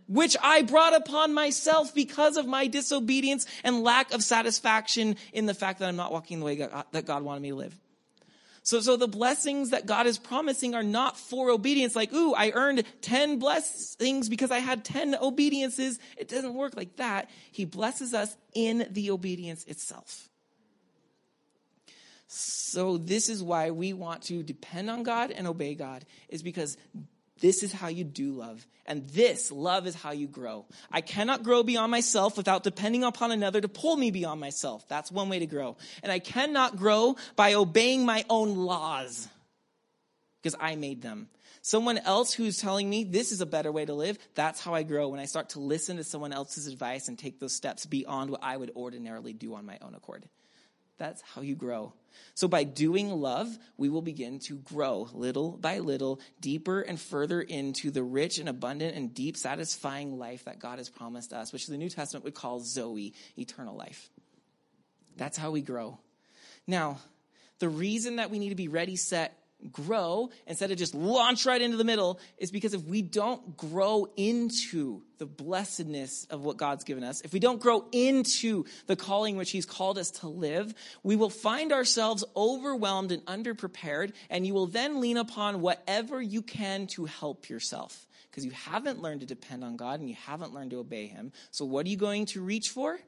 Which 0.07 0.35
I 0.41 0.63
brought 0.63 0.95
upon 0.95 1.35
myself 1.35 1.93
because 1.93 2.35
of 2.35 2.47
my 2.47 2.65
disobedience 2.65 3.45
and 3.63 3.83
lack 3.83 4.11
of 4.11 4.23
satisfaction 4.23 5.17
in 5.33 5.45
the 5.45 5.53
fact 5.53 5.79
that 5.79 5.87
I'm 5.87 5.95
not 5.95 6.11
walking 6.11 6.39
the 6.39 6.45
way 6.45 6.55
that 6.55 7.05
God 7.05 7.21
wanted 7.21 7.41
me 7.41 7.49
to 7.49 7.55
live. 7.55 7.77
So, 8.63 8.81
so 8.81 8.97
the 8.97 9.07
blessings 9.07 9.69
that 9.71 9.85
God 9.85 10.05
is 10.05 10.17
promising 10.17 10.75
are 10.75 10.83
not 10.83 11.17
for 11.17 11.49
obedience, 11.49 11.95
like, 11.95 12.13
ooh, 12.13 12.33
I 12.33 12.51
earned 12.51 12.83
10 13.01 13.39
blessings 13.39 14.29
because 14.29 14.51
I 14.51 14.59
had 14.59 14.83
10 14.83 15.15
obediences. 15.15 15.99
It 16.17 16.27
doesn't 16.27 16.53
work 16.53 16.75
like 16.75 16.97
that. 16.97 17.29
He 17.51 17.65
blesses 17.65 18.13
us 18.13 18.35
in 18.53 18.87
the 18.91 19.11
obedience 19.11 19.63
itself. 19.65 20.29
So 22.27 22.97
this 22.97 23.27
is 23.27 23.41
why 23.41 23.71
we 23.71 23.93
want 23.93 24.23
to 24.23 24.43
depend 24.43 24.89
on 24.89 25.01
God 25.01 25.31
and 25.31 25.47
obey 25.47 25.73
God, 25.73 26.05
is 26.27 26.43
because 26.43 26.77
this 27.39 27.63
is 27.63 27.71
how 27.71 27.87
you 27.87 28.03
do 28.03 28.31
love. 28.31 28.65
And 28.85 29.07
this 29.09 29.51
love 29.51 29.85
is 29.85 29.95
how 29.95 30.11
you 30.11 30.27
grow. 30.27 30.65
I 30.91 31.01
cannot 31.01 31.43
grow 31.43 31.61
beyond 31.63 31.91
myself 31.91 32.37
without 32.37 32.63
depending 32.63 33.03
upon 33.03 33.31
another 33.31 33.61
to 33.61 33.67
pull 33.67 33.95
me 33.95 34.09
beyond 34.11 34.41
myself. 34.41 34.87
That's 34.87 35.11
one 35.11 35.29
way 35.29 35.39
to 35.39 35.45
grow. 35.45 35.77
And 36.01 36.11
I 36.11 36.19
cannot 36.19 36.77
grow 36.77 37.15
by 37.35 37.53
obeying 37.53 38.05
my 38.05 38.25
own 38.29 38.55
laws 38.55 39.27
because 40.41 40.55
I 40.59 40.75
made 40.75 41.01
them. 41.01 41.29
Someone 41.61 41.97
else 41.97 42.33
who's 42.33 42.57
telling 42.57 42.89
me 42.89 43.03
this 43.03 43.31
is 43.31 43.41
a 43.41 43.45
better 43.45 43.71
way 43.71 43.85
to 43.85 43.93
live, 43.93 44.17
that's 44.33 44.61
how 44.61 44.73
I 44.73 44.83
grow 44.83 45.09
when 45.09 45.19
I 45.19 45.25
start 45.25 45.49
to 45.49 45.59
listen 45.59 45.97
to 45.97 46.03
someone 46.03 46.31
else's 46.31 46.67
advice 46.67 47.09
and 47.09 47.19
take 47.19 47.39
those 47.39 47.53
steps 47.55 47.85
beyond 47.85 48.31
what 48.31 48.43
I 48.43 48.55
would 48.55 48.71
ordinarily 48.75 49.33
do 49.33 49.55
on 49.55 49.65
my 49.65 49.77
own 49.81 49.93
accord. 49.93 50.25
That's 50.99 51.21
how 51.21 51.41
you 51.41 51.55
grow. 51.55 51.93
So 52.35 52.47
by 52.47 52.65
doing 52.65 53.09
love, 53.09 53.57
we 53.77 53.87
will 53.89 54.01
begin 54.01 54.39
to 54.39 54.57
grow 54.57 55.09
little 55.13 55.51
by 55.51 55.79
little, 55.79 56.19
deeper 56.41 56.81
and 56.81 56.99
further 56.99 57.41
into 57.41 57.89
the 57.89 58.03
rich 58.03 58.37
and 58.37 58.49
abundant 58.49 58.95
and 58.95 59.13
deep, 59.13 59.37
satisfying 59.37 60.19
life 60.19 60.45
that 60.45 60.59
God 60.59 60.77
has 60.77 60.89
promised 60.89 61.31
us, 61.31 61.53
which 61.53 61.67
the 61.67 61.77
New 61.77 61.89
Testament 61.89 62.25
would 62.25 62.35
call 62.35 62.59
Zoe, 62.59 63.13
eternal 63.37 63.75
life. 63.75 64.09
That's 65.15 65.37
how 65.37 65.51
we 65.51 65.61
grow. 65.61 65.99
Now, 66.67 66.99
the 67.59 67.69
reason 67.69 68.17
that 68.17 68.29
we 68.29 68.39
need 68.39 68.49
to 68.49 68.55
be 68.55 68.67
ready, 68.67 68.97
set, 68.97 69.37
grow 69.71 70.29
instead 70.47 70.71
of 70.71 70.77
just 70.77 70.95
launch 70.95 71.45
right 71.45 71.61
into 71.61 71.77
the 71.77 71.83
middle 71.83 72.19
is 72.37 72.51
because 72.51 72.73
if 72.73 72.83
we 72.83 73.01
don't 73.01 73.57
grow 73.57 74.07
into 74.15 75.01
the 75.17 75.25
blessedness 75.25 76.25
of 76.29 76.43
what 76.43 76.57
God's 76.57 76.83
given 76.83 77.03
us, 77.03 77.21
if 77.21 77.33
we 77.33 77.39
don't 77.39 77.61
grow 77.61 77.85
into 77.91 78.65
the 78.87 78.95
calling 78.95 79.35
which 79.35 79.51
He's 79.51 79.65
called 79.65 79.97
us 79.97 80.11
to 80.11 80.27
live, 80.27 80.73
we 81.03 81.15
will 81.15 81.29
find 81.29 81.73
ourselves 81.73 82.23
overwhelmed 82.35 83.11
and 83.11 83.25
underprepared, 83.25 84.13
and 84.29 84.47
you 84.47 84.53
will 84.53 84.67
then 84.67 85.01
lean 85.01 85.17
upon 85.17 85.61
whatever 85.61 86.21
you 86.21 86.41
can 86.41 86.87
to 86.87 87.05
help 87.05 87.49
yourself. 87.49 88.07
Because 88.29 88.45
you 88.45 88.51
haven't 88.51 89.01
learned 89.01 89.21
to 89.21 89.25
depend 89.25 89.63
on 89.63 89.75
God 89.75 89.99
and 89.99 90.07
you 90.07 90.15
haven't 90.15 90.53
learned 90.53 90.71
to 90.71 90.79
obey 90.79 91.07
Him. 91.07 91.31
So, 91.51 91.65
what 91.65 91.85
are 91.85 91.89
you 91.89 91.97
going 91.97 92.27
to 92.27 92.41
reach 92.41 92.69
for? 92.69 92.99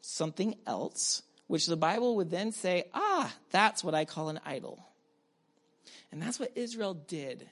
Something 0.00 0.54
else 0.66 1.22
which 1.54 1.68
the 1.68 1.76
Bible 1.76 2.16
would 2.16 2.32
then 2.32 2.50
say, 2.50 2.82
ah, 2.92 3.32
that's 3.52 3.84
what 3.84 3.94
I 3.94 4.06
call 4.06 4.28
an 4.28 4.40
idol. 4.44 4.84
And 6.10 6.20
that's 6.20 6.40
what 6.40 6.50
Israel 6.56 6.94
did. 6.94 7.48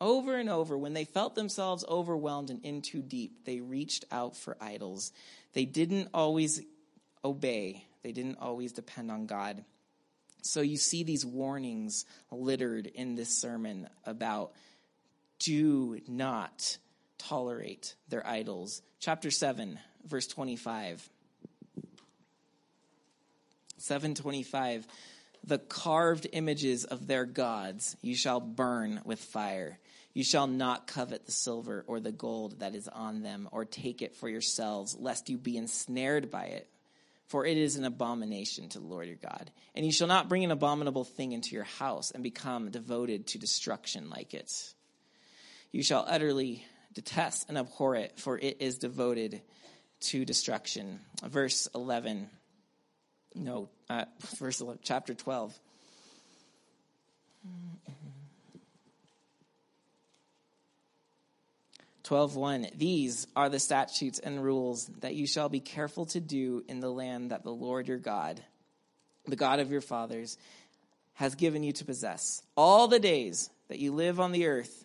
Over 0.00 0.36
and 0.36 0.48
over, 0.48 0.78
when 0.78 0.92
they 0.92 1.04
felt 1.04 1.34
themselves 1.34 1.84
overwhelmed 1.88 2.48
and 2.48 2.64
in 2.64 2.80
too 2.82 3.02
deep, 3.02 3.44
they 3.44 3.58
reached 3.58 4.04
out 4.12 4.36
for 4.36 4.56
idols. 4.60 5.10
They 5.52 5.64
didn't 5.64 6.10
always 6.14 6.62
obey, 7.24 7.86
they 8.04 8.12
didn't 8.12 8.38
always 8.38 8.70
depend 8.70 9.10
on 9.10 9.26
God. 9.26 9.64
So 10.42 10.60
you 10.60 10.76
see 10.76 11.02
these 11.02 11.26
warnings 11.26 12.04
littered 12.30 12.86
in 12.86 13.16
this 13.16 13.40
sermon 13.40 13.88
about 14.06 14.52
do 15.40 16.00
not 16.06 16.78
tolerate 17.18 17.96
their 18.08 18.24
idols. 18.24 18.80
Chapter 19.00 19.32
7, 19.32 19.76
verse 20.06 20.28
25. 20.28 21.10
725 23.80 24.86
the 25.42 25.58
carved 25.58 26.26
images 26.32 26.84
of 26.84 27.06
their 27.06 27.24
gods 27.24 27.96
you 28.02 28.14
shall 28.14 28.40
burn 28.40 29.00
with 29.04 29.20
fire 29.20 29.78
you 30.12 30.24
shall 30.24 30.46
not 30.46 30.86
covet 30.86 31.26
the 31.26 31.32
silver 31.32 31.84
or 31.86 32.00
the 32.00 32.12
gold 32.12 32.60
that 32.60 32.74
is 32.74 32.88
on 32.88 33.22
them 33.22 33.48
or 33.52 33.64
take 33.64 34.02
it 34.02 34.16
for 34.16 34.28
yourselves 34.28 34.96
lest 34.98 35.28
you 35.28 35.38
be 35.38 35.56
ensnared 35.56 36.30
by 36.30 36.44
it 36.44 36.68
for 37.30 37.46
it 37.46 37.56
is 37.56 37.76
an 37.76 37.84
abomination 37.84 38.68
to 38.70 38.80
the 38.80 38.86
Lord 38.86 39.06
your 39.06 39.14
God. 39.14 39.52
And 39.76 39.86
you 39.86 39.92
shall 39.92 40.08
not 40.08 40.28
bring 40.28 40.42
an 40.42 40.50
abominable 40.50 41.04
thing 41.04 41.30
into 41.30 41.54
your 41.54 41.62
house 41.62 42.10
and 42.10 42.24
become 42.24 42.72
devoted 42.72 43.28
to 43.28 43.38
destruction 43.38 44.10
like 44.10 44.34
it. 44.34 44.52
You 45.70 45.84
shall 45.84 46.04
utterly 46.08 46.64
detest 46.92 47.48
and 47.48 47.56
abhor 47.56 47.94
it, 47.94 48.18
for 48.18 48.36
it 48.36 48.56
is 48.58 48.78
devoted 48.78 49.42
to 50.00 50.24
destruction. 50.24 50.98
Verse 51.24 51.68
11 51.72 52.28
no, 53.34 53.68
uh, 53.88 54.04
verse 54.38 54.60
11, 54.60 54.80
chapter 54.82 55.14
12. 55.14 55.58
Twelve 62.02 62.34
one. 62.34 62.66
These 62.74 63.28
are 63.36 63.48
the 63.48 63.60
statutes 63.60 64.18
and 64.18 64.42
rules 64.42 64.86
that 64.98 65.14
you 65.14 65.28
shall 65.28 65.48
be 65.48 65.60
careful 65.60 66.06
to 66.06 66.18
do 66.18 66.64
in 66.66 66.80
the 66.80 66.90
land 66.90 67.30
that 67.30 67.44
the 67.44 67.52
Lord 67.52 67.86
your 67.86 67.98
God, 67.98 68.42
the 69.26 69.36
God 69.36 69.60
of 69.60 69.70
your 69.70 69.80
fathers, 69.80 70.36
has 71.14 71.36
given 71.36 71.62
you 71.62 71.72
to 71.74 71.84
possess. 71.84 72.42
All 72.56 72.88
the 72.88 72.98
days 72.98 73.48
that 73.68 73.78
you 73.78 73.92
live 73.92 74.18
on 74.18 74.32
the 74.32 74.46
earth, 74.46 74.84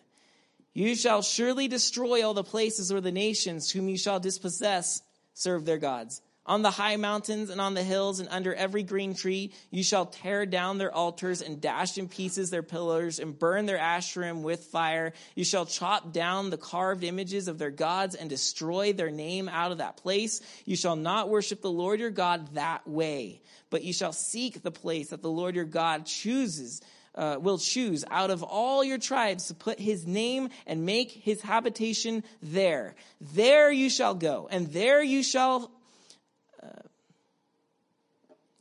you 0.72 0.94
shall 0.94 1.20
surely 1.20 1.66
destroy 1.66 2.24
all 2.24 2.32
the 2.32 2.44
places 2.44 2.92
where 2.92 3.00
the 3.00 3.10
nations 3.10 3.72
whom 3.72 3.88
you 3.88 3.98
shall 3.98 4.20
dispossess 4.20 5.02
serve 5.34 5.64
their 5.64 5.78
gods 5.78 6.22
On 6.46 6.62
the 6.62 6.70
high 6.70 6.96
mountains 6.96 7.50
and 7.50 7.60
on 7.60 7.74
the 7.74 7.82
hills 7.82 8.20
and 8.20 8.28
under 8.28 8.54
every 8.54 8.84
green 8.84 9.14
tree, 9.14 9.52
you 9.70 9.82
shall 9.82 10.06
tear 10.06 10.46
down 10.46 10.78
their 10.78 10.94
altars 10.94 11.42
and 11.42 11.60
dash 11.60 11.98
in 11.98 12.08
pieces 12.08 12.50
their 12.50 12.62
pillars 12.62 13.18
and 13.18 13.36
burn 13.36 13.66
their 13.66 13.78
asherim 13.78 14.42
with 14.42 14.64
fire. 14.66 15.12
You 15.34 15.44
shall 15.44 15.66
chop 15.66 16.12
down 16.12 16.50
the 16.50 16.56
carved 16.56 17.02
images 17.02 17.48
of 17.48 17.58
their 17.58 17.72
gods 17.72 18.14
and 18.14 18.30
destroy 18.30 18.92
their 18.92 19.10
name 19.10 19.48
out 19.48 19.72
of 19.72 19.78
that 19.78 19.96
place. 19.96 20.40
You 20.64 20.76
shall 20.76 20.94
not 20.94 21.28
worship 21.28 21.62
the 21.62 21.70
Lord 21.70 21.98
your 21.98 22.10
God 22.10 22.54
that 22.54 22.86
way, 22.86 23.42
but 23.68 23.82
you 23.82 23.92
shall 23.92 24.12
seek 24.12 24.62
the 24.62 24.70
place 24.70 25.08
that 25.08 25.22
the 25.22 25.30
Lord 25.30 25.56
your 25.56 25.64
God 25.64 26.06
chooses. 26.06 26.80
Uh, 27.14 27.38
will 27.40 27.56
choose 27.56 28.04
out 28.10 28.30
of 28.30 28.42
all 28.42 28.84
your 28.84 28.98
tribes 28.98 29.46
to 29.46 29.54
put 29.54 29.80
his 29.80 30.06
name 30.06 30.50
and 30.66 30.84
make 30.84 31.10
his 31.10 31.40
habitation 31.40 32.22
there. 32.42 32.94
There 33.32 33.72
you 33.72 33.88
shall 33.88 34.14
go, 34.14 34.48
and 34.50 34.70
there 34.70 35.02
you 35.02 35.22
shall 35.22 35.70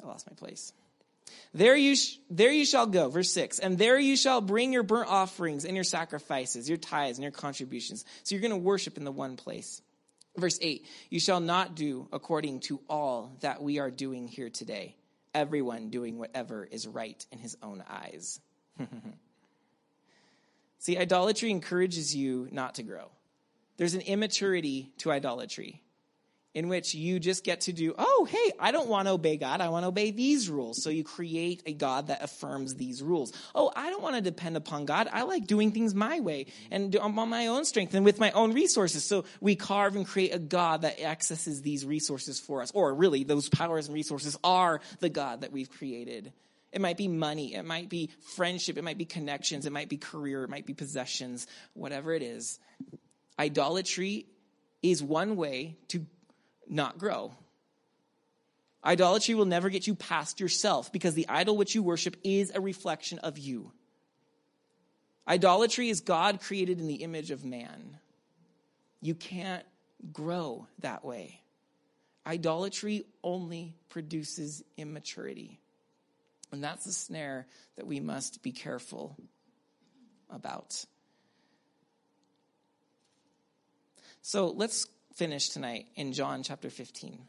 I 0.06 0.10
lost 0.10 0.30
my 0.30 0.36
place. 0.36 0.72
There 1.53 1.76
you, 1.76 1.95
sh- 1.95 2.18
there 2.30 2.51
you 2.51 2.66
shall 2.66 2.86
go, 2.86 3.10
verse 3.10 3.32
6, 3.32 3.60
and 3.60 3.78
there 3.78 3.97
you 3.97 4.16
shall 4.16 4.41
bring 4.41 4.72
your 4.72 4.84
burnt 4.84 5.10
offerings 5.10 5.66
and 5.66 5.74
your 5.74 5.84
sacrifices, 5.84 6.70
your 6.70 6.78
tithes 6.78 7.18
and 7.18 7.24
your 7.24 7.32
contributions. 7.32 8.06
So 8.24 8.36
you're 8.36 8.41
going 8.41 8.51
to 8.51 8.58
worship 8.58 8.97
in 8.97 9.06
the 9.06 9.12
one 9.12 9.36
place. 9.36 9.82
Verse 10.38 10.60
8, 10.62 10.86
you 11.10 11.20
shall 11.20 11.39
not 11.39 11.76
do 11.76 12.08
according 12.12 12.60
to 12.62 12.82
all 12.89 13.38
that 13.39 13.64
we 13.64 13.80
are 13.80 13.89
doing 13.89 14.28
here 14.28 14.49
today, 14.49 14.95
everyone 15.34 15.89
doing 15.89 16.18
whatever 16.18 16.68
is 16.70 16.88
right 16.88 17.26
in 17.32 17.39
his 17.39 17.58
own 17.64 17.84
eyes. 17.89 18.39
See, 20.80 20.97
idolatry 20.97 21.51
encourages 21.51 22.14
you 22.14 22.49
not 22.51 22.76
to 22.76 22.84
grow. 22.84 23.10
There's 23.78 23.93
an 23.93 24.01
immaturity 24.01 24.91
to 24.99 25.12
idolatry 25.12 25.82
in 26.56 26.70
which 26.70 26.95
you 26.95 27.20
just 27.20 27.43
get 27.43 27.62
to 27.62 27.74
do, 27.74 27.93
oh, 27.97 28.28
hey, 28.32 28.53
I 28.58 28.72
don't 28.72 28.88
want 28.88 29.08
to 29.08 29.12
obey 29.12 29.36
God. 29.36 29.60
I 29.60 29.68
want 29.68 29.84
to 29.84 29.89
obey 29.89 30.12
these 30.12 30.49
rules. 30.49 30.82
So 30.82 30.89
you 30.89 31.03
create 31.03 31.62
a 31.66 31.74
God 31.74 32.08
that 32.08 32.24
affirms 32.24 32.76
these 32.76 33.03
rules. 33.03 33.34
Oh, 33.53 33.74
I 33.76 33.89
don't 33.89 34.01
want 34.01 34.16
to 34.16 34.22
depend 34.22 34.56
upon 34.56 34.86
God. 34.86 35.10
I 35.12 35.24
like 35.24 35.47
doing 35.47 35.74
things 35.74 35.93
my 35.93 36.22
way 36.22 36.45
and 36.72 36.95
on 36.95 37.14
my 37.30 37.47
own 37.47 37.66
strength 37.66 37.93
and 37.93 38.06
with 38.06 38.22
my 38.22 38.32
own 38.32 38.53
resources. 38.53 39.03
So 39.03 39.26
we 39.41 39.58
carve 39.58 39.97
and 39.97 40.08
create 40.08 40.34
a 40.34 40.39
God 40.39 40.84
that 40.84 41.01
accesses 41.01 41.62
these 41.62 41.86
resources 41.86 42.39
for 42.39 42.62
us. 42.62 42.72
Or 42.74 42.95
really, 42.95 43.26
those 43.26 43.49
powers 43.49 43.88
and 43.88 43.93
resources 43.93 44.38
are 44.41 44.80
the 45.01 45.10
God 45.10 45.41
that 45.41 45.51
we've 45.51 45.70
created. 45.70 46.32
It 46.72 46.80
might 46.80 46.97
be 46.97 47.10
money. 47.10 47.53
It 47.53 47.66
might 47.66 47.89
be 47.89 48.12
friendship. 48.36 48.78
It 48.78 48.84
might 48.84 48.97
be 48.97 49.06
connections. 49.06 49.66
It 49.66 49.74
might 49.74 49.89
be 49.89 49.97
career. 49.97 50.45
It 50.45 50.49
might 50.49 50.66
be 50.66 50.74
possessions. 50.74 51.47
Whatever 51.74 52.14
it 52.14 52.22
is. 52.22 52.60
Idolatry 53.38 54.28
is 54.82 55.03
one 55.03 55.36
way 55.36 55.78
to 55.89 56.06
not 56.70 56.97
grow. 56.97 57.34
Idolatry 58.84 59.34
will 59.34 59.45
never 59.45 59.70
get 59.70 59.88
you 59.88 59.95
past 59.95 60.39
yourself 60.39 60.91
because 60.91 61.16
the 61.16 61.28
idol 61.28 61.57
which 61.57 61.74
you 61.74 61.82
worship 61.82 62.16
is 62.24 62.51
a 62.53 62.61
reflection 62.61 63.18
of 63.20 63.39
you. 63.39 63.72
Idolatry 65.28 65.89
is 65.89 66.01
God 66.01 66.39
created 66.39 66.80
in 66.80 66.88
the 66.88 66.95
image 66.95 67.32
of 67.32 67.43
man. 67.43 67.97
You 69.01 69.16
can't 69.16 69.66
grow 70.13 70.68
that 70.80 71.03
way. 71.03 71.41
Idolatry 72.28 73.05
only 73.24 73.76
produces 73.89 74.63
immaturity. 74.78 75.59
And 76.51 76.63
that's 76.63 76.86
the 76.86 76.91
snare 76.91 77.47
that 77.76 77.88
we 77.88 77.99
must 77.99 78.43
be 78.43 78.51
careful 78.51 79.18
about. 80.30 80.86
So 84.22 84.47
let's 84.47 84.88
finish 85.16 85.49
tonight 85.49 85.88
in 85.95 86.11
John 86.11 86.43
chapter 86.43 86.70
15. 86.70 87.20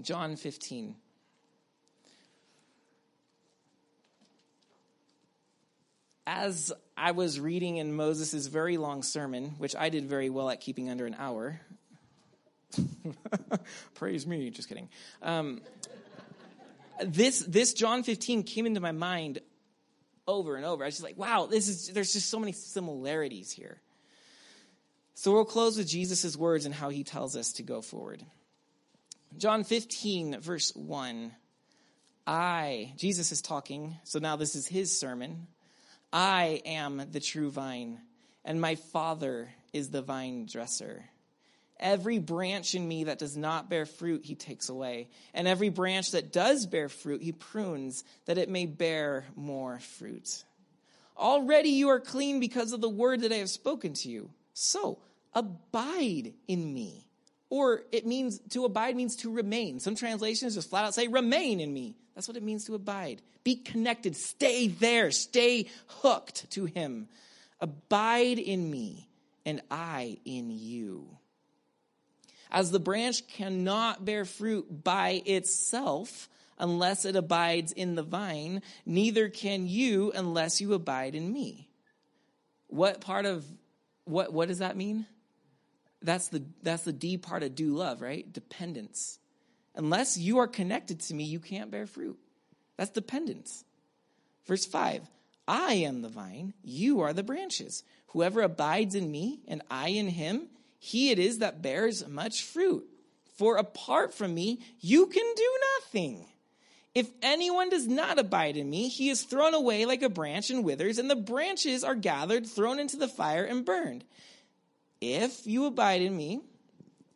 John 0.00 0.36
15. 0.36 0.96
As 6.26 6.72
I 6.96 7.12
was 7.12 7.38
reading 7.38 7.76
in 7.76 7.94
Moses' 7.94 8.46
very 8.46 8.78
long 8.78 9.02
sermon, 9.02 9.54
which 9.58 9.76
I 9.76 9.90
did 9.90 10.06
very 10.06 10.30
well 10.30 10.48
at 10.50 10.60
keeping 10.60 10.88
under 10.88 11.06
an 11.06 11.14
hour, 11.18 11.60
praise 13.94 14.26
me, 14.26 14.50
just 14.50 14.68
kidding. 14.68 14.88
Um, 15.22 15.60
this, 17.04 17.40
this 17.40 17.74
John 17.74 18.02
15 18.02 18.42
came 18.44 18.64
into 18.64 18.80
my 18.80 18.92
mind 18.92 19.40
over 20.26 20.56
and 20.56 20.64
over. 20.64 20.84
I 20.84 20.88
was 20.88 20.94
just 20.94 21.04
like, 21.04 21.18
wow, 21.18 21.46
this 21.46 21.68
is, 21.68 21.88
there's 21.88 22.14
just 22.14 22.30
so 22.30 22.40
many 22.40 22.52
similarities 22.52 23.52
here. 23.52 23.80
So 25.18 25.32
we'll 25.32 25.46
close 25.46 25.78
with 25.78 25.88
Jesus' 25.88 26.36
words 26.36 26.66
and 26.66 26.74
how 26.74 26.90
he 26.90 27.02
tells 27.02 27.36
us 27.36 27.54
to 27.54 27.62
go 27.62 27.80
forward. 27.80 28.22
John 29.38 29.64
15, 29.64 30.40
verse 30.40 30.76
1. 30.76 31.32
I, 32.26 32.92
Jesus 32.98 33.32
is 33.32 33.40
talking, 33.40 33.96
so 34.04 34.18
now 34.18 34.36
this 34.36 34.54
is 34.54 34.66
his 34.66 34.96
sermon. 35.00 35.46
I 36.12 36.60
am 36.66 37.02
the 37.12 37.20
true 37.20 37.50
vine, 37.50 37.98
and 38.44 38.60
my 38.60 38.74
Father 38.74 39.48
is 39.72 39.88
the 39.88 40.02
vine 40.02 40.44
dresser. 40.44 41.06
Every 41.80 42.18
branch 42.18 42.74
in 42.74 42.86
me 42.86 43.04
that 43.04 43.18
does 43.18 43.38
not 43.38 43.70
bear 43.70 43.86
fruit, 43.86 44.22
he 44.22 44.34
takes 44.34 44.68
away. 44.68 45.08
And 45.32 45.48
every 45.48 45.70
branch 45.70 46.10
that 46.10 46.30
does 46.30 46.66
bear 46.66 46.90
fruit, 46.90 47.22
he 47.22 47.32
prunes, 47.32 48.04
that 48.26 48.36
it 48.36 48.50
may 48.50 48.66
bear 48.66 49.24
more 49.34 49.78
fruit. 49.78 50.44
Already 51.16 51.70
you 51.70 51.88
are 51.88 52.00
clean 52.00 52.38
because 52.38 52.74
of 52.74 52.82
the 52.82 52.88
word 52.88 53.22
that 53.22 53.32
I 53.32 53.36
have 53.36 53.48
spoken 53.48 53.94
to 53.94 54.10
you. 54.10 54.28
So, 54.58 55.00
abide 55.34 56.32
in 56.48 56.72
me. 56.72 57.06
Or 57.50 57.82
it 57.92 58.06
means 58.06 58.38
to 58.50 58.64
abide 58.64 58.96
means 58.96 59.16
to 59.16 59.30
remain. 59.30 59.80
Some 59.80 59.96
translations 59.96 60.54
just 60.54 60.70
flat 60.70 60.86
out 60.86 60.94
say 60.94 61.08
remain 61.08 61.60
in 61.60 61.70
me. 61.70 61.94
That's 62.14 62.26
what 62.26 62.38
it 62.38 62.42
means 62.42 62.64
to 62.64 62.74
abide. 62.74 63.20
Be 63.44 63.56
connected. 63.56 64.16
Stay 64.16 64.68
there. 64.68 65.10
Stay 65.10 65.66
hooked 65.86 66.50
to 66.52 66.64
him. 66.64 67.08
Abide 67.60 68.38
in 68.38 68.70
me 68.70 69.10
and 69.44 69.60
I 69.70 70.16
in 70.24 70.50
you. 70.50 71.06
As 72.50 72.70
the 72.70 72.80
branch 72.80 73.28
cannot 73.28 74.06
bear 74.06 74.24
fruit 74.24 74.82
by 74.82 75.22
itself 75.26 76.30
unless 76.58 77.04
it 77.04 77.14
abides 77.14 77.72
in 77.72 77.94
the 77.94 78.02
vine, 78.02 78.62
neither 78.86 79.28
can 79.28 79.68
you 79.68 80.12
unless 80.14 80.62
you 80.62 80.72
abide 80.72 81.14
in 81.14 81.30
me. 81.30 81.68
What 82.68 83.02
part 83.02 83.26
of 83.26 83.44
what, 84.06 84.32
what 84.32 84.48
does 84.48 84.58
that 84.58 84.76
mean? 84.76 85.06
That's 86.00 86.28
the, 86.28 86.42
that's 86.62 86.84
the 86.84 86.92
D 86.92 87.18
part 87.18 87.42
of 87.42 87.54
do 87.54 87.74
love, 87.74 88.00
right? 88.00 88.30
Dependence. 88.32 89.18
Unless 89.74 90.16
you 90.16 90.38
are 90.38 90.46
connected 90.46 91.00
to 91.00 91.14
me, 91.14 91.24
you 91.24 91.40
can't 91.40 91.70
bear 91.70 91.86
fruit. 91.86 92.18
That's 92.76 92.90
dependence. 92.90 93.64
Verse 94.46 94.64
5 94.64 95.02
I 95.48 95.74
am 95.74 96.02
the 96.02 96.08
vine, 96.08 96.54
you 96.62 97.00
are 97.00 97.12
the 97.12 97.22
branches. 97.22 97.82
Whoever 98.08 98.40
abides 98.40 98.94
in 98.94 99.10
me 99.10 99.40
and 99.46 99.62
I 99.70 99.88
in 99.88 100.08
him, 100.08 100.48
he 100.78 101.10
it 101.10 101.18
is 101.18 101.38
that 101.38 101.62
bears 101.62 102.06
much 102.06 102.42
fruit. 102.42 102.86
For 103.36 103.56
apart 103.56 104.14
from 104.14 104.34
me, 104.34 104.60
you 104.80 105.06
can 105.06 105.34
do 105.36 105.58
nothing. 105.80 106.26
If 106.96 107.10
anyone 107.20 107.68
does 107.68 107.86
not 107.86 108.18
abide 108.18 108.56
in 108.56 108.70
me, 108.70 108.88
he 108.88 109.10
is 109.10 109.22
thrown 109.22 109.52
away 109.52 109.84
like 109.84 110.00
a 110.00 110.08
branch 110.08 110.48
and 110.48 110.64
withers, 110.64 110.96
and 110.96 111.10
the 111.10 111.14
branches 111.14 111.84
are 111.84 111.94
gathered, 111.94 112.46
thrown 112.46 112.78
into 112.78 112.96
the 112.96 113.06
fire, 113.06 113.44
and 113.44 113.66
burned. 113.66 114.02
If 114.98 115.46
you 115.46 115.66
abide 115.66 116.00
in 116.00 116.16
me, 116.16 116.40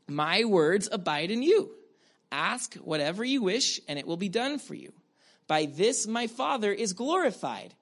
my 0.06 0.44
words 0.44 0.90
abide 0.92 1.30
in 1.30 1.42
you. 1.42 1.70
Ask 2.30 2.74
whatever 2.74 3.24
you 3.24 3.40
wish, 3.40 3.80
and 3.88 3.98
it 3.98 4.06
will 4.06 4.18
be 4.18 4.28
done 4.28 4.58
for 4.58 4.74
you. 4.74 4.92
By 5.46 5.64
this 5.64 6.06
my 6.06 6.26
Father 6.26 6.70
is 6.74 6.92
glorified. 6.92 7.72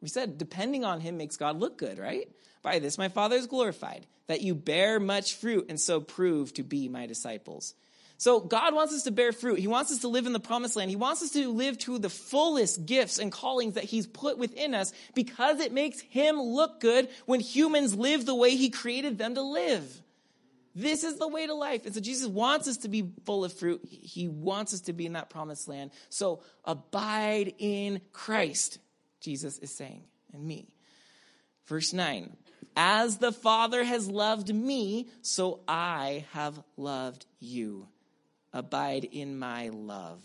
We 0.00 0.08
said 0.08 0.38
depending 0.38 0.82
on 0.82 1.00
him 1.02 1.18
makes 1.18 1.36
God 1.36 1.60
look 1.60 1.76
good, 1.76 1.98
right? 1.98 2.26
By 2.62 2.78
this 2.78 2.96
my 2.96 3.10
Father 3.10 3.36
is 3.36 3.48
glorified, 3.48 4.06
that 4.28 4.40
you 4.40 4.54
bear 4.54 4.98
much 4.98 5.34
fruit 5.34 5.66
and 5.68 5.78
so 5.78 6.00
prove 6.00 6.54
to 6.54 6.62
be 6.62 6.88
my 6.88 7.04
disciples. 7.04 7.74
So 8.16 8.40
God 8.40 8.74
wants 8.74 8.94
us 8.94 9.02
to 9.02 9.10
bear 9.10 9.32
fruit. 9.32 9.58
He 9.58 9.66
wants 9.66 9.90
us 9.90 9.98
to 9.98 10.08
live 10.08 10.26
in 10.26 10.32
the 10.32 10.40
promised 10.40 10.76
land. 10.76 10.90
He 10.90 10.96
wants 10.96 11.22
us 11.22 11.30
to 11.30 11.50
live 11.50 11.78
to 11.78 11.98
the 11.98 12.08
fullest 12.08 12.86
gifts 12.86 13.18
and 13.18 13.32
callings 13.32 13.74
that 13.74 13.84
he's 13.84 14.06
put 14.06 14.38
within 14.38 14.74
us 14.74 14.92
because 15.14 15.60
it 15.60 15.72
makes 15.72 16.00
him 16.00 16.40
look 16.40 16.80
good 16.80 17.08
when 17.26 17.40
humans 17.40 17.94
live 17.94 18.24
the 18.24 18.34
way 18.34 18.56
he 18.56 18.70
created 18.70 19.18
them 19.18 19.34
to 19.34 19.42
live. 19.42 20.00
This 20.76 21.04
is 21.04 21.18
the 21.18 21.28
way 21.28 21.46
to 21.46 21.54
life. 21.54 21.86
And 21.86 21.94
so 21.94 22.00
Jesus 22.00 22.26
wants 22.26 22.66
us 22.66 22.78
to 22.78 22.88
be 22.88 23.12
full 23.24 23.44
of 23.44 23.52
fruit. 23.52 23.80
He 23.88 24.28
wants 24.28 24.74
us 24.74 24.82
to 24.82 24.92
be 24.92 25.06
in 25.06 25.12
that 25.12 25.30
promised 25.30 25.68
land. 25.68 25.90
So 26.08 26.40
abide 26.64 27.54
in 27.58 28.00
Christ, 28.12 28.78
Jesus 29.20 29.58
is 29.58 29.70
saying, 29.70 30.02
and 30.32 30.44
me. 30.44 30.68
Verse 31.66 31.92
9 31.92 32.36
As 32.76 33.18
the 33.18 33.32
Father 33.32 33.84
has 33.84 34.08
loved 34.08 34.52
me, 34.52 35.08
so 35.22 35.60
I 35.68 36.24
have 36.32 36.60
loved 36.76 37.26
you 37.38 37.86
abide 38.54 39.04
in 39.04 39.38
my 39.38 39.68
love. 39.68 40.22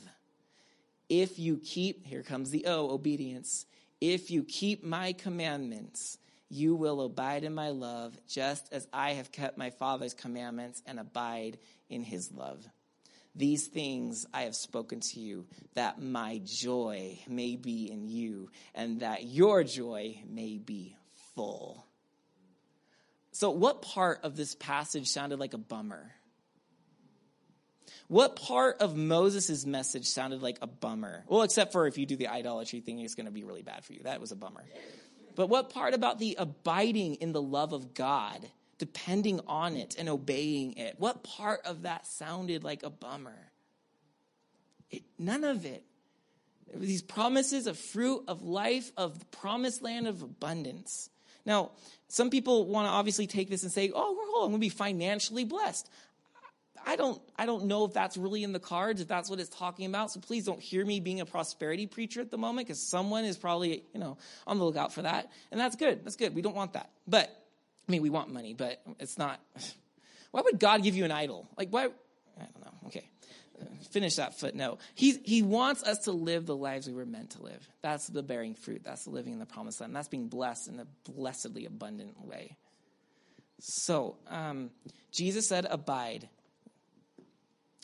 If 1.09 1.39
you 1.39 1.57
keep, 1.57 2.05
here 2.05 2.23
comes 2.23 2.51
the 2.51 2.67
O, 2.67 2.91
obedience. 2.91 3.65
If 3.99 4.30
you 4.30 4.43
keep 4.43 4.84
my 4.84 5.13
commandments, 5.13 6.19
you 6.49 6.75
will 6.75 7.01
abide 7.01 7.43
in 7.43 7.53
my 7.53 7.69
love, 7.69 8.17
just 8.27 8.71
as 8.71 8.88
I 8.93 9.13
have 9.13 9.32
kept 9.32 9.57
my 9.57 9.71
Father's 9.71 10.13
commandments 10.13 10.82
and 10.86 10.99
abide 10.99 11.57
in 11.89 12.03
his 12.03 12.32
love. 12.32 12.65
These 13.36 13.67
things 13.67 14.25
I 14.34 14.43
have 14.43 14.55
spoken 14.55 14.99
to 14.99 15.19
you, 15.19 15.45
that 15.73 16.01
my 16.01 16.41
joy 16.45 17.19
may 17.27 17.55
be 17.55 17.91
in 17.91 18.07
you, 18.07 18.49
and 18.75 18.99
that 19.01 19.23
your 19.23 19.63
joy 19.63 20.21
may 20.27 20.57
be 20.57 20.95
full. 21.36 21.86
So, 23.32 23.51
what 23.51 23.82
part 23.82 24.19
of 24.23 24.36
this 24.36 24.55
passage 24.55 25.07
sounded 25.07 25.39
like 25.39 25.53
a 25.53 25.59
bummer? 25.59 26.11
What 28.10 28.36
part 28.36 28.82
of 28.82 28.97
Moses' 28.97 29.68
message 29.68 30.07
sounded 30.07 30.41
like 30.41 30.57
a 30.64 30.68
bummer? 30.68 31.24
Well, 31.28 31.43
except 31.43 31.72
for 31.72 31.86
if 31.86 31.95
you 31.95 32.07
do 32.07 32.16
the 32.16 32.28
idolatry 32.28 32.80
thing, 32.80 32.99
it's 32.99 33.14
going 33.14 33.28
to 33.28 33.32
be 33.32 33.43
really 33.43 33.62
bad 33.62 33.86
for 33.86 33.93
you. 33.93 34.01
That 34.03 34.20
was 34.20 34.32
a 34.32 34.36
bummer. 34.36 34.66
But 35.36 35.47
what 35.47 35.70
part 35.70 35.93
about 35.93 36.18
the 36.18 36.36
abiding 36.39 37.16
in 37.16 37.34
the 37.34 37.41
love 37.41 37.72
of 37.72 37.93
God, 37.93 38.49
depending 38.80 39.41
on 39.45 39.76
it 39.76 39.95
and 39.99 40.10
obeying 40.10 40.74
it, 40.74 40.95
what 40.97 41.22
part 41.22 41.62
of 41.66 41.84
that 41.84 42.07
sounded 42.07 42.64
like 42.64 42.82
a 42.82 42.89
bummer? 42.89 43.51
It, 44.89 45.03
none 45.20 45.43
of 45.43 45.66
it. 45.66 45.84
These 46.74 47.03
promises 47.03 47.68
of 47.68 47.78
fruit, 47.78 48.24
of 48.28 48.41
life, 48.41 48.91
of 48.97 49.20
the 49.20 49.26
promised 49.26 49.84
land 49.84 50.07
of 50.07 50.24
abundance. 50.24 51.12
Now, 51.45 51.72
some 52.07 52.32
people 52.32 52.66
want 52.66 52.88
to 52.88 52.91
obviously 52.91 53.28
take 53.28 53.49
this 53.49 53.62
and 53.62 53.72
say, 53.72 53.91
oh, 53.93 54.14
well, 54.34 54.45
I'm 54.45 54.49
going 54.49 54.53
to 54.53 54.66
be 54.66 54.70
financially 54.70 55.45
blessed. 55.45 55.88
I 56.89 56.95
don't, 56.95 57.21
I 57.37 57.45
don't 57.45 57.65
know 57.65 57.85
if 57.85 57.93
that's 57.93 58.17
really 58.17 58.43
in 58.43 58.51
the 58.51 58.59
cards, 58.59 58.99
if 58.99 59.07
that's 59.07 59.29
what 59.29 59.39
it's 59.39 59.55
talking 59.55 59.85
about. 59.85 60.11
So 60.11 60.19
please 60.19 60.43
don't 60.43 60.59
hear 60.59 60.83
me 60.83 60.99
being 60.99 61.21
a 61.21 61.25
prosperity 61.25 61.85
preacher 61.85 62.19
at 62.19 62.31
the 62.31 62.37
moment 62.39 62.67
because 62.67 62.89
someone 62.89 63.25
is 63.25 63.37
probably, 63.37 63.83
you 63.93 63.99
know, 63.99 64.17
on 64.47 64.57
the 64.57 64.65
lookout 64.65 64.91
for 64.91 65.03
that. 65.03 65.31
And 65.51 65.59
that's 65.59 65.75
good. 65.75 66.03
That's 66.03 66.15
good. 66.15 66.33
We 66.33 66.41
don't 66.41 66.55
want 66.55 66.73
that. 66.73 66.89
But, 67.07 67.29
I 67.87 67.91
mean, 67.91 68.01
we 68.01 68.09
want 68.09 68.33
money, 68.33 68.55
but 68.55 68.81
it's 68.99 69.19
not. 69.19 69.39
Why 70.31 70.41
would 70.41 70.59
God 70.59 70.81
give 70.81 70.95
you 70.95 71.05
an 71.05 71.11
idol? 71.11 71.47
Like, 71.57 71.69
why? 71.69 71.85
I 71.85 71.87
don't 72.41 72.59
know. 72.59 72.87
Okay 72.87 73.09
finish 73.91 74.15
that 74.15 74.39
footnote. 74.39 74.79
He, 74.95 75.19
he 75.23 75.41
wants 75.41 75.83
us 75.83 75.99
to 75.99 76.11
live 76.11 76.45
the 76.45 76.55
lives 76.55 76.87
we 76.87 76.93
were 76.93 77.05
meant 77.05 77.31
to 77.31 77.43
live. 77.43 77.67
That's 77.81 78.07
the 78.07 78.23
bearing 78.23 78.55
fruit. 78.55 78.83
That's 78.83 79.03
the 79.03 79.09
living 79.09 79.33
in 79.33 79.39
the 79.39 79.45
promised 79.45 79.81
land. 79.81 79.95
That's 79.95 80.07
being 80.07 80.27
blessed 80.27 80.69
in 80.69 80.79
a 80.79 80.87
blessedly 81.11 81.65
abundant 81.65 82.23
way. 82.25 82.55
So, 83.59 84.17
um, 84.29 84.69
Jesus 85.11 85.47
said, 85.47 85.65
abide. 85.69 86.29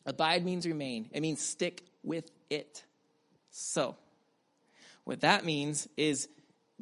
Abide 0.06 0.46
means 0.46 0.68
remain, 0.68 1.10
it 1.12 1.22
means 1.22 1.42
stick 1.42 1.84
with 2.04 2.30
it. 2.50 2.84
So, 3.50 3.96
what 5.04 5.22
that 5.22 5.46
means 5.46 5.88
is 5.98 6.28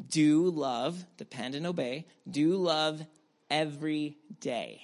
do 0.09 0.49
love, 0.49 1.05
depend 1.17 1.55
and 1.55 1.67
obey, 1.67 2.05
do 2.29 2.55
love 2.55 3.05
every 3.49 4.17
day. 4.39 4.81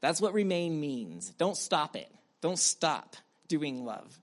That's 0.00 0.20
what 0.20 0.32
remain 0.32 0.80
means. 0.80 1.30
Don't 1.30 1.56
stop 1.56 1.96
it. 1.96 2.10
Don't 2.40 2.58
stop 2.58 3.16
doing 3.48 3.84
love. 3.84 4.18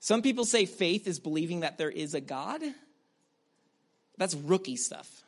Some 0.00 0.22
people 0.22 0.44
say 0.44 0.66
faith 0.66 1.06
is 1.06 1.20
believing 1.20 1.60
that 1.60 1.78
there 1.78 1.90
is 1.90 2.14
a 2.14 2.20
God. 2.20 2.62
That's 4.16 4.34
rookie 4.34 4.76
stuff. 4.76 5.22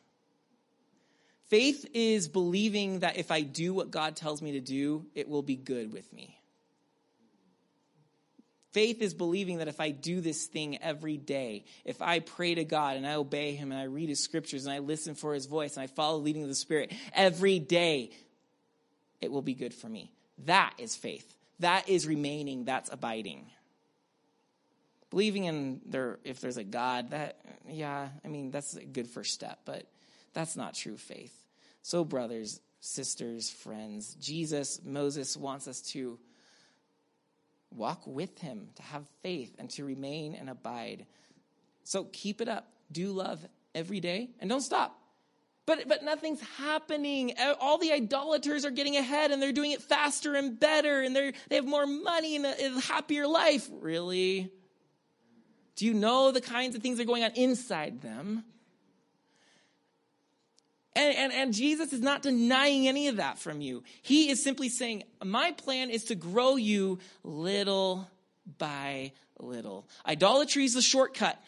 Faith 1.50 1.84
is 1.94 2.28
believing 2.28 3.00
that 3.00 3.16
if 3.16 3.32
I 3.32 3.40
do 3.40 3.74
what 3.74 3.90
God 3.90 4.14
tells 4.14 4.40
me 4.40 4.52
to 4.52 4.60
do, 4.60 5.04
it 5.16 5.28
will 5.28 5.42
be 5.42 5.56
good 5.56 5.92
with 5.92 6.10
me. 6.12 6.40
Faith 8.70 9.02
is 9.02 9.14
believing 9.14 9.58
that 9.58 9.66
if 9.66 9.80
I 9.80 9.90
do 9.90 10.20
this 10.20 10.46
thing 10.46 10.80
every 10.80 11.16
day, 11.16 11.64
if 11.84 12.00
I 12.00 12.20
pray 12.20 12.54
to 12.54 12.64
God 12.64 12.96
and 12.96 13.04
I 13.04 13.14
obey 13.14 13.56
Him 13.56 13.72
and 13.72 13.80
I 13.80 13.84
read 13.84 14.08
His 14.08 14.22
scriptures 14.22 14.64
and 14.64 14.72
I 14.72 14.78
listen 14.78 15.16
for 15.16 15.34
His 15.34 15.46
voice 15.46 15.76
and 15.76 15.82
I 15.82 15.88
follow 15.88 16.18
the 16.18 16.24
leading 16.24 16.44
of 16.44 16.48
the 16.48 16.54
Spirit 16.54 16.92
every 17.12 17.58
day, 17.58 18.12
it 19.20 19.32
will 19.32 19.42
be 19.42 19.54
good 19.54 19.74
for 19.74 19.88
me. 19.88 20.12
That 20.46 20.74
is 20.78 20.94
faith. 20.94 21.34
That 21.58 21.88
is 21.88 22.06
remaining. 22.06 22.64
That's 22.64 22.92
abiding. 22.92 23.46
Believing 25.10 25.44
in 25.46 25.80
there, 25.84 26.20
if 26.22 26.40
there's 26.40 26.58
a 26.58 26.64
God, 26.64 27.10
that, 27.10 27.40
yeah, 27.68 28.10
I 28.24 28.28
mean, 28.28 28.52
that's 28.52 28.76
a 28.76 28.84
good 28.84 29.08
first 29.08 29.34
step, 29.34 29.58
but 29.64 29.84
that's 30.32 30.56
not 30.56 30.74
true 30.74 30.96
faith. 30.96 31.34
So, 31.82 32.04
brothers, 32.04 32.60
sisters, 32.80 33.50
friends, 33.50 34.14
Jesus, 34.14 34.80
Moses 34.84 35.36
wants 35.36 35.68
us 35.68 35.80
to 35.92 36.18
walk 37.70 38.02
with 38.06 38.38
him, 38.38 38.68
to 38.76 38.82
have 38.82 39.04
faith, 39.22 39.54
and 39.58 39.70
to 39.70 39.84
remain 39.84 40.34
and 40.34 40.50
abide. 40.50 41.06
So, 41.84 42.04
keep 42.04 42.40
it 42.40 42.48
up. 42.48 42.68
Do 42.92 43.12
love 43.12 43.44
every 43.74 44.00
day 44.00 44.30
and 44.40 44.50
don't 44.50 44.60
stop. 44.60 44.96
But, 45.66 45.86
but 45.86 46.02
nothing's 46.02 46.40
happening. 46.58 47.34
All 47.60 47.78
the 47.78 47.92
idolaters 47.92 48.64
are 48.64 48.72
getting 48.72 48.96
ahead 48.96 49.30
and 49.30 49.40
they're 49.40 49.52
doing 49.52 49.70
it 49.70 49.80
faster 49.80 50.34
and 50.34 50.58
better 50.58 51.02
and 51.02 51.14
they're, 51.14 51.32
they 51.48 51.56
have 51.56 51.66
more 51.66 51.86
money 51.86 52.34
and 52.34 52.46
a, 52.46 52.80
happier 52.80 53.26
life. 53.26 53.68
Really? 53.80 54.50
Do 55.76 55.86
you 55.86 55.94
know 55.94 56.32
the 56.32 56.40
kinds 56.40 56.74
of 56.74 56.82
things 56.82 56.96
that 56.96 57.04
are 57.04 57.06
going 57.06 57.22
on 57.22 57.30
inside 57.36 58.02
them? 58.02 58.44
And, 60.96 61.16
and, 61.16 61.32
and, 61.32 61.54
Jesus 61.54 61.92
is 61.92 62.00
not 62.00 62.20
denying 62.22 62.88
any 62.88 63.06
of 63.06 63.16
that 63.18 63.38
from 63.38 63.60
you. 63.60 63.84
He 64.02 64.28
is 64.28 64.42
simply 64.42 64.68
saying, 64.68 65.04
My 65.24 65.52
plan 65.52 65.88
is 65.88 66.04
to 66.04 66.16
grow 66.16 66.56
you 66.56 66.98
little 67.22 68.10
by 68.58 69.12
little. 69.38 69.88
Idolatry 70.04 70.64
is 70.64 70.74
the 70.74 70.82
shortcut. 70.82 71.40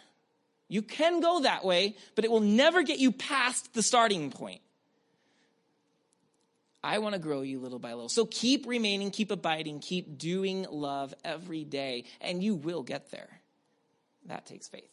You 0.68 0.80
can 0.80 1.20
go 1.20 1.40
that 1.40 1.64
way, 1.64 1.96
but 2.14 2.24
it 2.24 2.30
will 2.30 2.40
never 2.40 2.82
get 2.82 2.98
you 2.98 3.10
past 3.10 3.74
the 3.74 3.82
starting 3.82 4.30
point. 4.30 4.60
I 6.84 6.98
want 6.98 7.14
to 7.14 7.18
grow 7.18 7.42
you 7.42 7.60
little 7.60 7.78
by 7.78 7.92
little. 7.92 8.08
So 8.08 8.24
keep 8.24 8.66
remaining, 8.66 9.10
keep 9.10 9.30
abiding, 9.30 9.80
keep 9.80 10.18
doing 10.18 10.66
love 10.70 11.14
every 11.24 11.64
day, 11.64 12.04
and 12.20 12.42
you 12.42 12.54
will 12.54 12.82
get 12.82 13.10
there. 13.10 13.40
That 14.26 14.46
takes 14.46 14.68
faith. 14.68 14.91